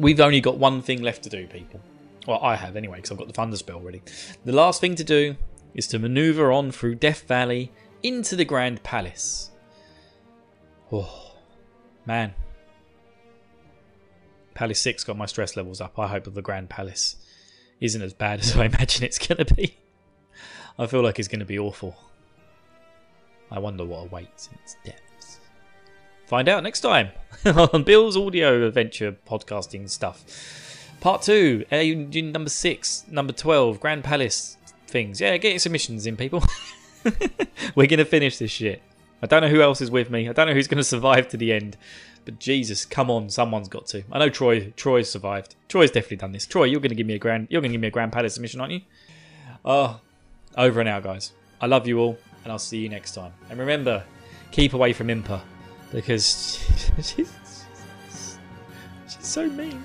We've 0.00 0.18
only 0.18 0.40
got 0.40 0.56
one 0.56 0.82
thing 0.82 1.02
left 1.02 1.22
to 1.24 1.28
do, 1.28 1.46
people. 1.46 1.80
Well, 2.26 2.40
I 2.42 2.56
have 2.56 2.74
anyway, 2.74 2.96
because 2.96 3.12
I've 3.12 3.18
got 3.18 3.28
the 3.28 3.34
Thunder 3.34 3.56
Spell 3.56 3.80
ready. 3.80 4.02
The 4.44 4.52
last 4.52 4.80
thing 4.80 4.94
to 4.96 5.04
do 5.04 5.36
is 5.74 5.86
to 5.88 5.98
maneuver 5.98 6.50
on 6.50 6.72
through 6.72 6.96
Death 6.96 7.22
Valley 7.28 7.70
into 8.02 8.34
the 8.34 8.44
Grand 8.44 8.82
Palace. 8.82 9.50
Oh, 10.90 11.36
man. 12.06 12.34
Palace 14.54 14.80
6 14.80 15.04
got 15.04 15.16
my 15.16 15.26
stress 15.26 15.56
levels 15.56 15.80
up. 15.80 15.98
I 15.98 16.08
hope 16.08 16.24
the 16.24 16.42
Grand 16.42 16.70
Palace 16.70 17.16
isn't 17.80 18.02
as 18.02 18.12
bad 18.12 18.40
as 18.40 18.56
I 18.56 18.64
imagine 18.64 19.04
it's 19.04 19.18
going 19.18 19.44
to 19.44 19.54
be. 19.54 19.76
I 20.78 20.86
feel 20.86 21.02
like 21.02 21.18
it's 21.18 21.28
going 21.28 21.40
to 21.40 21.46
be 21.46 21.58
awful. 21.58 21.96
I 23.50 23.58
wonder 23.58 23.84
what 23.84 24.04
awaits 24.04 24.48
in 24.48 24.58
its 24.62 24.76
depths. 24.84 25.09
Find 26.30 26.48
out 26.48 26.62
next 26.62 26.82
time 26.82 27.10
on 27.44 27.82
Bill's 27.82 28.16
audio 28.16 28.64
adventure 28.64 29.16
podcasting 29.28 29.90
stuff. 29.90 30.24
Part 31.00 31.22
two, 31.22 31.64
uh, 31.72 31.82
number 31.82 32.48
six, 32.48 33.04
number 33.10 33.32
twelve, 33.32 33.80
Grand 33.80 34.04
Palace 34.04 34.56
things. 34.86 35.20
Yeah, 35.20 35.36
get 35.38 35.50
your 35.50 35.58
submissions 35.58 36.06
in, 36.06 36.16
people. 36.16 36.44
We're 37.74 37.88
gonna 37.88 38.04
finish 38.04 38.38
this 38.38 38.52
shit. 38.52 38.80
I 39.20 39.26
don't 39.26 39.42
know 39.42 39.48
who 39.48 39.60
else 39.60 39.80
is 39.80 39.90
with 39.90 40.08
me. 40.08 40.28
I 40.28 40.32
don't 40.32 40.46
know 40.46 40.54
who's 40.54 40.68
gonna 40.68 40.84
survive 40.84 41.26
to 41.30 41.36
the 41.36 41.52
end. 41.52 41.76
But 42.24 42.38
Jesus, 42.38 42.84
come 42.84 43.10
on, 43.10 43.28
someone's 43.28 43.68
got 43.68 43.88
to. 43.88 44.04
I 44.12 44.20
know 44.20 44.28
Troy. 44.28 44.72
Troy's 44.76 45.10
survived. 45.10 45.56
Troy's 45.68 45.90
definitely 45.90 46.18
done 46.18 46.30
this. 46.30 46.46
Troy, 46.46 46.62
you're 46.66 46.78
gonna 46.78 46.94
give 46.94 47.08
me 47.08 47.14
a 47.14 47.18
grand. 47.18 47.48
You're 47.50 47.60
gonna 47.60 47.72
give 47.72 47.80
me 47.80 47.88
a 47.88 47.90
Grand 47.90 48.12
Palace 48.12 48.34
submission, 48.34 48.60
aren't 48.60 48.74
you? 48.74 48.82
Oh, 49.64 49.98
over 50.56 50.78
and 50.78 50.88
out, 50.88 51.02
guys. 51.02 51.32
I 51.60 51.66
love 51.66 51.88
you 51.88 51.98
all, 51.98 52.18
and 52.44 52.52
I'll 52.52 52.60
see 52.60 52.78
you 52.78 52.88
next 52.88 53.16
time. 53.16 53.32
And 53.50 53.58
remember, 53.58 54.04
keep 54.52 54.74
away 54.74 54.92
from 54.92 55.08
Impa 55.08 55.40
because 55.92 56.58
she's, 57.02 57.66
she's 58.06 59.26
so 59.26 59.48
mean. 59.48 59.82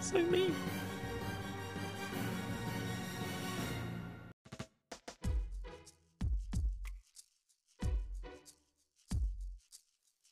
So 0.00 0.18
mean. 0.22 0.54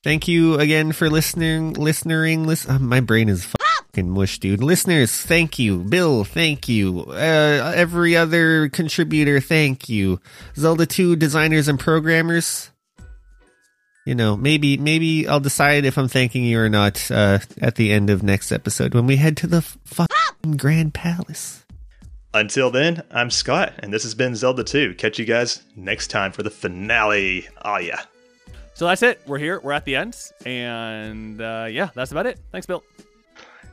Thank 0.04 0.28
you 0.28 0.58
again 0.58 0.92
for 0.92 1.08
listening. 1.08 1.72
Listening. 1.72 2.46
Listen. 2.46 2.76
Uh, 2.76 2.78
my 2.78 3.00
brain 3.00 3.30
is 3.30 3.46
fucking 3.46 4.10
mush, 4.10 4.38
dude. 4.38 4.62
Listeners, 4.62 5.10
thank 5.10 5.58
you. 5.58 5.78
Bill, 5.78 6.24
thank 6.24 6.68
you. 6.68 7.06
Uh, 7.08 7.72
every 7.74 8.14
other 8.14 8.68
contributor, 8.68 9.40
thank 9.40 9.88
you. 9.88 10.20
Zelda 10.56 10.84
2 10.84 11.16
designers 11.16 11.68
and 11.68 11.80
programmers. 11.80 12.70
You 14.05 14.14
know, 14.14 14.36
maybe 14.36 14.76
maybe 14.76 15.26
I'll 15.26 15.40
decide 15.40 15.86
if 15.86 15.96
I'm 15.96 16.09
thanking 16.09 16.44
you 16.44 16.61
or 16.61 16.68
not 16.68 17.11
uh, 17.11 17.38
at 17.61 17.76
the 17.76 17.90
end 17.90 18.11
of 18.11 18.22
next 18.22 18.52
episode 18.52 18.94
when 18.94 19.07
we 19.07 19.16
head 19.16 19.36
to 19.38 19.46
the 19.46 19.62
fucking 19.62 20.59
Grand 20.59 20.92
Palace. 20.92 21.64
Until 22.34 22.70
then, 22.70 23.02
I'm 23.12 23.30
Scott, 23.30 23.74
and 23.78 23.92
this 23.92 24.02
has 24.02 24.14
been 24.14 24.34
Zelda 24.34 24.64
2. 24.64 24.94
Catch 24.96 25.20
you 25.20 25.24
guys 25.24 25.62
next 25.76 26.09
time 26.09 26.32
for 26.32 26.42
the 26.42 26.50
finale. 26.50 27.46
Oh, 27.64 27.78
yeah. 27.78 28.02
So 28.74 28.86
that's 28.88 29.05
it. 29.05 29.22
We're 29.24 29.38
here. 29.38 29.61
We're 29.61 29.72
at 29.72 29.84
the 29.84 29.94
end. 29.94 30.16
And 30.44 31.40
uh, 31.40 31.68
yeah, 31.70 31.90
that's 31.94 32.11
about 32.11 32.26
it. 32.26 32.40
Thanks, 32.50 32.66
Bill. 32.66 32.82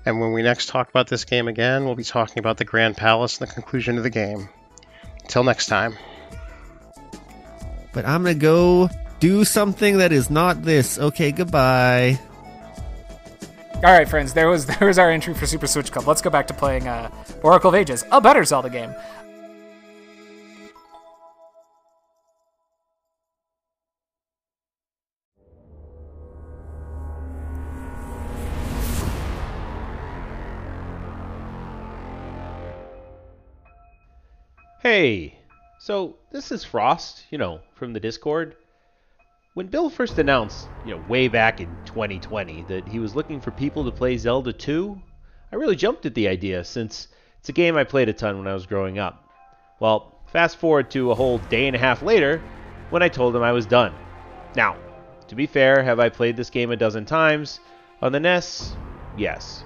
And 0.06 0.20
when 0.22 0.32
we 0.32 0.44
next 0.44 0.70
talk 0.70 0.90
about 0.90 1.08
this 1.08 1.26
game 1.26 1.48
again, 1.48 1.86
we'll 1.86 1.96
be 1.96 2.04
talking 2.04 2.38
about 2.38 2.58
the 2.58 2.66
Grand 2.66 2.96
Palace 2.96 3.40
and 3.40 3.50
the 3.50 3.54
conclusion 3.54 3.98
of 3.98 4.04
the 4.04 4.10
game. 4.12 4.48
Until 5.24 5.44
next 5.44 5.66
time. 5.66 5.98
But 7.94 8.06
I'm 8.06 8.24
gonna 8.24 8.36
go 8.36 8.90
do 9.22 9.46
something 9.46 10.00
that 10.00 10.12
is 10.12 10.30
not 10.30 10.64
this. 10.64 11.00
Okay, 11.00 11.32
goodbye. 11.32 12.20
All 13.76 13.92
right, 13.92 14.10
friends. 14.10 14.34
There 14.34 14.50
was 14.50 14.66
there 14.80 14.88
was 14.88 15.00
our 15.00 15.10
entry 15.10 15.34
for 15.34 15.46
Super 15.46 15.68
Switch 15.68 15.92
Club. 15.92 16.08
Let's 16.08 16.22
go 16.22 16.30
back 16.30 16.48
to 16.48 16.54
playing 16.54 16.88
uh, 16.88 17.10
Oracle 17.44 17.70
of 17.70 17.76
Ages, 17.76 18.04
a 18.12 18.20
better 18.20 18.44
Zelda 18.44 18.70
game. 18.70 18.94
Hey, 34.82 35.38
so 35.80 36.18
this 36.32 36.52
is 36.52 36.64
Frost, 36.64 37.24
you 37.30 37.38
know, 37.38 37.62
from 37.76 37.94
the 37.94 38.00
Discord. 38.00 38.56
When 39.54 39.68
Bill 39.68 39.90
first 39.90 40.18
announced, 40.18 40.70
you 40.86 40.92
know, 40.92 41.04
way 41.10 41.28
back 41.28 41.60
in 41.60 41.68
2020 41.84 42.64
that 42.70 42.88
he 42.88 43.00
was 43.00 43.16
looking 43.16 43.42
for 43.42 43.52
people 43.52 43.84
to 43.84 43.92
play 43.92 44.16
Zelda 44.18 44.54
2, 44.54 44.98
I 45.52 45.56
really 45.58 45.76
jumped 45.76 46.06
at 46.06 46.16
the 46.16 46.30
idea 46.30 46.64
since 46.64 47.10
it's 47.38 47.50
a 47.50 47.52
game 47.52 47.76
I 47.76 47.84
played 47.84 48.08
a 48.08 48.14
ton 48.14 48.38
when 48.38 48.48
I 48.48 48.54
was 48.54 48.66
growing 48.66 48.98
up. 48.98 49.26
Well, 49.82 50.24
fast 50.32 50.56
forward 50.56 50.90
to 50.92 51.12
a 51.12 51.16
whole 51.16 51.40
day 51.40 51.68
and 51.68 51.76
a 51.76 51.80
half 51.80 52.02
later 52.02 52.42
when 52.92 53.04
I 53.04 53.10
told 53.10 53.36
him 53.36 53.44
I 53.44 53.52
was 53.52 53.66
done. 53.66 53.94
Now, 54.56 54.78
to 55.28 55.36
be 55.36 55.48
fair, 55.48 55.84
have 55.84 56.00
I 56.00 56.08
played 56.08 56.38
this 56.38 56.50
game 56.50 56.72
a 56.72 56.78
dozen 56.78 57.04
times? 57.04 57.60
On 58.02 58.14
the 58.14 58.22
NES? 58.22 58.78
Yes. 59.18 59.66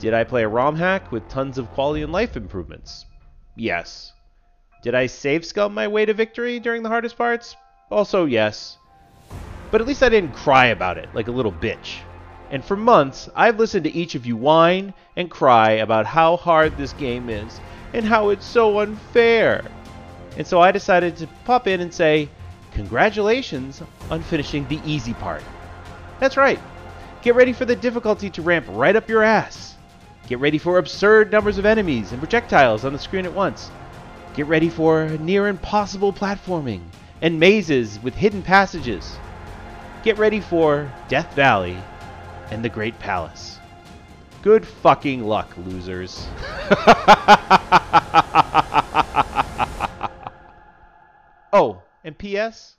Did 0.00 0.12
I 0.12 0.24
play 0.24 0.42
a 0.42 0.48
ROM 0.48 0.74
hack 0.74 1.12
with 1.12 1.28
tons 1.28 1.56
of 1.56 1.70
quality 1.70 2.02
and 2.02 2.10
life 2.10 2.36
improvements? 2.36 3.06
Yes. 3.54 4.12
Did 4.82 4.96
I 4.96 5.06
save 5.06 5.46
scum 5.46 5.72
my 5.72 5.86
way 5.86 6.04
to 6.04 6.14
victory 6.14 6.58
during 6.58 6.82
the 6.82 6.88
hardest 6.88 7.16
parts? 7.16 7.54
Also, 7.92 8.24
yes. 8.24 8.76
But 9.74 9.80
at 9.80 9.88
least 9.88 10.04
I 10.04 10.08
didn't 10.08 10.34
cry 10.34 10.66
about 10.66 10.98
it 10.98 11.08
like 11.14 11.26
a 11.26 11.32
little 11.32 11.50
bitch. 11.50 11.96
And 12.48 12.64
for 12.64 12.76
months, 12.76 13.28
I've 13.34 13.58
listened 13.58 13.82
to 13.82 13.92
each 13.92 14.14
of 14.14 14.24
you 14.24 14.36
whine 14.36 14.94
and 15.16 15.28
cry 15.28 15.72
about 15.72 16.06
how 16.06 16.36
hard 16.36 16.76
this 16.76 16.92
game 16.92 17.28
is 17.28 17.58
and 17.92 18.06
how 18.06 18.28
it's 18.28 18.46
so 18.46 18.78
unfair. 18.78 19.64
And 20.38 20.46
so 20.46 20.60
I 20.60 20.70
decided 20.70 21.16
to 21.16 21.26
pop 21.44 21.66
in 21.66 21.80
and 21.80 21.92
say, 21.92 22.28
Congratulations 22.74 23.82
on 24.12 24.22
finishing 24.22 24.64
the 24.68 24.78
easy 24.86 25.12
part. 25.12 25.42
That's 26.20 26.36
right. 26.36 26.60
Get 27.22 27.34
ready 27.34 27.52
for 27.52 27.64
the 27.64 27.74
difficulty 27.74 28.30
to 28.30 28.42
ramp 28.42 28.66
right 28.68 28.94
up 28.94 29.08
your 29.08 29.24
ass. 29.24 29.74
Get 30.28 30.38
ready 30.38 30.58
for 30.58 30.78
absurd 30.78 31.32
numbers 31.32 31.58
of 31.58 31.66
enemies 31.66 32.12
and 32.12 32.20
projectiles 32.20 32.84
on 32.84 32.92
the 32.92 32.98
screen 33.00 33.26
at 33.26 33.34
once. 33.34 33.72
Get 34.34 34.46
ready 34.46 34.68
for 34.68 35.08
near 35.18 35.48
impossible 35.48 36.12
platforming 36.12 36.82
and 37.20 37.40
mazes 37.40 37.98
with 38.04 38.14
hidden 38.14 38.42
passages. 38.42 39.18
Get 40.04 40.18
ready 40.18 40.40
for 40.40 40.92
Death 41.08 41.34
Valley 41.34 41.78
and 42.50 42.62
the 42.62 42.68
Great 42.68 42.98
Palace. 42.98 43.58
Good 44.42 44.66
fucking 44.66 45.24
luck, 45.24 45.50
losers. 45.56 46.26
oh, 51.54 51.80
and 52.04 52.18
P.S. 52.18 52.76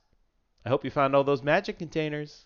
I 0.64 0.70
hope 0.70 0.86
you 0.86 0.92
found 0.92 1.16
all 1.16 1.24
those 1.24 1.42
magic 1.42 1.80
containers. 1.80 2.46